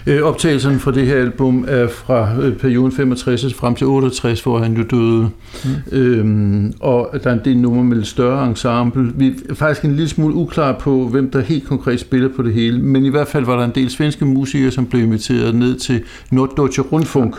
Øh, 0.08 0.22
optagelsen 0.22 0.80
fra 0.80 0.92
det 0.92 1.08
her 1.08 1.16
album 1.16 1.66
er 1.68 1.88
fra 1.88 2.42
øh, 2.42 2.58
perioden 2.58 2.92
65 2.92 3.54
frem 3.54 3.76
til 3.76 3.88
68, 3.88 4.44
hvor 4.44 4.60
han 4.60 4.74
jo 4.74 4.84
døde. 4.84 5.30
Mm. 5.64 5.98
Øhm, 5.98 6.74
og 6.80 7.10
der 7.24 7.30
er 7.30 7.34
en 7.34 7.42
del 7.46 7.58
numre 7.58 7.84
med 7.84 7.98
et 7.98 8.08
større 8.08 8.48
ensemble. 8.48 9.12
Vi 9.16 9.34
er 9.50 9.54
faktisk 9.54 9.86
en 9.86 9.92
lille 9.92 10.10
smule 10.10 10.36
uklar 10.36 10.80
på, 10.80 11.08
hvem 11.08 11.32
der 11.32 11.42
helt 11.42 11.68
konkret 11.68 12.00
spiller 12.00 12.30
på 12.36 12.42
det 12.42 12.54
hele, 12.54 12.82
men 12.82 13.06
i 13.06 13.10
hvert 13.10 13.28
fald 13.28 13.46
var 13.46 13.58
der 13.58 13.66
en 13.66 13.72
del 13.76 13.90
svenske 13.90 14.26
musikere, 14.26 14.72
som 14.72 14.86
blev 14.86 15.02
inviteret 15.02 15.56
ned 15.56 15.76
til 15.76 16.04
Norddeutsche 16.32 16.84
Rundfunk, 16.84 17.36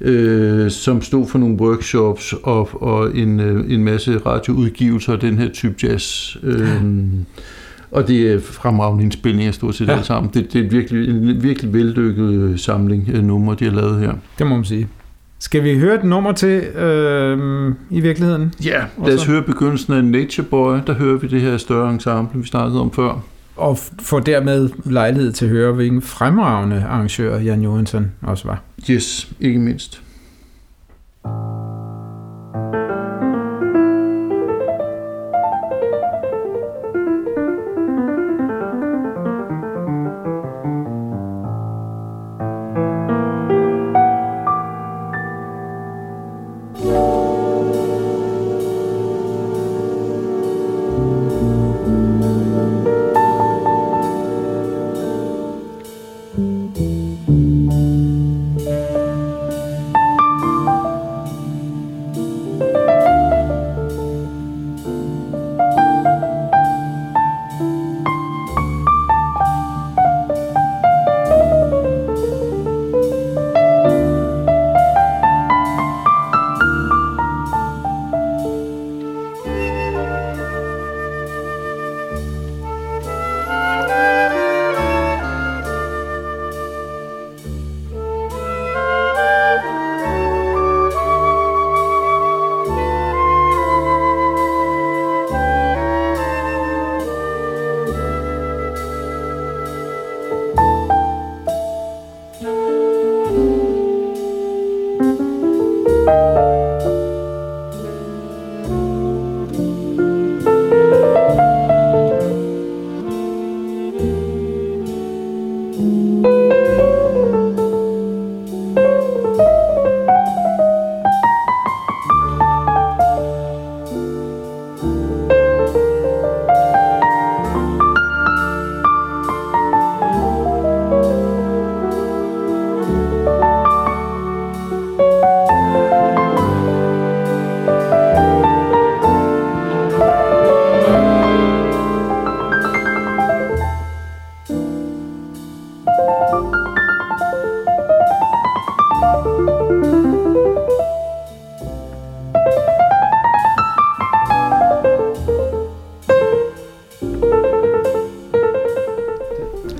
øh, 0.00 0.70
som 0.70 1.02
stod 1.02 1.26
for 1.28 1.38
nogle 1.38 1.56
workshops 1.56 2.34
og, 2.42 2.82
og 2.82 3.16
en, 3.16 3.40
øh, 3.40 3.72
en 3.72 3.84
masse 3.84 4.18
radioudgivelser 4.18 5.12
af 5.12 5.20
den 5.20 5.38
her 5.38 5.48
type 5.48 5.74
jazz. 5.82 6.36
Øh, 6.42 6.82
og 7.94 8.08
det 8.08 8.32
er 8.32 8.40
fremragende 8.40 9.04
indspilninger 9.04 9.52
stort 9.52 9.74
set 9.74 9.88
ja. 9.88 9.92
alle 9.92 10.04
sammen. 10.04 10.30
Det, 10.34 10.52
det 10.52 10.64
er 10.64 10.70
virkelig, 10.70 11.08
en 11.08 11.42
virkelig 11.42 11.72
veldykket 11.72 12.60
samling 12.60 13.14
af 13.14 13.24
numre, 13.24 13.56
de 13.58 13.64
har 13.64 13.72
lavet 13.72 14.00
her. 14.00 14.12
Det 14.38 14.46
må 14.46 14.54
man 14.54 14.64
sige. 14.64 14.88
Skal 15.38 15.64
vi 15.64 15.78
høre 15.78 15.94
et 15.94 16.04
nummer 16.04 16.32
til 16.32 16.62
øh, 16.62 17.74
i 17.90 18.00
virkeligheden? 18.00 18.54
Ja, 18.64 18.84
lad 19.06 19.14
os 19.14 19.26
høre 19.26 19.42
begyndelsen 19.42 19.92
af 19.92 20.04
Nature 20.04 20.46
Boy. 20.46 20.78
Der 20.86 20.94
hører 20.94 21.18
vi 21.18 21.26
det 21.26 21.40
her 21.40 21.56
større 21.56 21.90
ensemble, 21.90 22.40
vi 22.40 22.46
snakkede 22.46 22.80
om 22.80 22.92
før. 22.92 23.20
Og 23.56 23.78
får 24.00 24.20
dermed 24.20 24.70
lejlighed 24.84 25.32
til 25.32 25.44
at 25.44 25.50
høre, 25.50 25.72
hvilken 25.72 26.02
fremragende 26.02 26.84
arrangør 26.88 27.38
Jan 27.38 27.62
Johansson 27.62 28.12
også 28.22 28.48
var. 28.48 28.62
Yes, 28.90 29.28
ikke 29.40 29.58
mindst. 29.58 30.02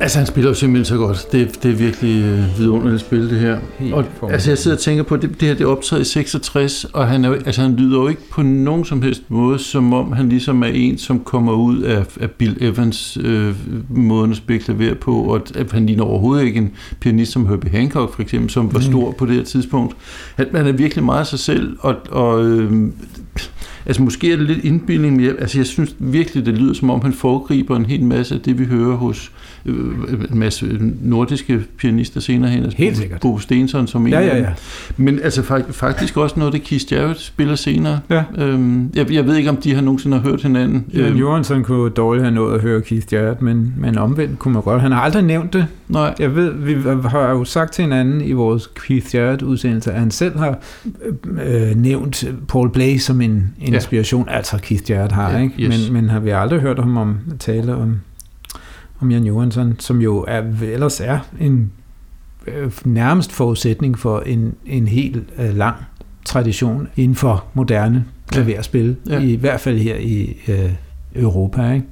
Altså, 0.05 0.19
han 0.19 0.27
spiller 0.27 0.51
jo 0.51 0.55
simpelthen 0.55 0.85
så 0.85 0.97
godt. 0.97 1.27
Det, 1.33 1.63
det 1.63 1.71
er 1.71 1.75
virkelig 1.75 2.23
øh, 2.25 2.59
vidunderligt 2.59 2.95
at 2.95 3.01
spille 3.01 3.31
det 3.31 3.39
her. 3.41 3.59
Helt 3.79 3.95
og, 3.95 4.05
altså, 4.33 4.51
jeg 4.51 4.59
sidder 4.59 4.77
og 4.77 4.81
tænker 4.81 5.03
på, 5.03 5.17
det, 5.17 5.31
det 5.41 5.49
her 5.49 5.55
det 5.55 5.65
er 5.65 5.69
optaget 5.69 6.03
i 6.03 6.05
66, 6.05 6.85
og 6.93 7.09
han, 7.09 7.25
er, 7.25 7.29
jo- 7.29 7.35
altså, 7.35 7.63
han 7.63 7.77
lyder 7.77 7.99
jo 8.01 8.09
ikke 8.09 8.21
på 8.31 8.43
nogen 8.43 8.85
som 8.85 9.03
helst 9.03 9.23
måde, 9.29 9.59
som 9.59 9.93
om 9.93 10.13
han 10.13 10.29
ligesom 10.29 10.63
er 10.63 10.67
en, 10.67 10.99
som 10.99 11.21
kommer 11.21 11.53
ud 11.53 11.81
af, 11.83 12.05
af 12.21 12.31
Bill 12.31 12.57
Evans 12.61 13.19
øh, 13.25 13.55
måden 13.91 14.31
at 14.31 14.37
spille 14.37 14.63
klaver 14.63 14.95
på, 14.95 15.15
og 15.23 15.41
at 15.55 15.73
han 15.73 15.87
ligner 15.87 16.05
overhovedet 16.05 16.45
ikke 16.45 16.59
en 16.59 16.71
pianist 17.01 17.33
som 17.33 17.47
Herbie 17.47 17.71
Hancock, 17.71 18.15
for 18.15 18.23
eksempel, 18.23 18.51
som 18.51 18.73
var 18.73 18.79
Mm. 18.79 18.85
stor 18.85 19.11
på 19.19 19.27
det 19.27 19.35
her 19.35 19.45
tidspunkt. 19.45 19.97
Han, 20.37 20.47
han 20.55 20.67
er 20.67 20.73
virkelig 20.73 21.05
meget 21.05 21.27
sig 21.27 21.39
selv, 21.39 21.77
og, 21.81 21.95
og 22.11 22.45
øh, 22.47 22.73
Altså 23.87 24.03
måske 24.03 24.33
er 24.33 24.37
det 24.37 24.47
lidt 24.47 24.65
indbildning, 24.65 25.17
men 25.17 25.25
jeg, 25.25 25.35
altså 25.39 25.59
jeg 25.59 25.67
synes 25.67 25.97
virkelig, 25.99 26.47
det 26.47 26.55
lyder 26.59 26.75
som 26.75 26.91
om, 26.91 27.01
han 27.03 27.13
foregriber 27.13 27.77
en 27.77 27.87
hel 27.87 28.03
masse 28.05 28.35
af 28.35 28.41
det, 28.41 28.59
vi 28.59 28.65
hører 28.65 28.97
hos 28.97 29.33
øh, 29.67 29.75
en 30.33 30.39
masse 30.39 30.79
nordiske 31.03 31.61
pianister 31.79 32.21
senere 32.21 32.51
hen. 32.51 32.63
Altså 32.65 32.79
Helt 32.79 32.97
sikkert. 32.97 33.21
Bo 33.21 33.39
Stensson 33.39 33.87
som 33.87 34.07
en 34.07 34.13
Ja, 34.13 34.21
ja, 34.21 34.39
ja. 34.39 34.47
Men 34.97 35.21
altså 35.23 35.41
fak- 35.43 35.73
faktisk 35.73 36.17
også 36.17 36.39
noget, 36.39 36.53
det 36.55 36.63
Keith 36.63 36.93
Jarrett 36.93 37.21
spiller 37.21 37.55
senere. 37.55 38.01
Ja. 38.11 38.23
Øhm, 38.39 38.91
jeg, 38.95 39.13
jeg 39.13 39.27
ved 39.27 39.37
ikke, 39.37 39.51
om 39.51 39.57
de 39.57 39.75
har 39.75 39.83
nogensinde 39.83 40.17
har 40.21 40.29
hørt 40.31 40.43
hinanden. 40.43 40.85
Jan 40.95 41.01
Øhm, 41.05 41.17
Johansson 41.17 41.65
kunne 41.65 41.91
dårligt 41.91 42.25
have 42.25 42.35
nået 42.35 42.55
at 42.55 42.61
høre 42.61 42.81
Keith 42.81 43.15
Jarrett, 43.15 43.43
men, 43.43 43.75
men 43.79 43.99
omvendt 43.99 44.39
kunne 44.39 44.55
man 44.55 44.63
godt. 44.63 44.83
Han 44.83 44.93
har 44.93 45.01
aldrig 45.01 45.23
nævnt 45.23 45.53
det. 45.53 45.67
nej, 45.89 46.15
Jeg 46.19 46.37
ved, 46.37 46.53
vi 46.53 46.77
har 47.05 47.31
jo 47.31 47.45
sagt 47.45 47.73
til 47.73 47.83
hinanden 47.83 48.21
i 48.21 48.33
vores 48.33 48.71
Keith 48.87 49.15
Jarrett-udsendelse, 49.15 49.93
at 49.93 50.01
han 50.01 50.11
selv 50.11 50.39
har 50.39 50.59
øh, 51.05 51.71
øh, 51.71 51.77
nævnt 51.77 52.25
Paul 52.49 52.71
Blay 52.71 52.97
som 52.99 53.21
en 53.21 53.54
Ja. 53.61 53.67
inspiration, 53.67 54.29
altså 54.29 54.59
Keith 54.59 54.91
Jarrett 54.91 55.13
har, 55.13 55.31
Ja, 55.31 55.39
ikke? 55.39 55.55
yes. 55.63 55.91
Men, 55.91 55.93
men 56.03 56.11
har 56.11 56.21
vi 56.21 56.31
aldrig 56.31 56.61
hørt 56.61 56.79
ham 56.79 56.97
om 56.97 57.19
tale 57.39 57.75
om, 57.75 58.01
om 59.01 59.11
Jan 59.11 59.25
Johansson, 59.25 59.77
som 59.79 60.01
jo 60.01 60.25
er, 60.29 60.43
ellers 60.63 61.01
er 61.01 61.19
en 61.41 61.73
øh, 62.47 62.73
nærmest 62.85 63.33
forudsætning 63.33 63.99
for 63.99 64.21
en, 64.21 64.55
en 64.67 64.89
helt 64.89 65.23
øh, 65.39 65.57
lang 65.57 65.77
tradition 66.25 66.89
inden 66.97 67.15
for 67.17 67.45
moderne 67.55 68.05
klaverspil, 68.29 68.97
Ja. 69.09 69.15
ja. 69.15 69.21
i 69.21 69.35
hvert 69.35 69.61
fald 69.61 69.79
her 69.79 69.97
i 69.97 70.37
øh, 70.49 70.73
Europa, 71.15 71.73
ikke? 71.73 71.87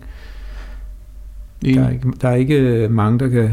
Der 1.74 1.82
er, 1.84 1.90
ikke, 1.90 2.12
der 2.20 2.28
er 2.28 2.34
ikke 2.34 2.88
mange, 2.90 3.18
der 3.18 3.28
kan 3.28 3.50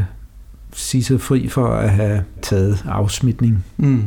sige 0.72 1.04
sig 1.04 1.20
fri 1.20 1.48
for 1.48 1.66
at 1.66 1.90
have 1.90 2.24
taget 2.42 2.84
afsmitning. 2.88 3.64
Mm. 3.76 4.02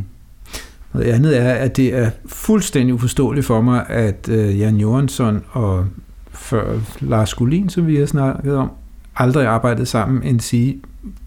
Noget 0.94 1.08
andet 1.08 1.38
er, 1.38 1.50
at 1.54 1.78
det 1.78 1.96
er 1.96 2.10
fuldstændig 2.26 2.94
uforståeligt 2.94 3.46
for 3.46 3.62
mig, 3.62 3.86
at 3.90 4.30
øh, 4.30 4.60
Jan 4.60 4.76
Johansson 4.78 5.44
og 5.52 5.86
før 6.32 6.80
Lars 7.00 7.30
Skolin, 7.30 7.70
som 7.70 7.88
vi 7.88 7.96
har 7.96 8.06
snakket 8.06 8.56
om, 8.56 8.72
aldrig 9.16 9.48
arbejdet 9.48 9.88
sammen, 9.88 10.24
end 10.24 10.40
sige, 10.40 10.82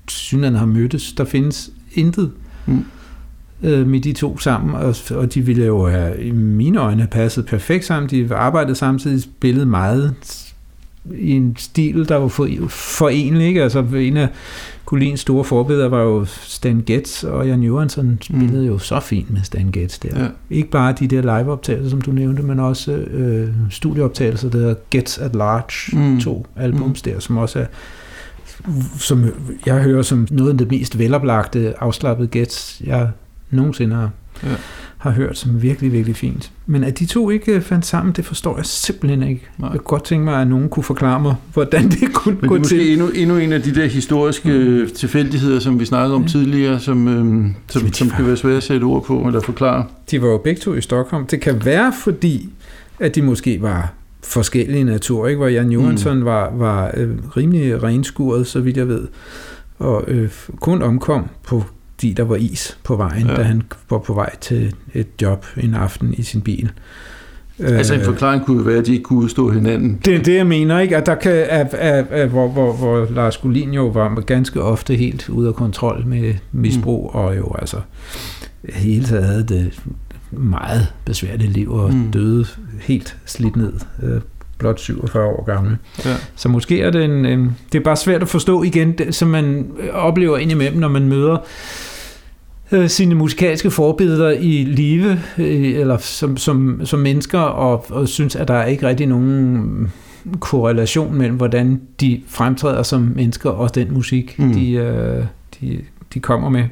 synerne 0.09 0.59
har 0.59 0.67
mødtes. 0.67 1.13
Der 1.13 1.25
findes 1.25 1.71
intet 1.95 2.33
Mm. 2.69 2.85
øh, 3.63 3.87
med 3.87 4.01
de 4.01 4.13
to 4.13 4.39
sammen, 4.39 4.75
og, 4.75 4.95
og 5.11 5.35
de 5.35 5.41
ville 5.41 5.65
jo 5.65 5.89
have, 5.89 6.23
i 6.23 6.31
mine 6.31 6.79
øjne, 6.81 7.01
have 7.01 7.09
passet 7.09 7.47
perfekt 7.47 7.85
sammen. 7.85 8.11
De 8.11 8.35
arbejdede 8.35 8.75
samtidig, 8.75 9.23
spillet 9.23 9.69
meget 9.69 10.15
i 11.15 11.31
en 11.31 11.57
stil, 11.59 12.09
der 12.09 12.17
var 12.17 12.29
for, 12.29 12.49
forenlig. 12.69 13.47
Ikke? 13.47 13.63
Altså, 13.63 13.85
en 13.95 14.17
af 14.17 14.29
Collins 14.87 15.21
store 15.21 15.45
forbilleder 15.45 15.89
var 15.89 16.03
jo 16.03 16.25
Stan 16.25 16.83
Getz, 16.87 17.25
og 17.25 17.47
Jan 17.47 17.63
Johansson 17.63 18.19
spillede 18.23 18.63
mm. 18.63 18.67
jo 18.67 18.79
så 18.79 19.01
fint 19.01 19.31
med 19.31 19.41
Stan 19.43 19.71
Getz 19.73 19.99
der. 19.99 20.23
Ja. 20.23 20.29
Ikke 20.51 20.71
bare 20.71 20.95
de 21.01 21.07
der 21.09 21.39
liveoptagelser, 21.39 21.91
som 21.91 22.01
du 22.01 22.11
nævnte, 22.11 22.43
men 22.43 22.61
også 22.61 22.93
øh, 22.93 23.49
studieoptagelser, 23.71 24.51
der 24.51 24.59
hedder 24.59 24.75
Getz 24.91 25.19
at 25.19 25.35
Large, 25.35 25.97
mm. 25.97 26.21
to 26.21 26.47
albums 26.57 27.07
mm. 27.07 27.13
der, 27.13 27.21
som 27.21 27.37
også 27.37 27.59
er 27.59 27.67
som 28.99 29.25
jeg 29.67 29.83
hører 29.83 30.03
som 30.03 30.29
noget 30.31 30.51
af 30.51 30.59
det 30.59 30.71
mest 30.71 30.99
veloplagte, 30.99 31.75
afslappede 31.83 32.29
Getz, 32.29 32.81
jeg 32.81 33.11
nogensinde 33.51 33.97
har, 33.97 34.11
Ja. 34.43 34.49
Har 35.07 35.15
hørt, 35.17 35.39
som 35.39 35.63
virkelig, 35.63 35.93
virkelig 35.93 36.17
fint. 36.17 36.51
Men 36.67 36.85
at 36.85 36.99
de 36.99 37.07
to 37.07 37.31
ikke 37.31 37.61
fandt 37.61 37.87
sammen, 37.87 38.15
det 38.15 38.25
forstår 38.25 38.57
jeg 38.57 38.67
simpelthen 38.67 39.23
ikke. 39.23 39.49
Nej. 39.59 39.69
Jeg 39.71 39.79
kunne 39.79 39.85
godt 39.85 40.05
tænke 40.05 40.25
mig, 40.25 40.41
at 40.41 40.49
nogen 40.49 40.69
kunne 40.69 40.83
forklare 40.85 41.21
mig, 41.21 41.35
hvordan 41.53 41.89
det 42.01 42.13
kunne 42.15 42.35
Men 42.35 42.41
det 42.41 42.49
gå 42.49 42.55
er 42.55 42.59
måske 42.59 42.77
til. 42.79 42.93
endnu, 42.93 43.09
endnu 43.15 43.37
en 43.37 43.53
af 43.53 43.63
de 43.63 43.75
der 43.75 43.87
historiske 43.87 44.49
mm. 44.89 44.91
tilfældigheder, 44.95 45.59
som 45.61 45.81
vi 45.81 45.85
snakkede 45.85 46.15
om 46.15 46.23
Ja. 46.23 46.29
tidligere, 46.29 46.81
som, 46.81 47.09
øhm, 47.09 47.55
som, 47.69 47.81
Jamen, 47.81 47.93
som 47.93 48.11
var- 48.11 48.17
kan 48.17 48.27
være 48.27 48.37
svære 48.37 48.57
at 48.57 48.63
sætte 48.63 48.85
ord 48.85 49.05
på 49.05 49.19
eller 49.27 49.41
forklare. 49.41 49.85
De 50.11 50.23
var 50.23 50.29
jo 50.29 50.39
begge 50.39 50.61
to 50.61 50.75
i 50.75 50.81
Stockholm. 50.81 51.27
Det 51.27 51.41
kan 51.41 51.65
være, 51.65 51.93
fordi 52.03 52.49
at 53.01 53.15
de 53.15 53.23
måske 53.23 53.63
var 53.63 53.93
forskellige 54.25 54.85
natur, 54.85 55.27
ikke? 55.27 55.37
hvor 55.39 55.47
Jan 55.49 55.71
Johansson 55.71 56.19
mm. 56.19 56.25
var, 56.25 56.53
var 56.57 56.91
øh, 56.97 57.09
rimelig 57.37 57.83
renskuret, 57.83 58.47
så 58.47 58.61
vidt 58.61 58.77
jeg 58.77 58.89
ved, 58.89 59.07
og 59.79 60.05
øh, 60.09 60.31
kun 60.61 60.83
omkom 60.83 61.25
på 61.47 61.65
fordi 61.99 62.13
der 62.13 62.23
var 62.23 62.37
is 62.37 62.79
på 62.85 62.97
vejen, 62.97 63.27
Ja. 63.27 63.35
da 63.37 63.43
han 63.43 63.63
var 63.91 63.99
på 63.99 64.15
vej 64.15 64.37
til 64.41 64.75
et 64.95 65.07
job 65.23 65.47
en 65.57 65.75
aften 65.75 66.15
i 66.15 66.23
sin 66.23 66.41
bil. 66.41 66.71
Altså 67.59 67.95
en 67.95 68.01
Øh, 68.01 68.07
forklaring 68.07 68.45
kunne 68.45 68.57
jo 68.59 68.63
være, 68.63 68.79
at 68.79 68.87
de 68.87 68.93
ikke 68.93 69.03
kunne 69.03 69.19
udstå 69.19 69.51
hinanden. 69.51 69.99
det 70.05 70.15
er 70.15 70.23
det, 70.23 70.35
jeg 70.35 70.47
mener, 70.47 70.79
ikke? 70.79 70.97
At 70.97 71.07
der 71.07 71.15
kan, 71.15 71.33
at, 71.33 71.75
at, 71.75 72.07
at, 72.11 72.29
hvor, 72.29 72.49
hvor, 72.49 72.73
hvor 72.73 73.07
Lars 73.11 73.35
Skolin 73.35 73.71
jo 73.75 73.87
var 73.87 74.21
ganske 74.21 74.63
ofte 74.63 74.95
helt 74.97 75.29
ude 75.29 75.49
af 75.49 75.55
kontrol 75.55 76.07
med 76.07 76.35
misbrug, 76.53 77.11
mm. 77.15 77.19
og 77.21 77.37
jo 77.37 77.55
altså 77.59 77.77
hele 78.75 79.05
taget 79.05 79.25
havde 79.25 79.45
det 79.45 79.83
meget 80.31 80.87
besværligt 81.05 81.53
liv, 81.53 81.73
og 81.73 81.95
mm. 81.95 82.11
døde 82.13 82.45
helt 82.81 83.17
slidt 83.27 83.57
ned, 83.57 83.73
øh, 84.03 84.21
blot 84.59 84.81
47 84.81 85.25
år 85.25 85.45
gammel. 85.45 85.77
Ja. 86.05 86.15
Så 86.37 86.49
måske 86.49 86.81
er 86.81 86.91
det 86.91 87.05
en, 87.05 87.27
en, 87.27 87.57
det 87.73 87.79
er 87.79 87.83
bare 87.83 87.97
svært 87.97 88.23
at 88.23 88.29
forstå 88.29 88.63
igen, 88.63 88.93
det, 88.93 89.15
som 89.15 89.29
man 89.29 89.71
oplever 89.93 90.39
indimellem, 90.39 90.81
når 90.81 90.89
man 90.89 91.09
møder 91.09 91.37
øh, 92.73 92.89
sine 92.89 93.15
musikalske 93.15 93.71
forbilleder 93.71 94.31
i 94.31 94.65
live, 94.65 95.21
øh, 95.39 95.81
eller 95.81 95.97
som, 95.97 96.37
som, 96.37 96.81
som 96.85 96.99
mennesker, 96.99 97.39
og, 97.39 97.87
og 97.89 98.09
synes, 98.09 98.37
at 98.37 98.49
der 98.49 98.55
er 98.55 98.67
ikke 98.67 98.87
rigtig 98.87 99.07
nogen 99.07 99.93
korrelation 100.41 101.15
mellem, 101.15 101.37
hvordan 101.37 101.81
de 102.01 102.23
fremtræder 102.29 102.83
som 102.83 103.13
mennesker, 103.17 103.51
og 103.51 103.75
den 103.75 103.95
musik, 103.95 104.39
mm. 104.39 104.53
de, 104.53 104.73
øh, 104.73 105.25
de, 105.61 105.81
de 106.15 106.21
kommer 106.21 106.49
med. 106.49 106.65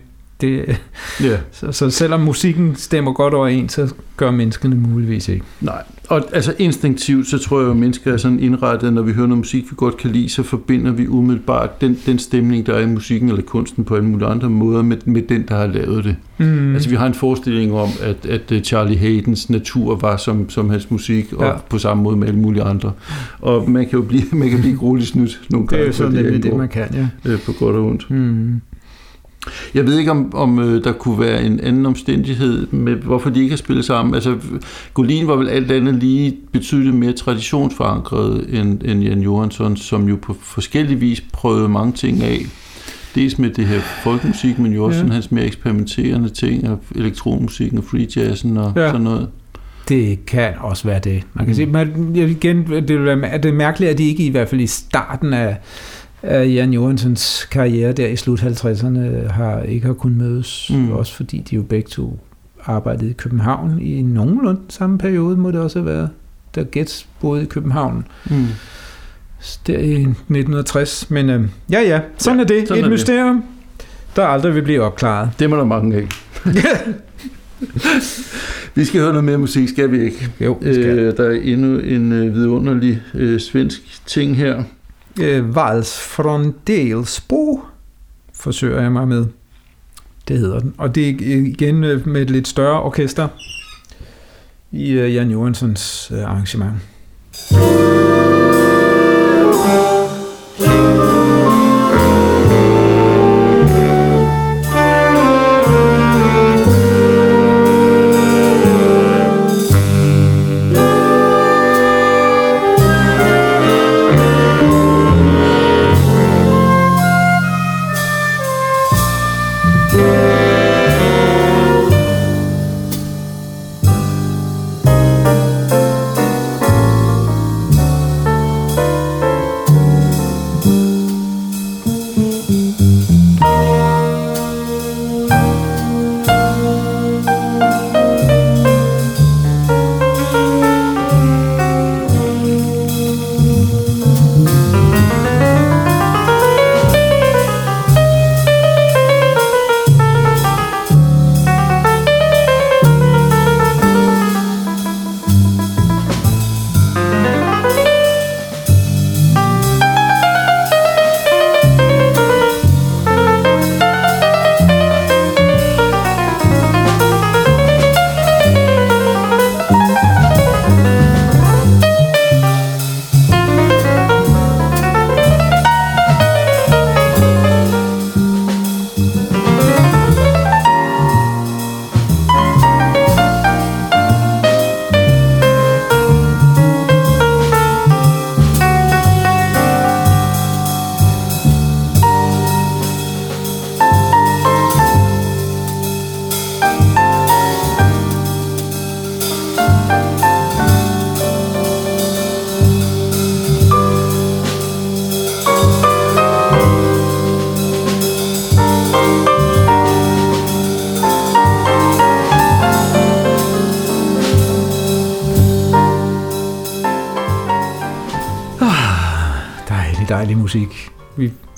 Det, 0.45 0.81
ja. 1.21 1.37
så, 1.53 1.73
så 1.73 1.91
selvom 1.91 2.21
musikken 2.21 2.77
stemmer 2.77 3.13
godt 3.13 3.35
overens, 3.35 3.73
så 3.73 3.95
gør 4.17 4.31
menneskene 4.31 4.77
muligvis 4.77 5.29
ikke. 5.29 5.45
Nej, 5.61 5.83
og 6.09 6.23
altså 6.33 6.55
instinktivt, 6.59 7.27
så 7.27 7.39
tror 7.39 7.59
jeg 7.61 7.67
jo, 7.67 7.71
at 7.71 7.77
mennesker 7.77 8.13
er 8.13 8.17
sådan 8.17 8.41
indrettet, 8.41 8.93
når 8.93 9.03
vi 9.03 9.13
hører 9.13 9.27
noget 9.27 9.39
musik, 9.39 9.65
vi 9.71 9.75
godt 9.77 9.97
kan 9.97 10.11
lide, 10.11 10.29
så 10.29 10.43
forbinder 10.43 10.93
vi 10.93 11.09
umiddelbart 11.09 11.81
den, 11.81 11.99
den 12.07 12.19
stemning, 12.19 12.67
der 12.67 12.75
er 12.75 12.81
i 12.81 12.87
musikken 12.87 13.29
eller 13.29 13.43
kunsten 13.43 13.85
på 13.85 13.95
alle 13.95 14.07
mulige 14.09 14.29
andre 14.29 14.51
måder, 14.51 14.83
med, 14.83 14.97
med 15.05 15.23
den, 15.23 15.45
der 15.49 15.57
har 15.57 15.67
lavet 15.67 16.05
det. 16.05 16.17
Mm. 16.39 16.75
Altså 16.75 16.89
vi 16.89 16.97
har 16.97 17.07
en 17.07 17.15
forestilling 17.15 17.73
om, 17.73 17.89
at, 18.03 18.27
at 18.27 18.53
øh, 18.53 18.63
Charlie 18.63 18.99
Haydens 18.99 19.51
natur 19.51 19.97
var 19.97 20.17
som, 20.17 20.51
som 20.51 20.71
hans 20.71 20.91
musik, 20.91 21.33
og 21.33 21.45
Ja. 21.45 21.53
på 21.71 21.79
samme 21.79 22.03
måde 22.03 22.17
med 22.17 22.29
alle 22.29 22.41
mulige 22.41 22.63
andre. 22.63 22.93
Og 23.41 23.71
man 23.71 23.85
kan 23.89 23.99
jo 23.99 24.03
blive, 24.05 24.23
man 24.41 24.51
kan 24.51 24.61
blive 24.61 24.77
grueligt 24.77 25.09
snydt 25.09 25.41
nogle 25.51 25.67
det 25.67 25.71
gange. 25.71 25.83
er 25.83 25.87
jo 25.87 25.93
sådan 25.93 26.15
det, 26.25 26.43
det, 26.43 26.57
man 26.57 26.69
kan, 26.69 26.87
ja. 26.95 27.31
øh, 27.33 27.41
på 27.41 27.53
godt 27.53 27.77
og 27.77 27.85
ondt. 27.85 28.11
Mm. 28.11 28.61
Jeg 29.75 29.87
ved 29.87 29.99
ikke, 29.99 30.11
om, 30.11 30.35
om 30.35 30.59
øh, 30.59 30.85
der 30.85 30.93
kunne 30.93 31.21
være 31.21 31.45
en 31.45 31.61
anden 31.61 31.87
omstændighed 31.87 32.67
med, 32.67 32.95
hvorfor 32.97 33.31
de 33.31 33.41
ikke 33.41 33.53
har 33.53 33.57
spillet 33.57 33.85
sammen. 33.85 34.15
Altså, 34.15 34.37
Golin 34.95 35.27
var 35.27 35.37
vel 35.37 35.49
alt 35.49 35.71
andet 35.73 35.95
lige 35.95 36.37
betydeligt 36.53 36.95
mere 36.97 37.13
traditionsforankret 37.13 38.47
end, 38.49 38.81
end 38.85 39.03
Jan 39.03 39.21
Johansson, 39.21 39.77
som 39.77 40.09
jo 40.09 40.17
på 40.23 40.37
forskellig 40.43 41.01
vis 41.01 41.25
prøvede 41.33 41.69
mange 41.69 41.93
ting 41.93 42.23
af. 42.23 42.39
Dels 43.15 43.39
med 43.39 43.51
det 43.51 43.67
her 43.67 43.81
folkemusik, 43.81 44.59
men 44.59 44.73
jo 44.73 44.85
også 44.85 44.97
Ja. 44.97 45.01
sådan 45.01 45.13
hans 45.13 45.31
mere 45.33 45.45
eksperimenterende 45.47 46.29
ting, 46.29 46.69
og 46.69 46.79
elektronmusikken 46.95 47.79
og 47.79 47.85
free 47.85 48.07
jazzen 48.17 48.57
og 48.57 48.73
Ja. 48.77 48.87
sådan 48.89 49.01
noget. 49.01 49.29
Det 49.89 50.27
kan 50.27 50.53
også 50.61 50.85
være 50.89 50.99
det. 51.05 51.23
Man 51.35 51.45
kan 51.45 51.51
Mm. 51.51 51.55
sige, 51.55 51.67
man, 51.67 52.13
igen, 52.15 52.57
det, 52.89 53.05
være, 53.05 53.39
det 53.39 53.45
er 53.49 53.53
mærkeligt, 53.53 53.91
at 53.91 53.99
de 53.99 54.05
ikke 54.09 54.27
i 54.27 54.31
hvert 54.31 54.49
fald 54.49 54.61
i 54.61 54.67
starten 54.67 55.33
af, 55.33 55.57
af 56.25 56.47
Jan 56.55 56.73
Johansens 56.73 57.49
karriere 57.51 57.93
der 57.93 58.07
i 58.07 58.17
slut 58.17 58.41
50'erne 58.43 59.29
har 59.33 59.61
ikke 59.63 59.87
har 59.87 59.95
kunnet 59.95 60.19
mødes. 60.19 60.71
Mm. 60.75 60.91
Også 60.93 61.15
fordi 61.15 61.39
de 61.51 61.57
jo 61.57 61.63
begge 61.63 61.89
to 61.89 62.19
arbejdede 62.65 63.11
i 63.11 63.13
København 63.13 63.81
i 63.81 64.03
nogenlunde 64.03 64.61
samme 64.69 64.99
periode, 64.99 65.37
må 65.37 65.51
det 65.51 65.61
også 65.61 65.79
have 65.79 65.87
været, 65.87 66.11
da 66.55 66.65
Gets 66.73 67.07
boede 67.21 67.43
i 67.43 67.47
København. 67.47 68.05
Mm. 68.31 68.47
Der 69.67 69.79
i 69.79 69.93
1960. 70.03 71.11
Men 71.11 71.31
øh, 71.31 71.45
ja, 71.71 71.81
ja, 71.81 72.01
sådan 72.19 72.39
Ja, 72.39 72.43
er 72.43 72.47
det. 72.47 72.69
sådan 72.69 72.79
Et 72.79 72.85
er 72.85 72.89
det. 72.89 72.91
mysterium, 72.91 73.45
der 74.17 74.25
aldrig 74.27 74.55
vil 74.55 74.63
blive 74.63 74.83
opklaret. 74.83 75.31
Det 75.39 75.51
må 75.51 75.57
der 75.57 75.65
mange 75.65 75.97
af. 75.97 76.07
vi 78.75 78.85
skal 78.85 79.01
høre 79.01 79.11
noget 79.13 79.25
mere 79.25 79.39
musik, 79.39 79.69
skal 79.69 79.91
vi 79.91 80.01
ikke? 80.03 80.29
jo, 80.41 80.59
det 80.63 80.75
skal. 80.75 80.99
Øh, 80.99 81.17
der 81.17 81.25
er 81.25 81.41
endnu 81.43 81.79
en 81.79 82.13
øh, 82.13 82.35
vidunderlig 82.35 83.03
øh, 83.15 83.41
svensk 83.41 84.07
ting 84.07 84.37
her. 84.37 84.63
Øh, 85.21 85.55
Vals 85.55 86.01
Frondelsbo, 86.01 87.61
forsøger 88.35 88.83
jeg 88.83 88.93
mig 88.93 89.09
med. 89.09 89.27
Det 90.29 90.39
hedder 90.39 90.61
den. 90.61 90.75
Og 90.79 90.95
det 90.95 91.09
er 91.09 91.37
igen 91.37 91.85
øh, 91.85 92.09
med 92.09 92.23
et 92.23 92.31
lidt 92.31 92.49
større 92.49 92.83
orkester 92.83 93.29
i 94.71 94.91
øh, 94.91 95.15
Jan 95.15 95.31
Johansens 95.31 96.11
øh, 96.15 96.25
arrangement. 96.25 96.75
musik. 97.51 98.34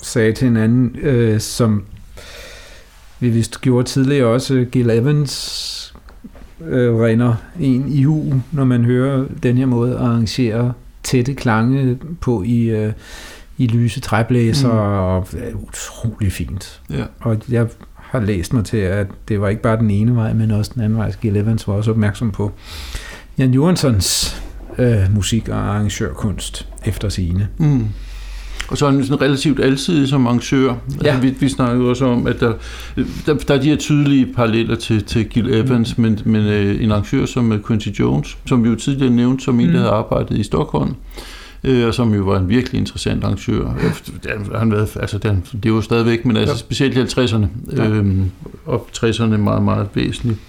Sagde 0.07 0.33
til 0.33 0.47
hinanden, 0.47 0.95
øh, 1.01 1.39
som 1.39 1.83
vi 3.19 3.29
vist 3.29 3.61
gjorde 3.61 3.87
tidligere 3.87 4.27
også, 4.27 4.65
Gil 4.71 4.89
Evans 4.89 5.93
øh, 6.67 6.95
render 6.95 7.35
en 7.59 7.85
i 7.89 8.03
hu, 8.03 8.33
når 8.51 8.65
man 8.65 8.85
hører 8.85 9.25
den 9.43 9.57
her 9.57 9.65
måde 9.65 9.95
at 9.95 10.01
arrangere 10.01 10.73
tætte 11.03 11.33
klange 11.33 11.99
på 12.21 12.43
i, 12.43 12.63
øh, 12.63 12.93
i 13.57 13.67
lyse 13.67 13.99
træblæser, 13.99 14.71
mm. 14.71 14.77
og 14.77 15.27
det 15.31 15.49
er 15.49 15.53
utrolig 15.53 16.31
fint. 16.31 16.81
Ja. 16.89 17.03
Og 17.19 17.37
jeg 17.49 17.67
har 17.95 18.19
læst 18.19 18.53
mig 18.53 18.65
til, 18.65 18.77
at 18.77 19.07
det 19.27 19.41
var 19.41 19.49
ikke 19.49 19.61
bare 19.61 19.77
den 19.77 19.91
ene 19.91 20.15
vej, 20.15 20.33
men 20.33 20.51
også 20.51 20.71
den 20.73 20.81
anden 20.81 20.97
vej. 20.97 21.11
Gil 21.21 21.37
Evans 21.37 21.67
var 21.67 21.73
også 21.73 21.91
opmærksom 21.91 22.31
på 22.31 22.51
Jan 23.37 23.53
Johanssons 23.53 24.41
øh, 24.77 25.15
musik- 25.15 25.49
og 25.49 25.57
arrangørkunst 25.57 26.67
efter 26.85 27.09
sine. 27.09 27.47
Mm. 27.57 27.87
Og 28.69 28.77
så 28.77 28.85
er 28.85 28.91
han 28.91 29.03
sådan 29.03 29.21
relativt 29.21 29.59
alsidig 29.59 30.07
som 30.07 30.27
arrangør. 30.27 30.73
Ja. 31.03 31.07
Altså, 31.07 31.21
vi, 31.21 31.35
vi 31.39 31.49
snakkede 31.49 31.89
også 31.89 32.05
om, 32.05 32.27
at 32.27 32.39
der, 32.39 32.53
der, 33.25 33.33
der 33.33 33.53
er 33.53 33.61
de 33.61 33.69
her 33.69 33.75
tydelige 33.75 34.25
paralleller 34.25 34.75
til, 34.75 35.03
til 35.03 35.25
Gil 35.25 35.53
Evans, 35.53 35.97
mm. 35.97 36.01
men, 36.01 36.19
men 36.25 36.45
øh, 36.45 36.83
en 36.83 36.91
arrangør 36.91 37.25
som 37.25 37.51
øh, 37.51 37.63
Quincy 37.67 37.87
Jones, 37.87 38.37
som 38.45 38.63
vi 38.63 38.69
jo 38.69 38.75
tidligere 38.75 39.13
nævnte 39.13 39.43
som 39.43 39.59
en, 39.59 39.65
der 39.65 39.71
mm. 39.71 39.77
havde 39.77 39.91
arbejdet 39.91 40.37
i 40.37 40.43
Stockholm, 40.43 40.95
øh, 41.63 41.87
og 41.87 41.93
som 41.93 42.13
jo 42.13 42.23
var 42.23 42.39
en 42.39 42.49
virkelig 42.49 42.79
interessant 42.79 43.23
arrangør. 43.23 43.73
Han 44.55 44.71
været, 44.71 44.97
altså, 44.99 45.17
det, 45.17 45.41
det 45.63 45.69
jo 45.69 45.81
stadigvæk, 45.81 46.25
men 46.25 46.37
altså, 46.37 46.57
specielt 46.57 46.97
i 46.97 47.21
50'erne, 47.21 47.45
ja. 47.77 47.89
øh, 47.89 48.15
og 48.65 48.87
60'erne 48.97 49.37
meget, 49.37 49.63
meget 49.63 49.87
væsentligt. 49.93 50.39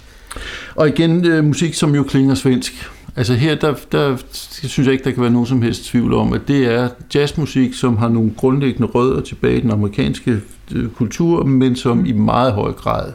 Og 0.75 0.87
igen 0.87 1.25
øh, 1.25 1.43
musik, 1.43 1.73
som 1.73 1.95
jo 1.95 2.03
klinger 2.03 2.35
svensk. 2.35 2.89
Altså 3.15 3.33
her, 3.33 3.55
der, 3.55 3.75
der 3.91 4.17
synes 4.31 4.85
jeg 4.87 4.93
ikke, 4.93 5.03
der 5.03 5.11
kan 5.11 5.21
være 5.21 5.31
nogen 5.31 5.47
som 5.47 5.61
helst 5.61 5.85
tvivl 5.85 6.13
om, 6.13 6.33
at 6.33 6.41
det 6.47 6.65
er 6.65 6.89
jazzmusik, 7.15 7.73
som 7.73 7.97
har 7.97 8.09
nogle 8.09 8.31
grundlæggende 8.37 8.87
rødder 8.87 9.21
tilbage 9.21 9.57
i 9.57 9.61
den 9.61 9.71
amerikanske 9.71 10.41
øh, 10.71 10.89
kultur, 10.89 11.43
men 11.43 11.75
som 11.75 12.05
i 12.05 12.11
meget 12.11 12.53
høj 12.53 12.71
grad 12.71 13.13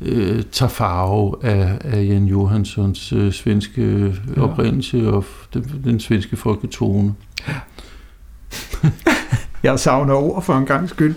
øh, 0.00 0.42
tager 0.52 0.70
farve 0.70 1.34
af, 1.42 1.78
af 1.84 2.04
Jan 2.04 2.24
Johanssons 2.24 3.12
øh, 3.12 3.32
svenske 3.32 3.82
øh, 3.82 4.14
oprindelse 4.36 5.12
og 5.12 5.24
den, 5.54 5.80
den 5.84 6.00
svenske 6.00 6.36
folketone. 6.36 7.14
Ja. 7.48 7.54
jeg 9.62 9.80
savner 9.80 10.14
ord 10.14 10.42
for 10.42 10.54
en 10.54 10.66
gang 10.66 10.88
skyld. 10.88 11.14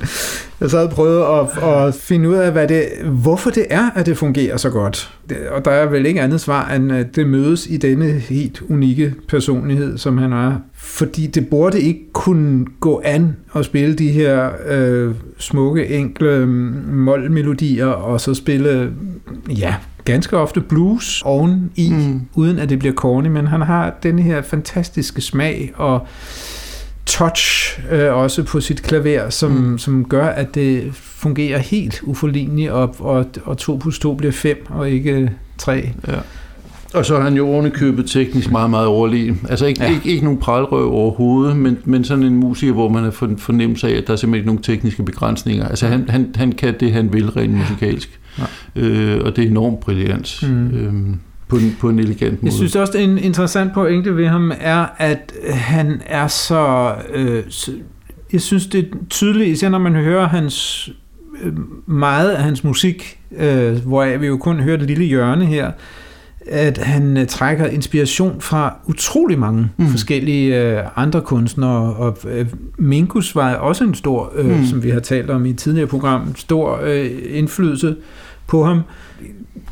Jeg 0.63 0.71
sad 0.71 0.83
og 0.83 0.89
prøvede 0.89 1.25
at, 1.25 1.63
at 1.63 1.95
finde 1.95 2.29
ud 2.29 2.35
af, 2.35 2.51
hvad 2.51 2.67
det, 2.67 2.85
hvorfor 3.03 3.49
det 3.49 3.65
er, 3.69 3.89
at 3.95 4.05
det 4.05 4.17
fungerer 4.17 4.57
så 4.57 4.69
godt. 4.69 5.13
Og 5.51 5.65
der 5.65 5.71
er 5.71 5.85
vel 5.85 6.05
ikke 6.05 6.21
andet 6.21 6.41
svar, 6.41 6.71
end 6.71 6.91
at 6.91 7.15
det 7.15 7.27
mødes 7.27 7.67
i 7.69 7.77
denne 7.77 8.11
helt 8.11 8.61
unikke 8.69 9.13
personlighed, 9.27 9.97
som 9.97 10.17
han 10.17 10.33
er. 10.33 10.55
Fordi 10.73 11.27
det 11.27 11.47
burde 11.47 11.81
ikke 11.81 11.99
kunne 12.13 12.65
gå 12.79 13.01
an 13.05 13.35
at 13.55 13.65
spille 13.65 13.95
de 13.95 14.11
her 14.11 14.49
øh, 14.67 15.15
smukke, 15.37 15.87
enkle 15.87 16.45
målmelodier, 16.91 17.87
og 17.87 18.21
så 18.21 18.33
spille, 18.33 18.91
ja, 19.57 19.75
ganske 20.05 20.37
ofte 20.37 20.61
blues 20.61 21.21
oven 21.25 21.71
i, 21.75 21.89
mm. 21.89 22.21
uden 22.35 22.59
at 22.59 22.69
det 22.69 22.79
bliver 22.79 22.95
corny, 22.95 23.27
men 23.27 23.47
han 23.47 23.61
har 23.61 23.93
den 24.03 24.19
her 24.19 24.41
fantastiske 24.41 25.21
smag 25.21 25.71
og 25.75 26.07
touch 27.05 27.79
øh, 27.91 28.15
også 28.15 28.43
på 28.43 28.61
sit 28.61 28.83
klaver, 28.83 29.29
som, 29.29 29.51
mm. 29.51 29.77
som 29.77 30.05
gør, 30.05 30.27
at 30.27 30.55
det 30.55 30.89
fungerer 30.93 31.57
helt 31.57 32.01
uforligneligt, 32.03 32.71
og, 32.71 32.95
og, 32.99 33.25
og 33.43 33.57
2 33.57 33.77
plus 33.77 33.99
2 33.99 34.15
bliver 34.15 34.31
5, 34.31 34.65
og 34.69 34.89
ikke 34.89 35.31
3. 35.57 35.89
Ja. 36.07 36.13
Og 36.93 37.05
så 37.05 37.15
er 37.15 37.21
han 37.21 37.33
jo 37.33 37.47
ovenikøbet 37.47 38.09
teknisk 38.09 38.51
meget, 38.51 38.69
meget 38.69 38.87
overlegen. 38.87 39.41
Altså 39.49 39.65
ikke, 39.65 39.83
ja. 39.83 39.91
ikke, 39.91 40.09
ikke 40.09 40.23
nogen 40.23 40.39
pralrøv 40.39 40.91
overhovedet, 40.93 41.57
men, 41.57 41.77
men 41.85 42.03
sådan 42.03 42.23
en 42.23 42.35
musiker, 42.35 42.73
hvor 42.73 42.89
man 42.89 43.03
har 43.03 43.11
fornemmelse 43.37 43.87
af, 43.87 43.91
at 43.91 44.07
der 44.07 44.13
er 44.13 44.17
simpelthen 44.17 44.35
ikke 44.35 44.45
nogen 44.45 44.63
tekniske 44.63 45.03
begrænsninger. 45.03 45.67
Altså 45.67 45.87
han, 45.87 46.09
han, 46.09 46.31
han 46.35 46.51
kan 46.51 46.75
det, 46.79 46.91
han 46.91 47.13
vil 47.13 47.31
rent 47.31 47.53
musikalsk. 47.53 48.19
Ja. 48.39 48.43
Øh, 48.81 49.25
og 49.25 49.35
det 49.35 49.43
er 49.43 49.47
enormt 49.47 49.79
brilliant. 49.79 50.43
Mm. 50.43 50.67
Øhm, 50.67 51.19
på 51.53 51.59
en, 51.59 51.77
på 51.79 51.89
en 51.89 51.99
elegant 51.99 52.33
måde. 52.33 52.45
Jeg 52.45 52.53
synes 52.53 52.75
også, 52.75 52.97
en 52.97 53.17
interessant 53.17 53.73
pointe 53.73 54.17
ved 54.17 54.27
ham 54.27 54.51
er, 54.59 54.85
at 54.97 55.33
han 55.49 56.01
er 56.05 56.27
så... 56.27 56.93
Øh, 57.13 57.43
jeg 58.33 58.41
synes, 58.41 58.67
det 58.67 58.79
er 58.79 58.97
tydeligt, 59.09 59.49
især 59.49 59.69
når 59.69 59.77
man 59.77 59.95
hører 59.95 60.27
hans 60.27 60.89
øh, 61.43 61.53
meget 61.85 62.29
af 62.29 62.43
hans 62.43 62.63
musik, 62.63 63.19
øh, 63.37 63.85
hvor 63.85 64.17
vi 64.17 64.27
jo 64.27 64.37
kun 64.37 64.59
hører 64.59 64.77
det 64.77 64.87
lille 64.87 65.05
hjørne 65.05 65.45
her, 65.45 65.71
at 66.47 66.77
han 66.77 67.17
øh, 67.17 67.27
trækker 67.27 67.65
inspiration 67.65 68.41
fra 68.41 68.75
utrolig 68.87 69.39
mange 69.39 69.69
mm. 69.77 69.87
forskellige 69.87 70.61
øh, 70.61 70.83
andre 70.95 71.21
kunstnere, 71.21 71.93
og 71.93 72.17
øh, 72.27 72.45
Minkus 72.77 73.35
var 73.35 73.55
også 73.55 73.83
en 73.83 73.95
stor, 73.95 74.33
øh, 74.35 74.57
mm. 74.57 74.65
som 74.65 74.83
vi 74.83 74.89
har 74.89 74.99
talt 74.99 75.29
om 75.29 75.45
i 75.45 75.49
et 75.49 75.57
tidligere 75.57 75.87
program, 75.87 76.35
stor 76.35 76.79
øh, 76.83 77.09
indflydelse 77.29 77.95
på 78.47 78.63
ham 78.63 78.81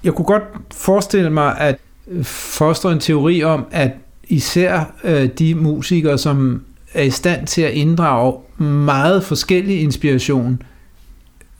jeg 0.04 0.14
kunne 0.14 0.26
godt 0.26 0.44
forestille 0.74 1.30
mig, 1.30 1.58
at 1.58 1.78
foster 2.24 2.90
en 2.90 3.00
teori 3.00 3.44
om, 3.44 3.66
at 3.72 3.92
især 4.24 4.94
øh, 5.04 5.30
de 5.40 5.56
musikere, 5.56 6.18
som 6.18 6.64
er 6.94 7.04
i 7.04 7.10
stand 7.10 7.48
til 7.48 7.62
at 7.62 7.72
inddrage 7.72 8.38
meget 8.58 9.24
forskellig 9.24 9.82
inspiration, 9.82 10.62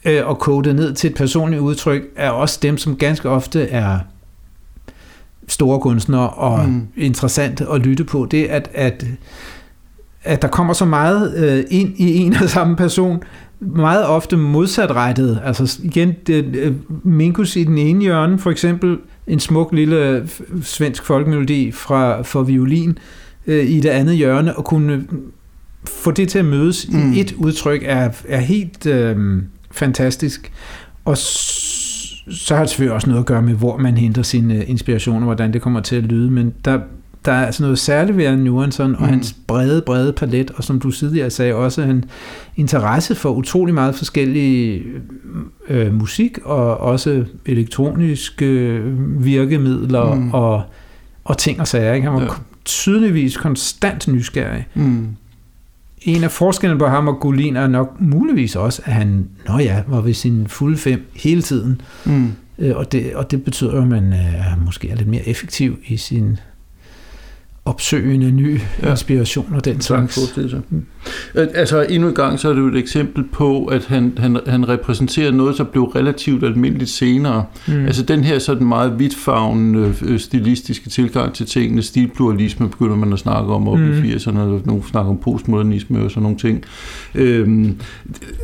øh, 0.04 0.26
og 0.26 0.38
kode 0.38 0.68
det 0.68 0.76
ned 0.76 0.94
til 0.94 1.10
et 1.10 1.16
personligt 1.16 1.62
udtryk, 1.62 2.02
er 2.16 2.30
også 2.30 2.58
dem, 2.62 2.78
som 2.78 2.96
ganske 2.96 3.28
ofte 3.28 3.68
er 3.68 3.98
store 5.48 5.80
kunstnere 5.80 6.30
og 6.30 6.68
mm. 6.68 6.86
interessant 6.96 7.60
at 7.60 7.80
lytte 7.80 8.04
på. 8.04 8.26
Det 8.30 8.44
at, 8.44 8.70
at, 8.74 9.04
at 10.24 10.42
der 10.42 10.48
kommer 10.48 10.72
så 10.72 10.84
meget 10.84 11.34
øh, 11.36 11.64
ind 11.70 11.94
i 11.96 12.16
en 12.16 12.36
og 12.36 12.48
samme 12.48 12.76
person, 12.76 13.22
meget 13.66 14.06
ofte 14.06 14.36
modsatrettet. 14.36 15.40
Altså 15.44 15.80
igen, 15.82 16.14
det, 16.26 16.44
øh, 16.44 16.72
Minkus 17.02 17.56
i 17.56 17.64
den 17.64 17.78
ene 17.78 18.02
hjørne, 18.02 18.38
for 18.38 18.50
eksempel 18.50 18.98
en 19.26 19.40
smuk 19.40 19.72
lille 19.72 20.28
svensk 20.62 21.04
folkemelodi 21.04 21.72
fra, 21.72 22.22
for 22.22 22.42
violin 22.42 22.98
øh, 23.46 23.70
i 23.70 23.80
det 23.80 23.88
andet 23.88 24.16
hjørne, 24.16 24.56
og 24.56 24.64
kunne 24.64 25.04
få 25.84 26.10
det 26.10 26.28
til 26.28 26.38
at 26.38 26.44
mødes 26.44 26.88
mm. 26.92 27.12
i 27.12 27.20
et 27.20 27.32
udtryk 27.32 27.82
er, 27.84 28.10
er 28.28 28.40
helt 28.40 28.86
øh, 28.86 29.42
fantastisk. 29.70 30.52
Og 31.04 31.16
så 31.16 32.54
har 32.54 32.60
det 32.60 32.70
selvfølgelig 32.70 32.94
også 32.94 33.08
noget 33.08 33.20
at 33.20 33.26
gøre 33.26 33.42
med, 33.42 33.54
hvor 33.54 33.76
man 33.76 33.96
henter 33.96 34.22
sine 34.22 34.54
øh, 34.54 34.70
inspirationer, 34.70 35.24
hvordan 35.24 35.52
det 35.52 35.62
kommer 35.62 35.80
til 35.80 35.96
at 35.96 36.02
lyde, 36.02 36.30
men 36.30 36.54
der, 36.64 36.80
der 37.24 37.32
er 37.32 37.46
altså 37.46 37.62
noget 37.62 37.78
særligt 37.78 38.16
ved 38.16 38.24
Jan 38.24 38.46
Johansson 38.46 38.94
og 38.94 39.02
mm. 39.02 39.08
hans 39.08 39.36
brede, 39.46 39.82
brede 39.82 40.12
palet, 40.12 40.50
og 40.50 40.64
som 40.64 40.80
du 40.80 40.90
tidligere 40.90 41.30
sagde, 41.30 41.54
også 41.54 41.82
en 41.82 42.04
interesse 42.56 43.14
for 43.14 43.30
utrolig 43.30 43.74
meget 43.74 43.94
forskellige 43.94 44.82
øh, 45.68 45.94
musik, 45.94 46.38
og 46.44 46.78
også 46.78 47.24
elektroniske 47.46 48.46
øh, 48.46 49.24
virkemidler 49.24 50.14
mm. 50.14 50.30
og, 50.32 50.62
og 51.24 51.38
ting 51.38 51.60
og 51.60 51.68
sager. 51.68 51.92
Ikke? 51.92 52.04
Han 52.04 52.14
var 52.14 52.22
ja. 52.22 52.28
tydeligvis 52.64 53.36
konstant 53.36 54.08
nysgerrig. 54.08 54.66
Mm. 54.74 55.06
En 56.02 56.24
af 56.24 56.30
forskellene 56.30 56.78
på 56.78 56.86
ham 56.86 57.08
og 57.08 57.20
Gulin 57.20 57.56
er 57.56 57.66
nok 57.66 58.00
muligvis 58.00 58.56
også, 58.56 58.82
at 58.84 58.92
han, 58.92 59.28
nå 59.48 59.58
ja, 59.58 59.82
var 59.88 60.00
ved 60.00 60.14
sin 60.14 60.46
fulde 60.46 60.76
fem 60.76 61.10
hele 61.16 61.42
tiden. 61.42 61.80
Mm. 62.04 62.32
Øh, 62.58 62.76
og, 62.76 62.92
det, 62.92 63.14
og 63.14 63.30
det 63.30 63.44
betyder 63.44 63.80
at 63.82 63.88
man 63.88 64.12
er 64.12 64.64
måske 64.64 64.90
er 64.90 64.96
lidt 64.96 65.08
mere 65.08 65.28
effektiv 65.28 65.78
i 65.86 65.96
sin 65.96 66.38
opsøgende 67.64 68.30
ny 68.30 68.60
ja. 68.82 68.90
inspiration 68.90 69.54
og 69.54 69.64
den 69.64 69.80
slags. 69.80 70.36
Mm. 70.70 70.86
Altså 71.34 71.82
endnu 71.82 72.08
en 72.08 72.14
gang, 72.14 72.38
så 72.38 72.48
er 72.48 72.52
det 72.52 72.60
jo 72.60 72.66
et 72.66 72.76
eksempel 72.76 73.24
på, 73.32 73.64
at 73.64 73.84
han, 73.84 74.12
han, 74.18 74.38
han 74.46 74.68
repræsenterer 74.68 75.30
noget, 75.30 75.58
der 75.58 75.64
blev 75.64 75.84
relativt 75.84 76.44
almindeligt 76.44 76.90
senere. 76.90 77.44
Mm. 77.68 77.84
Altså 77.84 78.02
den 78.02 78.24
her 78.24 78.38
sådan 78.38 78.66
meget 78.66 78.98
vidtfavnende 78.98 79.94
øh, 80.02 80.18
stilistiske 80.18 80.90
tilgang 80.90 81.34
til 81.34 81.46
tingene, 81.46 81.82
stilpluralisme 81.82 82.68
begynder 82.68 82.96
man 82.96 83.12
at 83.12 83.18
snakke 83.18 83.52
om 83.52 83.68
op 83.68 83.78
mm. 83.78 84.04
i 84.04 84.14
80'erne, 84.14 84.38
og 84.38 84.60
nogen 84.64 84.82
snakker 84.82 85.10
om 85.10 85.18
postmodernisme 85.18 86.04
og 86.04 86.10
sådan 86.10 86.22
nogle 86.22 86.38
ting. 86.38 86.64
Øhm, 87.14 87.76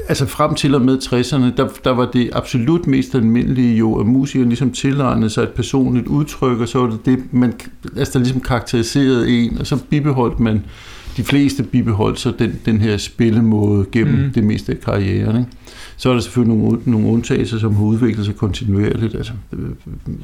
altså 0.09 0.27
frem 0.27 0.55
til 0.55 0.75
og 0.75 0.83
med 0.83 0.99
60'erne, 0.99 1.57
der, 1.57 1.69
der 1.85 1.91
var 1.91 2.11
det 2.13 2.31
absolut 2.33 2.87
mest 2.87 3.15
almindelige 3.15 3.77
jo, 3.77 3.95
at 4.01 4.07
musikere 4.07 4.49
ligesom 4.49 4.71
tilegnede 4.71 5.31
sig 5.31 5.43
et 5.43 5.49
personligt 5.49 6.07
udtryk, 6.07 6.61
og 6.61 6.69
så 6.69 6.79
var 6.79 6.91
det 6.91 7.07
det, 7.07 7.19
man 7.31 7.53
altså, 7.97 8.13
der 8.13 8.19
ligesom 8.19 8.41
karakteriserede 8.41 9.08
adopterede 9.09 9.45
en, 9.45 9.59
og 9.59 9.67
så 9.67 9.79
bibeholdt 9.91 10.41
man, 10.41 10.65
de 11.17 11.25
fleste 11.25 11.63
bibeholdt 11.63 12.21
så 12.21 12.33
den, 12.39 12.59
den 12.67 12.81
her 12.81 12.97
spillemåde 12.97 13.87
gennem 13.93 14.25
mm. 14.25 14.33
det 14.33 14.45
meste 14.45 14.73
af 14.73 14.81
karrieren. 14.81 15.39
Ikke? 15.39 15.51
Så 15.97 16.09
er 16.09 16.13
der 16.13 16.21
selvfølgelig 16.21 16.57
nogle, 16.57 16.81
nogle 16.85 17.07
undtagelser, 17.07 17.59
som 17.59 17.75
har 17.75 17.85
udviklet 17.85 18.27
sig 18.27 18.37
kontinuerligt. 18.37 19.15
Altså 19.15 19.33
øh, 19.53 19.69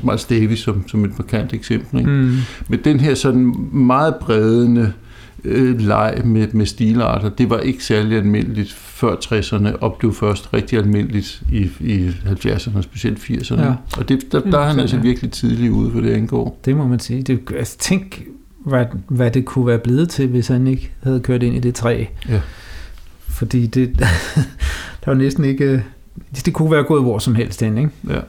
Miles 0.03 0.25
Davis 0.25 0.59
som, 0.59 0.89
som 0.89 1.05
et 1.05 1.19
markant 1.19 1.53
eksempel. 1.53 1.99
Ikke? 1.99 2.11
Mm. 2.11 2.37
Men 2.69 2.81
den 2.85 3.01
her 3.01 3.15
sådan 3.15 3.55
meget 3.73 4.15
bredende 4.15 4.93
øh, 5.45 5.81
leg 5.81 6.21
med, 6.25 6.49
med 6.53 6.67
stilarter, 6.67 7.29
det 7.29 7.51
var 7.51 7.59
ikke 7.59 7.85
særlig 7.85 8.19
almindeligt 8.19 8.73
før 8.73 9.15
60'erne, 9.15 9.77
og 9.81 9.97
blev 9.99 10.15
først 10.15 10.55
rigtig 10.55 10.79
almindeligt 10.79 11.43
i, 11.53 11.71
i 11.81 12.09
70'erne, 12.09 12.83
specielt 12.83 13.19
80'erne. 13.19 13.63
Ja. 13.63 13.75
Og 13.99 14.09
det, 14.09 14.33
der, 14.33 14.41
der 14.41 14.59
er 14.59 14.69
han 14.69 14.81
altså 14.81 14.97
virkelig 14.97 15.31
tidlig 15.31 15.71
ude, 15.71 15.91
for 15.93 16.01
det 16.01 16.11
angår. 16.11 16.61
Det 16.65 16.77
må 16.77 16.87
man 16.87 16.99
sige. 16.99 17.23
Det, 17.23 17.41
altså, 17.59 17.79
tænk, 17.79 18.23
hvad, 18.65 18.87
hvad 19.09 19.31
det 19.31 19.45
kunne 19.45 19.67
være 19.67 19.79
blevet 19.79 20.09
til, 20.09 20.29
hvis 20.29 20.49
han 20.49 20.67
ikke 20.67 20.91
havde 21.03 21.21
kørt 21.21 21.43
ind 21.43 21.57
i 21.57 21.61
det 21.61 21.75
træ. 21.75 22.05
Ja. 22.29 22.41
Fordi 23.29 23.67
det, 23.67 23.99
der 25.05 25.07
var 25.07 25.15
næsten 25.15 25.45
ikke... 25.45 25.85
Det 26.45 26.55
kunne 26.55 26.71
være 26.71 26.85
gået 26.85 27.03
hvor 27.03 27.19
som 27.19 27.35
helst 27.35 27.61
hen, 27.61 27.79
ikke? 27.79 27.91
Ja. 28.09 28.21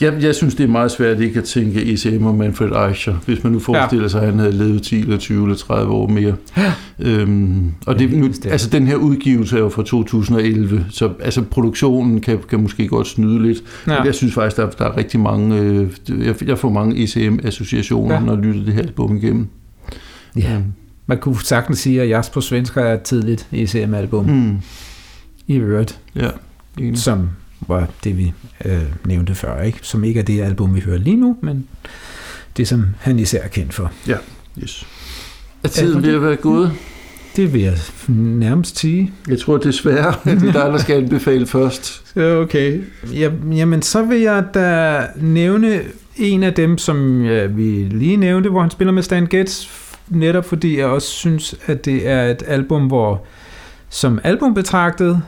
Jeg, 0.00 0.22
jeg 0.22 0.34
synes, 0.34 0.54
det 0.54 0.64
er 0.64 0.68
meget 0.68 0.90
svært 0.90 1.20
ikke 1.20 1.38
at 1.38 1.44
tænke 1.44 1.92
ECM 1.92 2.26
og 2.26 2.34
Manfred 2.34 2.88
Eicher, 2.88 3.14
hvis 3.26 3.44
man 3.44 3.52
nu 3.52 3.58
forestiller 3.58 4.04
ja. 4.04 4.08
sig, 4.08 4.20
at 4.20 4.26
han 4.26 4.38
havde 4.38 4.52
levet 4.52 4.82
10 4.82 5.00
eller 5.00 5.16
20 5.16 5.42
eller 5.42 5.56
30 5.56 5.92
år 5.92 6.08
mere. 6.08 6.34
Ja. 6.56 6.72
Øhm, 6.98 7.72
og 7.86 7.98
det, 7.98 8.12
nu, 8.12 8.26
altså, 8.44 8.70
den 8.70 8.86
her 8.86 8.96
udgivelse 8.96 9.56
er 9.56 9.60
jo 9.60 9.68
fra 9.68 9.82
2011, 9.82 10.86
så 10.90 11.10
altså, 11.20 11.42
produktionen 11.42 12.20
kan, 12.20 12.38
kan 12.48 12.60
måske 12.62 12.88
godt 12.88 13.06
snyde 13.06 13.42
lidt. 13.42 13.58
Ja. 13.86 13.98
Men 13.98 14.06
jeg 14.06 14.14
synes 14.14 14.34
faktisk, 14.34 14.56
der, 14.56 14.70
der 14.70 14.84
er 14.84 14.96
rigtig 14.96 15.20
mange... 15.20 15.56
Øh, 15.56 15.90
jeg, 16.08 16.48
jeg 16.48 16.58
får 16.58 16.70
mange 16.70 17.04
ECM-associationer, 17.04 18.14
ja. 18.14 18.20
når 18.20 18.34
jeg 18.34 18.42
lytter 18.42 18.64
det 18.64 18.74
her 18.74 18.82
album 18.82 19.16
igennem. 19.16 19.46
Ja. 20.36 20.56
Um, 20.56 20.64
man 21.06 21.18
kunne 21.18 21.36
sagtens 21.44 21.78
sige, 21.78 22.16
at 22.16 22.30
på 22.34 22.40
Svensker 22.40 22.82
er 22.82 22.94
et 22.94 23.02
tidligt 23.02 23.46
ECM-album. 23.52 24.26
Mm. 24.26 24.58
I 25.46 25.56
øvrigt. 25.56 26.00
Ja. 26.16 26.30
Som 26.94 27.28
var 27.68 27.88
det, 28.04 28.18
vi 28.18 28.32
øh, 28.64 28.82
nævnte 29.04 29.34
før, 29.34 29.62
ikke? 29.62 29.78
som 29.82 30.04
ikke 30.04 30.20
er 30.20 30.24
det 30.24 30.40
album, 30.40 30.74
vi 30.74 30.80
hører 30.80 30.98
lige 30.98 31.16
nu, 31.16 31.36
men 31.40 31.66
det, 32.56 32.68
som 32.68 32.86
han 32.98 33.18
især 33.18 33.42
er 33.42 33.48
kendt 33.48 33.74
for. 33.74 33.92
Ja, 34.06 34.16
yes. 34.62 34.86
Er 35.64 35.68
tiden 35.68 36.02
ved 36.02 36.14
at 36.14 36.22
være 36.22 36.36
gået? 36.36 36.72
Det 37.36 37.52
vil 37.52 37.60
jeg 37.60 37.78
nærmest 38.08 38.78
sige. 38.78 39.12
Jeg 39.28 39.38
tror 39.38 39.56
desværre, 39.56 40.14
at 40.24 40.36
det 40.40 40.48
er 40.48 40.52
dig, 40.52 40.72
der 40.72 40.78
skal 40.78 40.96
anbefale 40.96 41.46
først. 41.46 42.16
Okay. 42.16 42.82
Ja, 43.12 43.30
jamen, 43.52 43.82
så 43.82 44.02
vil 44.02 44.20
jeg 44.20 44.44
da 44.54 45.06
nævne 45.16 45.80
en 46.16 46.42
af 46.42 46.54
dem, 46.54 46.78
som 46.78 47.24
ja, 47.24 47.46
vi 47.46 47.84
lige 47.90 48.16
nævnte, 48.16 48.50
hvor 48.50 48.60
han 48.60 48.70
spiller 48.70 48.92
med 48.92 49.02
Stan 49.02 49.26
Getz, 49.26 49.66
netop 50.08 50.44
fordi 50.44 50.78
jeg 50.78 50.86
også 50.86 51.08
synes, 51.08 51.54
at 51.66 51.84
det 51.84 52.08
er 52.08 52.30
et 52.30 52.42
album, 52.46 52.86
hvor 52.86 53.24
som 53.88 54.20
album 54.24 54.54
betragtet, 54.54 55.22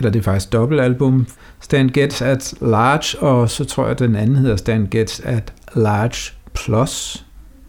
eller 0.00 0.10
det 0.10 0.18
er 0.18 0.22
faktisk 0.22 0.52
dobbeltalbum, 0.52 1.26
Stan 1.60 1.88
Getz 1.88 2.22
at 2.22 2.54
Large, 2.60 3.18
og 3.18 3.50
så 3.50 3.64
tror 3.64 3.82
jeg, 3.82 3.90
at 3.90 3.98
den 3.98 4.16
anden 4.16 4.36
hedder 4.36 4.56
Stan 4.56 4.88
Getz 4.90 5.20
at 5.24 5.52
Large 5.76 6.32
Plus, 6.54 7.24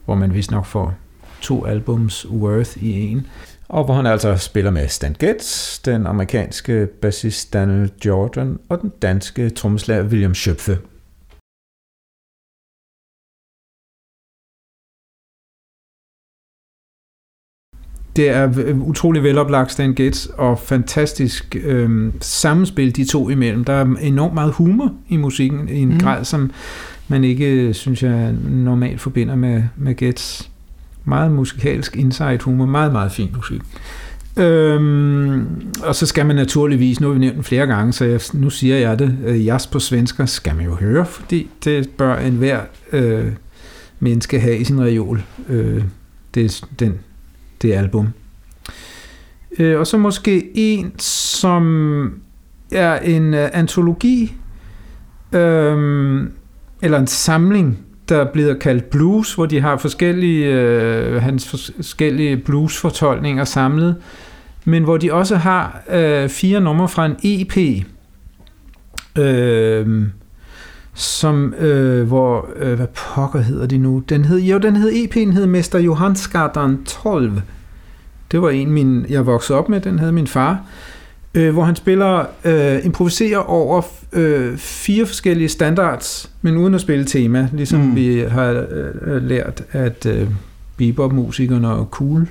hvor 0.05 0.15
man 0.15 0.33
vist 0.33 0.51
nok 0.51 0.65
får 0.65 0.93
to 1.41 1.65
albums 1.65 2.29
worth 2.29 2.83
i 2.83 3.11
en. 3.11 3.27
Og 3.69 3.85
hvor 3.85 3.93
han 3.93 4.05
altså 4.05 4.37
spiller 4.37 4.71
med 4.71 4.87
Stan 4.87 5.15
Getz, 5.19 5.79
den 5.79 6.05
amerikanske 6.05 6.87
bassist 7.01 7.53
Daniel 7.53 7.91
Jordan 8.05 8.59
og 8.69 8.81
den 8.81 8.91
danske 9.01 9.49
trommeslager 9.49 10.03
William 10.03 10.31
Schöpfe. 10.31 10.90
Det 18.15 18.29
er 18.29 18.73
utrolig 18.81 19.23
veloplagt 19.23 19.71
Stan 19.71 19.93
Gates 19.93 20.29
og 20.37 20.59
fantastisk 20.59 21.55
øh, 21.63 22.13
sammenspil 22.21 22.95
de 22.95 23.05
to 23.05 23.29
imellem. 23.29 23.63
Der 23.63 23.73
er 23.73 23.85
enormt 24.01 24.33
meget 24.33 24.53
humor 24.53 24.93
i 25.09 25.17
musikken 25.17 25.69
i 25.69 25.79
en 25.79 25.89
mm. 25.89 25.99
grad, 25.99 26.25
som 26.25 26.51
man 27.07 27.23
ikke, 27.23 27.73
synes 27.73 28.03
jeg, 28.03 28.33
normalt 28.49 29.01
forbinder 29.01 29.35
med, 29.35 29.63
med 29.77 29.95
Gates. 29.95 30.49
Meget 31.05 31.31
musikalsk 31.31 31.95
insight 31.95 32.41
humor, 32.41 32.65
meget, 32.65 32.91
meget 32.91 33.11
fin 33.11 33.29
musik. 33.35 33.61
Øhm, 34.37 35.45
og 35.83 35.95
så 35.95 36.05
skal 36.05 36.25
man 36.25 36.35
naturligvis, 36.35 37.01
nu 37.01 37.07
har 37.07 37.13
vi 37.13 37.19
nævnt 37.19 37.35
den 37.35 37.43
flere 37.43 37.67
gange, 37.67 37.93
så 37.93 38.05
jeg, 38.05 38.21
nu 38.33 38.49
siger 38.49 38.77
jeg 38.77 38.99
det, 38.99 39.17
øh, 39.25 39.45
jazz 39.45 39.67
på 39.67 39.79
svensker 39.79 40.25
skal 40.25 40.55
man 40.55 40.65
jo 40.65 40.75
høre, 40.75 41.05
fordi 41.05 41.49
det 41.63 41.89
bør 41.89 42.15
enhver 42.15 42.59
øh, 42.93 43.25
menneske 43.99 44.39
have 44.39 44.57
i 44.57 44.63
sin 44.63 44.81
reol. 44.81 45.23
Øh, 45.49 45.83
det 46.33 46.45
er 46.45 46.65
den 46.79 46.99
det 47.61 47.73
album. 47.73 48.07
Øh, 49.59 49.79
og 49.79 49.87
så 49.87 49.97
måske 49.97 50.51
en, 50.53 50.99
som 50.99 52.21
er 52.71 52.99
en 52.99 53.33
øh, 53.33 53.49
antologi, 53.53 54.33
øh, 55.33 56.23
eller 56.81 56.99
en 56.99 57.07
samling, 57.07 57.79
der 58.09 58.31
bliver 58.33 58.53
kaldt 58.53 58.89
blues, 58.89 59.33
hvor 59.33 59.45
de 59.45 59.61
har 59.61 59.77
forskellige, 59.77 60.45
øh, 60.45 61.21
hans 61.21 61.49
forskellige 61.49 62.37
bluesfortolkninger 62.37 63.43
samlet, 63.43 63.95
men 64.65 64.83
hvor 64.83 64.97
de 64.97 65.13
også 65.13 65.35
har 65.35 65.83
øh, 65.89 66.29
fire 66.29 66.61
numre 66.61 66.87
fra 66.87 67.05
en 67.05 67.15
EP, 67.23 67.85
øh, 69.17 70.07
som, 70.93 71.53
øh, 71.53 72.07
hvor, 72.07 72.49
øh, 72.55 72.73
hvad 72.73 72.87
pokker 72.87 73.39
hedder 73.39 73.65
de 73.65 73.77
nu? 73.77 74.03
Den 74.09 74.25
hed, 74.25 74.39
jo, 74.39 74.57
den 74.57 74.75
hed 74.75 74.91
EP'en 74.91 75.33
hed 75.33 75.47
Mester 75.47 75.79
Johansgatan 75.79 76.83
12. 76.83 77.41
Det 78.31 78.41
var 78.41 78.49
en, 78.49 78.71
min, 78.71 79.05
jeg 79.09 79.25
voksede 79.25 79.59
op 79.59 79.69
med, 79.69 79.81
den 79.81 79.99
havde 79.99 80.11
min 80.11 80.27
far. 80.27 80.65
Øh, 81.33 81.53
hvor 81.53 81.63
han 81.63 81.75
spiller, 81.75 82.25
øh, 82.45 82.85
improviserer 82.85 83.37
over 83.37 83.81
øh, 84.13 84.57
fire 84.57 85.05
forskellige 85.05 85.49
standards, 85.49 86.31
men 86.41 86.57
uden 86.57 86.73
at 86.73 86.81
spille 86.81 87.05
tema, 87.05 87.49
ligesom 87.53 87.79
mm. 87.79 87.95
vi 87.95 88.19
har 88.19 88.65
øh, 89.01 89.23
lært, 89.23 89.63
at 89.71 90.05
øh, 90.05 90.27
bebop-musikerne 90.77 91.69
og 91.69 91.87
cool 91.91 92.27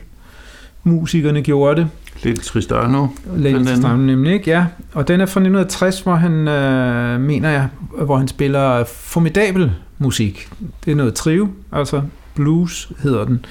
musikerne 0.84 1.42
gjorde 1.42 1.80
det. 1.80 1.88
Lidt 2.23 2.43
Tristano. 2.43 3.07
Lidt 3.37 3.66
Tristano 3.66 3.97
nemlig, 3.97 4.33
ikke? 4.33 4.51
Ja. 4.51 4.66
Og 4.93 5.09
den 5.09 5.21
er 5.21 5.27
fra 5.27 5.41
1960, 5.41 6.01
hvor 6.01 6.14
han, 6.14 6.49
øh, 6.49 7.21
mener 7.21 7.51
jeg, 7.51 7.68
hvor 8.03 8.16
han 8.16 8.29
spiller 8.29 8.85
formidabel 8.85 9.73
musik. 9.99 10.49
Det 10.85 10.91
er 10.91 10.95
noget 10.95 11.14
trio, 11.14 11.49
altså 11.73 12.03
blues 12.35 12.93
hedder 13.03 13.25
den. 13.25 13.45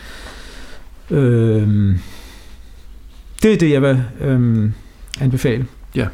Øh, 1.11 1.95
det 3.43 3.53
er 3.53 3.57
det, 3.57 3.71
jeg 3.71 3.81
vil 3.81 4.03
øh, 4.21 4.69
anbefale. 5.21 5.65
Ja. 5.95 6.07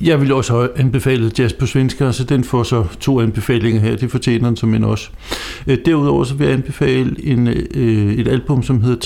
Jeg 0.00 0.20
vil 0.20 0.32
også 0.32 0.52
have 0.52 0.68
anbefalet 0.78 1.38
jazz 1.38 1.52
på 1.52 1.66
svensker, 1.66 2.10
så 2.10 2.24
den 2.24 2.44
får 2.44 2.62
så 2.62 2.84
to 3.00 3.20
anbefalinger 3.20 3.80
her. 3.80 3.96
Det 3.96 4.10
fortjener 4.10 4.48
den 4.48 4.56
som 4.56 4.74
en 4.74 4.84
også. 4.84 5.10
Øh, 5.66 5.78
derudover 5.86 6.24
så 6.24 6.34
vil 6.34 6.44
jeg 6.44 6.54
anbefale 6.54 7.16
en, 7.24 7.48
øh, 7.74 8.12
et 8.12 8.28
album, 8.28 8.62
som 8.62 8.82
hedder 8.82 8.96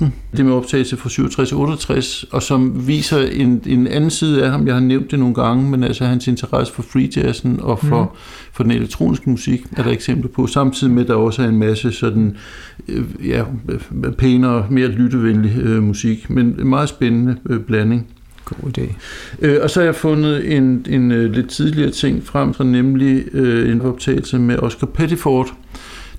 300.000. 0.00 0.04
Det 0.36 0.44
med 0.44 0.52
optagelse 0.52 0.96
fra 0.96 1.08
67-68, 1.08 2.24
og 2.32 2.42
som 2.42 2.88
viser 2.88 3.18
en, 3.18 3.62
en 3.66 3.86
anden 3.86 4.10
side 4.10 4.44
af 4.44 4.50
ham. 4.50 4.66
Jeg 4.66 4.74
har 4.74 4.80
nævnt 4.80 5.10
det 5.10 5.18
nogle 5.18 5.34
gange, 5.34 5.70
men 5.70 5.84
altså 5.84 6.04
hans 6.04 6.28
interesse 6.28 6.72
for 6.72 6.82
free 6.82 7.08
jazzen 7.16 7.60
og 7.60 7.78
for, 7.78 8.02
mm. 8.02 8.18
for 8.52 8.62
den 8.62 8.72
elektroniske 8.72 9.30
musik 9.30 9.62
er 9.76 9.82
der 9.82 9.90
eksempler 9.90 10.30
på. 10.30 10.46
Samtidig 10.46 10.92
med, 10.92 11.02
at 11.02 11.08
der 11.08 11.14
også 11.14 11.42
er 11.42 11.48
en 11.48 11.58
masse 11.58 11.92
sådan, 11.92 12.36
øh, 12.88 13.04
ja, 13.28 13.44
pænere, 14.18 14.66
mere 14.70 14.88
lyttevenlig 14.88 15.82
musik, 15.82 16.30
men 16.30 16.46
en 16.46 16.68
meget 16.68 16.88
spændende 16.88 17.36
blanding. 17.66 18.06
God 18.54 18.78
idé. 18.78 18.94
Øh, 19.40 19.58
og 19.62 19.70
så 19.70 19.80
har 19.80 19.84
jeg 19.84 19.94
fundet 19.94 20.56
en, 20.56 20.86
en 20.88 21.12
uh, 21.12 21.18
lidt 21.18 21.48
tidligere 21.48 21.90
ting 21.90 22.24
frem, 22.24 22.54
så 22.54 22.62
nemlig 22.62 23.24
uh, 23.34 23.70
en 23.70 23.80
optagelse 23.80 24.38
med 24.38 24.58
Oscar 24.58 24.86
Pettiford. 24.86 25.54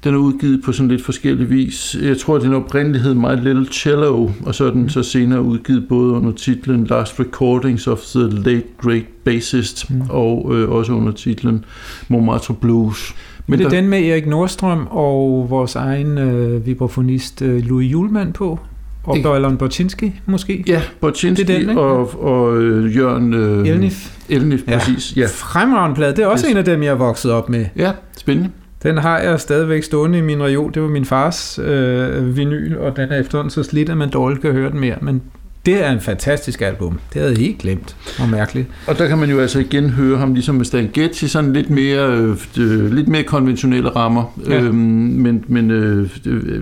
Den 0.03 0.13
er 0.13 0.17
udgivet 0.17 0.61
på 0.63 0.71
sådan 0.71 0.89
lidt 0.89 1.05
forskellig 1.05 1.49
vis. 1.49 1.97
Jeg 2.01 2.17
tror, 2.17 2.35
at 2.35 2.41
den 2.41 2.53
oprindeligt 2.53 3.03
hed 3.03 3.13
My 3.13 3.43
Little 3.43 3.67
Cello, 3.71 4.29
og 4.45 4.55
så 4.55 4.65
er 4.65 4.71
den 4.71 4.81
mm. 4.81 4.89
så 4.89 5.03
senere 5.03 5.41
udgivet 5.41 5.87
både 5.89 6.13
under 6.13 6.31
titlen 6.31 6.85
Last 6.85 7.19
Recordings 7.19 7.87
of 7.87 7.99
the 7.99 8.29
Late 8.29 8.63
Great 8.77 9.05
Bassist, 9.23 9.89
mm. 9.89 10.01
og 10.09 10.45
uh, 10.45 10.69
også 10.69 10.93
under 10.93 11.11
titlen 11.11 11.65
Montmartre 12.07 12.53
Blues. 12.53 13.15
Men 13.47 13.59
det 13.59 13.65
er 13.65 13.69
der... 13.69 13.81
den 13.81 13.89
med 13.89 13.99
Erik 13.99 14.27
Nordstrøm 14.27 14.87
og 14.89 15.47
vores 15.49 15.75
egen 15.75 16.17
øh, 16.17 16.65
vibrafonist 16.65 17.41
øh, 17.41 17.65
Louis 17.65 17.91
Julemand 17.91 18.33
på? 18.33 18.59
Og 19.03 19.17
Bøjleren 19.23 19.57
Borchinski, 19.57 20.21
måske? 20.25 20.63
Ja, 20.67 20.81
Borchinski 20.99 21.43
det 21.43 21.55
er 21.55 21.59
den, 21.59 21.77
og, 21.77 22.23
og 22.23 22.61
øh, 22.61 22.97
Jørgen 22.97 23.33
øh, 23.33 23.67
Elnif. 23.67 24.17
Elnif, 24.29 24.61
ja. 24.67 24.77
præcis. 24.77 25.17
Ja. 25.17 25.25
Fremragende 25.29 25.95
plade. 25.95 26.15
Det 26.15 26.23
er 26.23 26.27
også 26.27 26.45
yes. 26.45 26.51
en 26.51 26.57
af 26.57 26.65
dem, 26.65 26.83
jeg 26.83 26.89
er 26.89 26.95
vokset 26.95 27.31
op 27.31 27.49
med. 27.49 27.65
Ja, 27.75 27.91
spændende. 28.17 28.49
Den 28.83 28.97
har 28.97 29.19
jeg 29.19 29.39
stadigvæk 29.39 29.83
stående 29.83 30.17
i 30.17 30.21
min 30.21 30.43
reol. 30.43 30.73
Det 30.73 30.81
var 30.81 30.87
min 30.87 31.05
fars 31.05 31.59
øh, 31.59 32.37
vinyl, 32.37 32.77
og 32.77 32.95
den 32.95 33.11
er 33.11 33.19
efterhånden 33.19 33.49
så 33.49 33.63
slidt, 33.63 33.89
at 33.89 33.97
man 33.97 34.09
dårligt 34.09 34.41
kan 34.41 34.51
høre 34.51 34.71
den 34.71 34.79
mere. 34.79 34.95
Men 35.01 35.21
det 35.65 35.85
er 35.85 35.91
en 35.91 35.99
fantastisk 35.99 36.61
album. 36.61 36.99
Det 37.13 37.21
havde 37.21 37.33
jeg 37.33 37.39
helt 37.41 37.57
glemt. 37.57 37.95
Og 38.19 38.29
mærkeligt. 38.29 38.67
Og 38.87 38.97
der 38.97 39.07
kan 39.07 39.17
man 39.17 39.29
jo 39.29 39.39
altså 39.39 39.59
igen 39.59 39.89
høre 39.89 40.17
ham 40.17 40.33
ligesom 40.33 40.55
med 40.55 40.65
Stan 40.65 40.89
Getz 40.93 41.23
i 41.23 41.27
sådan 41.27 41.53
lidt 41.53 41.69
mere, 41.69 42.11
øh, 42.11 42.37
øh, 42.57 42.93
lidt 42.93 43.07
mere 43.07 43.23
konventionelle 43.23 43.89
rammer. 43.89 44.39
Ja. 44.49 44.61
Øhm, 44.61 44.75
men 44.75 45.43
men 45.47 45.71
øh, 45.71 46.09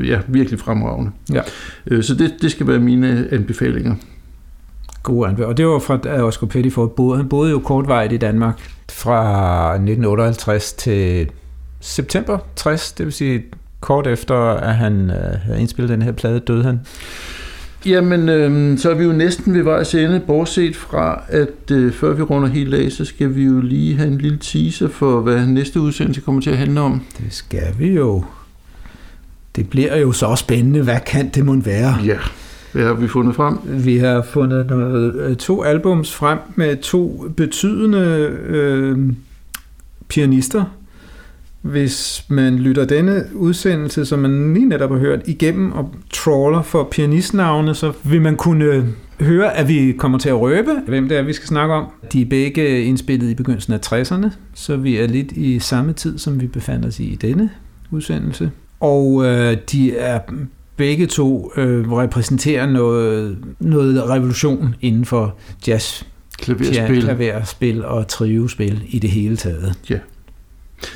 ja, 0.07 0.19
virkelig 0.27 0.59
fremragende. 0.59 1.11
Ja. 1.33 1.41
Øh, 1.87 2.03
så 2.03 2.15
det, 2.15 2.33
det 2.41 2.51
skal 2.51 2.67
være 2.67 2.79
mine 2.79 3.27
anbefalinger. 3.31 3.95
Gode 5.03 5.27
anbefalinger. 5.27 5.51
Og 5.51 5.57
det 5.57 5.67
var 5.67 5.79
fra 5.79 6.23
Oscar 6.23 6.47
Pettiford. 6.47 7.17
Han 7.17 7.29
boede 7.29 7.51
jo 7.51 7.59
kortvejt 7.59 8.11
i 8.11 8.17
Danmark 8.17 8.59
fra 8.91 9.71
1958 9.73 10.73
til 10.73 11.29
september 11.79 12.37
60. 12.55 12.91
Det 12.91 13.05
vil 13.05 13.13
sige 13.13 13.43
kort 13.79 14.07
efter, 14.07 14.35
at 14.35 14.75
han 14.75 15.09
øh, 15.09 15.39
havde 15.43 15.59
indspillet 15.59 15.89
den 15.89 16.01
her 16.01 16.11
plade, 16.11 16.39
døde 16.39 16.63
han. 16.63 16.79
Jamen, 17.85 18.29
øh, 18.29 18.77
så 18.77 18.89
er 18.89 18.95
vi 18.95 19.03
jo 19.03 19.11
næsten 19.11 19.53
ved 19.53 19.63
vejs 19.63 19.95
ende, 19.95 20.21
bortset 20.27 20.75
fra, 20.75 21.21
at 21.27 21.71
øh, 21.71 21.93
før 21.93 22.13
vi 22.13 22.21
runder 22.21 22.49
helt 22.49 22.73
af, 22.73 22.91
så 22.91 23.05
skal 23.05 23.35
vi 23.35 23.43
jo 23.43 23.61
lige 23.61 23.95
have 23.95 24.07
en 24.07 24.17
lille 24.17 24.37
teaser 24.37 24.87
for, 24.87 25.21
hvad 25.21 25.45
næste 25.45 25.81
udsendelse 25.81 26.21
kommer 26.21 26.41
til 26.41 26.49
at 26.49 26.57
handle 26.57 26.81
om. 26.81 27.01
Det 27.17 27.33
skal 27.33 27.73
vi 27.79 27.87
jo. 27.87 28.23
Det 29.55 29.69
bliver 29.69 29.97
jo 29.97 30.11
så 30.11 30.35
spændende. 30.35 30.81
Hvad 30.81 30.99
kan 31.05 31.29
det 31.29 31.45
måtte 31.45 31.65
være? 31.65 31.95
Ja, 32.05 32.17
hvad 32.71 32.83
har 32.83 32.93
vi 32.93 33.07
fundet 33.07 33.35
frem? 33.35 33.57
Vi 33.63 33.97
har 33.97 34.21
fundet 34.21 34.65
noget, 34.69 35.15
øh, 35.15 35.35
to 35.35 35.63
albums 35.63 36.15
frem 36.15 36.39
med 36.55 36.77
to 36.77 37.31
betydende 37.37 37.99
øh, 38.47 38.97
pianister, 40.07 40.63
hvis 41.61 42.25
man 42.27 42.59
lytter 42.59 42.85
denne 42.85 43.23
udsendelse, 43.35 44.05
som 44.05 44.19
man 44.19 44.53
lige 44.53 44.65
netop 44.65 44.91
har 44.91 44.97
hørt, 44.97 45.27
igennem 45.27 45.71
og 45.71 45.95
trawler 46.13 46.61
for 46.61 46.87
pianistnavne, 46.91 47.75
så 47.75 47.93
vil 48.03 48.21
man 48.21 48.35
kunne 48.35 48.93
høre, 49.21 49.57
at 49.57 49.67
vi 49.67 49.95
kommer 49.97 50.17
til 50.17 50.29
at 50.29 50.39
røbe, 50.39 50.71
hvem 50.87 51.09
det 51.09 51.17
er, 51.17 51.21
vi 51.21 51.33
skal 51.33 51.47
snakke 51.47 51.73
om. 51.73 51.85
De 52.13 52.21
er 52.21 52.25
begge 52.25 52.83
indspillet 52.83 53.29
i 53.29 53.35
begyndelsen 53.35 53.73
af 53.73 53.79
60'erne, 53.93 54.29
så 54.53 54.77
vi 54.77 54.97
er 54.97 55.07
lidt 55.07 55.31
i 55.31 55.59
samme 55.59 55.93
tid, 55.93 56.17
som 56.17 56.41
vi 56.41 56.47
befandt 56.47 56.85
os 56.85 56.99
i 56.99 57.03
i 57.03 57.15
denne 57.15 57.49
udsendelse. 57.91 58.51
Og 58.79 59.25
øh, 59.25 59.57
de 59.71 59.97
er 59.97 60.19
begge 60.77 61.07
to 61.07 61.51
øh, 61.57 61.91
repræsenterer 61.91 62.65
noget, 62.65 63.37
noget 63.59 64.09
revolution 64.09 64.75
inden 64.81 65.05
for 65.05 65.35
jazz, 65.67 66.03
klaverspil, 66.37 67.01
klaverspil 67.01 67.85
og 67.85 68.07
trivespil 68.07 68.83
i 68.87 68.99
det 68.99 69.09
hele 69.09 69.37
taget. 69.37 69.79
Ja. 69.89 69.99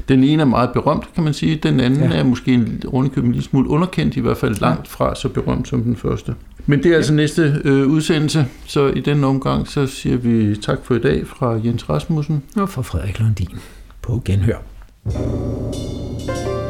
Den 0.09 0.23
ene 0.23 0.41
er 0.41 0.45
meget 0.45 0.69
berømt, 0.73 1.13
kan 1.15 1.23
man 1.23 1.33
sige. 1.33 1.55
Den 1.55 1.79
anden 1.79 2.11
ja. 2.11 2.17
er 2.17 2.23
måske 2.23 2.53
en 2.53 2.83
rundkøb 2.93 3.23
en 3.23 3.31
lille 3.31 3.43
smule 3.43 3.69
underkendt, 3.69 4.17
i 4.17 4.19
hvert 4.19 4.37
fald 4.37 4.55
langt 4.55 4.87
fra 4.87 5.15
så 5.15 5.29
berømt 5.29 5.67
som 5.67 5.83
den 5.83 5.95
første. 5.95 6.35
Men 6.65 6.83
det 6.83 6.91
er 6.91 6.95
altså 6.95 7.13
næste 7.13 7.61
øh, 7.63 7.87
udsendelse, 7.87 8.45
så 8.65 8.87
i 8.87 8.99
den 8.99 9.23
omgang, 9.23 9.67
så 9.67 9.87
siger 9.87 10.17
vi 10.17 10.55
tak 10.55 10.77
for 10.83 10.95
i 10.95 10.99
dag 10.99 11.27
fra 11.27 11.59
Jens 11.65 11.89
Rasmussen. 11.89 12.43
Og 12.55 12.69
fra 12.69 12.81
Frederik 12.81 13.19
Lundin. 13.19 13.49
På 14.01 14.21
genhør. 14.25 14.57
thank 16.25 16.47
you 16.47 16.62